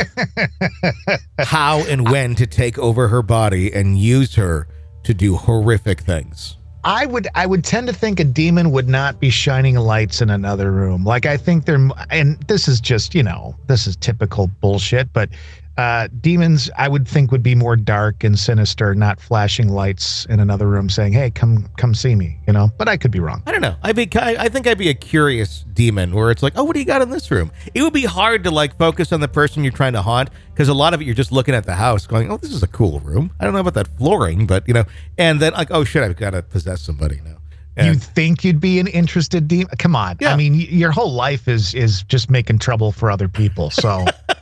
how 1.39 1.79
and 1.85 2.09
when 2.09 2.35
to 2.35 2.45
take 2.45 2.77
over 2.77 3.07
her 3.07 3.21
body 3.21 3.73
and 3.73 3.97
use 3.97 4.35
her 4.35 4.67
to 5.03 5.13
do 5.13 5.37
horrific 5.37 6.01
things? 6.01 6.57
I 6.83 7.05
would 7.05 7.27
I 7.35 7.45
would 7.45 7.63
tend 7.63 7.87
to 7.87 7.93
think 7.93 8.19
a 8.19 8.23
demon 8.23 8.71
would 8.71 8.89
not 8.89 9.19
be 9.19 9.29
shining 9.29 9.75
lights 9.75 10.21
in 10.21 10.29
another 10.29 10.71
room. 10.71 11.03
Like 11.03 11.25
I 11.25 11.37
think 11.37 11.65
they're 11.65 11.89
and 12.09 12.41
this 12.43 12.67
is 12.67 12.81
just, 12.81 13.13
you 13.13 13.23
know, 13.23 13.55
this 13.67 13.87
is 13.87 13.95
typical 13.95 14.47
bullshit, 14.47 15.13
but 15.13 15.29
uh, 15.77 16.07
demons 16.19 16.69
I 16.77 16.87
would 16.87 17.07
think 17.07 17.31
would 17.31 17.43
be 17.43 17.55
more 17.55 17.75
dark 17.75 18.23
and 18.23 18.37
sinister, 18.37 18.93
not 18.93 19.19
flashing 19.19 19.69
lights 19.69 20.25
in 20.25 20.39
another 20.39 20.67
room 20.67 20.89
saying, 20.89 21.13
"Hey, 21.13 21.31
come 21.31 21.69
come 21.77 21.93
see 21.93 22.15
me," 22.15 22.37
you 22.45 22.53
know. 22.53 22.71
But 22.77 22.89
I 22.89 22.97
could 22.97 23.11
be 23.11 23.19
wrong. 23.19 23.41
I 23.47 23.51
don't 23.51 23.61
know. 23.61 23.75
I'd 23.83 23.95
be. 23.95 24.09
I 24.15 24.49
think 24.49 24.67
I'd 24.67 24.77
be 24.77 24.89
a 24.89 24.93
curious 24.93 25.65
demon 25.73 26.13
where 26.13 26.29
it's 26.29 26.43
like, 26.43 26.53
oh, 26.55 26.63
what 26.63 26.73
do 26.73 26.79
you 26.79 26.85
got 26.85 27.01
in 27.01 27.09
this 27.09 27.31
room? 27.31 27.51
It 27.73 27.81
would 27.83 27.93
be 27.93 28.05
hard 28.05 28.43
to 28.43 28.51
like 28.51 28.77
focus 28.77 29.11
on 29.11 29.21
the 29.21 29.27
person 29.27 29.63
you're 29.63 29.71
trying 29.71 29.93
to 29.93 30.01
haunt 30.01 30.29
because 30.53 30.67
a 30.67 30.73
lot 30.73 30.93
of 30.93 31.01
it 31.01 31.05
you're 31.05 31.15
just 31.15 31.31
looking 31.31 31.55
at 31.55 31.65
the 31.65 31.75
house, 31.75 32.05
going, 32.05 32.31
oh, 32.31 32.37
this 32.37 32.51
is 32.51 32.63
a 32.63 32.67
cool 32.67 32.99
room. 32.99 33.31
I 33.39 33.45
don't 33.45 33.53
know 33.53 33.59
about 33.59 33.75
that 33.75 33.87
flooring, 33.97 34.45
but 34.47 34.67
you 34.67 34.73
know, 34.73 34.83
and 35.17 35.39
then 35.39 35.53
like, 35.53 35.71
oh 35.71 35.83
shit, 35.83 36.03
I've 36.03 36.17
got 36.17 36.31
to 36.31 36.41
possess 36.41 36.81
somebody 36.81 37.21
now. 37.23 37.37
You 37.77 37.95
think 37.95 38.43
you'd 38.43 38.59
be 38.59 38.79
an 38.79 38.87
interested 38.87 39.47
demon? 39.47 39.69
Come 39.79 39.95
on. 39.95 40.17
Yeah. 40.19 40.33
I 40.33 40.35
mean, 40.35 40.53
your 40.53 40.91
whole 40.91 41.13
life 41.13 41.47
is 41.47 41.73
is 41.73 42.03
just 42.03 42.29
making 42.29 42.59
trouble 42.59 42.91
for 42.91 43.09
other 43.09 43.27
people. 43.27 43.71
So 43.71 44.05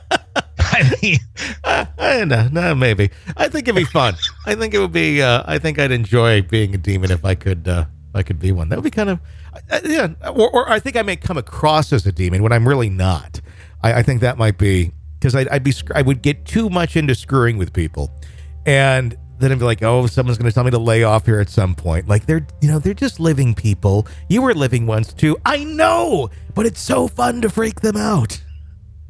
I 0.72 0.96
mean, 1.02 1.18
uh, 1.64 2.24
know, 2.24 2.48
no, 2.52 2.74
maybe. 2.74 3.10
I 3.36 3.48
think 3.48 3.66
it'd 3.66 3.74
be 3.74 3.84
fun. 3.84 4.14
I 4.46 4.54
think 4.54 4.72
it 4.74 4.78
would 4.78 4.92
be. 4.92 5.20
Uh, 5.22 5.42
I 5.46 5.58
think 5.58 5.78
I'd 5.78 5.90
enjoy 5.90 6.42
being 6.42 6.74
a 6.74 6.78
demon 6.78 7.10
if 7.10 7.24
I 7.24 7.34
could. 7.34 7.66
Uh, 7.66 7.86
if 8.10 8.16
I 8.16 8.22
could 8.22 8.38
be 8.38 8.52
one. 8.52 8.68
That 8.68 8.76
would 8.76 8.84
be 8.84 8.90
kind 8.90 9.10
of. 9.10 9.20
Yeah. 9.84 10.08
Or, 10.26 10.50
or, 10.50 10.70
I 10.70 10.78
think 10.78 10.96
I 10.96 11.02
may 11.02 11.16
come 11.16 11.38
across 11.38 11.92
as 11.92 12.06
a 12.06 12.12
demon 12.12 12.42
when 12.42 12.52
I'm 12.52 12.66
really 12.66 12.88
not. 12.88 13.40
I, 13.82 13.94
I 13.94 14.02
think 14.02 14.20
that 14.20 14.38
might 14.38 14.58
be 14.58 14.92
because 15.18 15.34
I'd, 15.34 15.48
I'd 15.48 15.64
be. 15.64 15.72
I 15.94 16.02
would 16.02 16.22
get 16.22 16.44
too 16.44 16.70
much 16.70 16.96
into 16.96 17.14
screwing 17.14 17.58
with 17.58 17.72
people, 17.72 18.10
and 18.66 19.16
then 19.38 19.50
I'd 19.50 19.58
be 19.58 19.64
like, 19.64 19.82
oh, 19.82 20.06
someone's 20.06 20.38
going 20.38 20.50
to 20.50 20.54
tell 20.54 20.64
me 20.64 20.70
to 20.70 20.78
lay 20.78 21.02
off 21.02 21.26
here 21.26 21.40
at 21.40 21.48
some 21.48 21.74
point. 21.74 22.06
Like 22.06 22.26
they're, 22.26 22.46
you 22.60 22.68
know, 22.68 22.78
they're 22.78 22.94
just 22.94 23.18
living 23.18 23.54
people. 23.54 24.06
You 24.28 24.42
were 24.42 24.54
living 24.54 24.86
once 24.86 25.12
too. 25.12 25.36
I 25.44 25.64
know, 25.64 26.30
but 26.54 26.66
it's 26.66 26.80
so 26.80 27.08
fun 27.08 27.40
to 27.42 27.50
freak 27.50 27.80
them 27.80 27.96
out. 27.96 28.40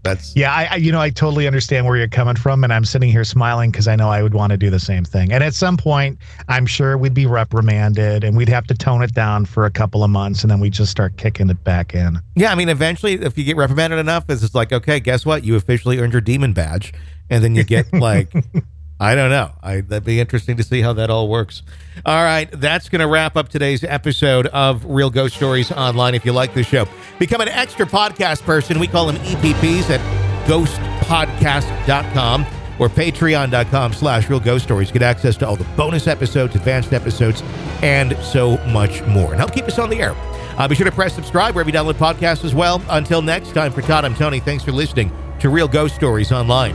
That's 0.03 0.35
yeah, 0.35 0.53
I, 0.55 0.69
I, 0.71 0.77
you 0.77 0.93
know 0.93 1.01
I 1.01 1.11
totally 1.11 1.47
understand 1.47 1.87
where 1.87 1.97
you're 1.97 2.09
coming 2.09 2.37
from, 2.37 2.65
and 2.65 2.73
I'm 2.73 2.85
sitting 2.85 3.11
here 3.11 3.25
smiling 3.25 3.71
because 3.71 3.87
I 3.87 3.97
know 3.97 4.09
I 4.09 4.23
would 4.23 4.33
want 4.33 4.51
to 4.51 4.57
do 4.57 4.71
the 4.71 4.79
same 4.79 5.05
thing. 5.05 5.33
And 5.33 5.45
at 5.45 5.55
some 5.55 5.77
point, 5.77 6.19
I'm 6.49 6.65
sure 6.65 6.97
we'd 6.97 7.15
be 7.15 7.27
reprimanded, 7.27 8.25
and 8.25 8.37
we'd 8.37 8.49
have 8.49 8.67
to 8.69 8.75
tone 8.75 9.03
it 9.03 9.13
down 9.13 9.45
for 9.45 9.67
a 9.67 9.71
couple 9.71 10.03
of 10.03 10.11
months, 10.11 10.43
and 10.43 10.51
then 10.51 10.61
we 10.61 10.71
just 10.71 10.91
start 10.91 11.17
kicking 11.19 11.51
it 11.51 11.63
back 11.65 11.95
in. 11.95 12.19
Yeah, 12.35 12.51
I 12.51 12.55
mean, 12.55 12.71
eventually, 12.71 13.15
if 13.15 13.37
you 13.37 13.45
get 13.45 13.57
reprimanded 13.57 13.99
enough, 13.99 14.25
it's 14.29 14.41
just 14.41 14.55
like, 14.55 14.73
okay, 14.73 15.01
guess 15.01 15.27
what? 15.27 15.45
You 15.45 15.57
officially 15.57 15.99
earned 15.99 16.13
your 16.13 16.23
demon 16.23 16.55
badge, 16.55 16.95
and 17.29 17.45
then 17.45 17.55
you 17.55 17.65
get 17.65 17.93
like 17.93 18.33
I 19.01 19.15
don't 19.15 19.31
know. 19.31 19.51
I, 19.63 19.81
that'd 19.81 20.05
be 20.05 20.21
interesting 20.21 20.59
to 20.59 20.63
see 20.63 20.83
how 20.83 20.93
that 20.93 21.09
all 21.09 21.29
works. 21.29 21.63
All 22.05 22.23
right, 22.23 22.49
that's 22.53 22.91
going 22.91 23.01
to 23.01 23.09
wrap 23.09 23.35
up 23.35 23.49
today's 23.49 23.83
episode 23.83 24.47
of 24.49 24.85
Real 24.85 25.09
Ghost 25.09 25.37
Stories 25.37 25.73
Online. 25.73 26.15
If 26.15 26.27
you 26.27 26.33
like 26.33 26.53
the 26.53 26.63
show, 26.63 26.87
become 27.19 27.41
an 27.41 27.49
extra 27.49 27.87
podcast 27.87 28.43
person. 28.43 28.79
We 28.79 28.87
call 28.87 29.07
them 29.07 29.17
EPPs 29.17 29.89
at 29.89 30.01
ghostpodcast.com 30.47 32.47
or 32.79 32.89
patreon.com 32.89 33.93
slash 33.95 34.29
real 34.29 34.41
ghost 34.41 34.65
stories. 34.65 34.93
Get 34.93 35.03
access 35.03 35.37
to 35.39 35.49
all 35.49 35.57
the 35.57 35.65
bonus 35.77 36.07
episodes, 36.07 36.55
advanced 36.55 36.93
episodes, 36.93 37.43
and 37.83 38.15
so 38.19 38.59
much 38.67 39.03
more. 39.07 39.31
And 39.31 39.37
help 39.37 39.55
keep 39.55 39.65
us 39.65 39.79
on 39.79 39.89
the 39.89 40.01
air. 40.01 40.15
Uh, 40.59 40.69
be 40.69 40.75
sure 40.75 40.85
to 40.85 40.93
press 40.93 41.15
subscribe 41.15 41.55
wherever 41.55 41.71
you 41.71 41.75
download 41.75 41.95
podcasts 41.95 42.45
as 42.45 42.55
well. 42.55 42.83
Until 42.91 43.23
next 43.23 43.55
time, 43.55 43.73
for 43.73 43.81
Todd, 43.81 44.05
I'm 44.05 44.15
Tony. 44.15 44.41
Thanks 44.41 44.63
for 44.63 44.73
listening 44.73 45.11
to 45.41 45.49
Real 45.49 45.69
Ghost 45.69 45.95
Stories 45.95 46.33
Online. 46.33 46.75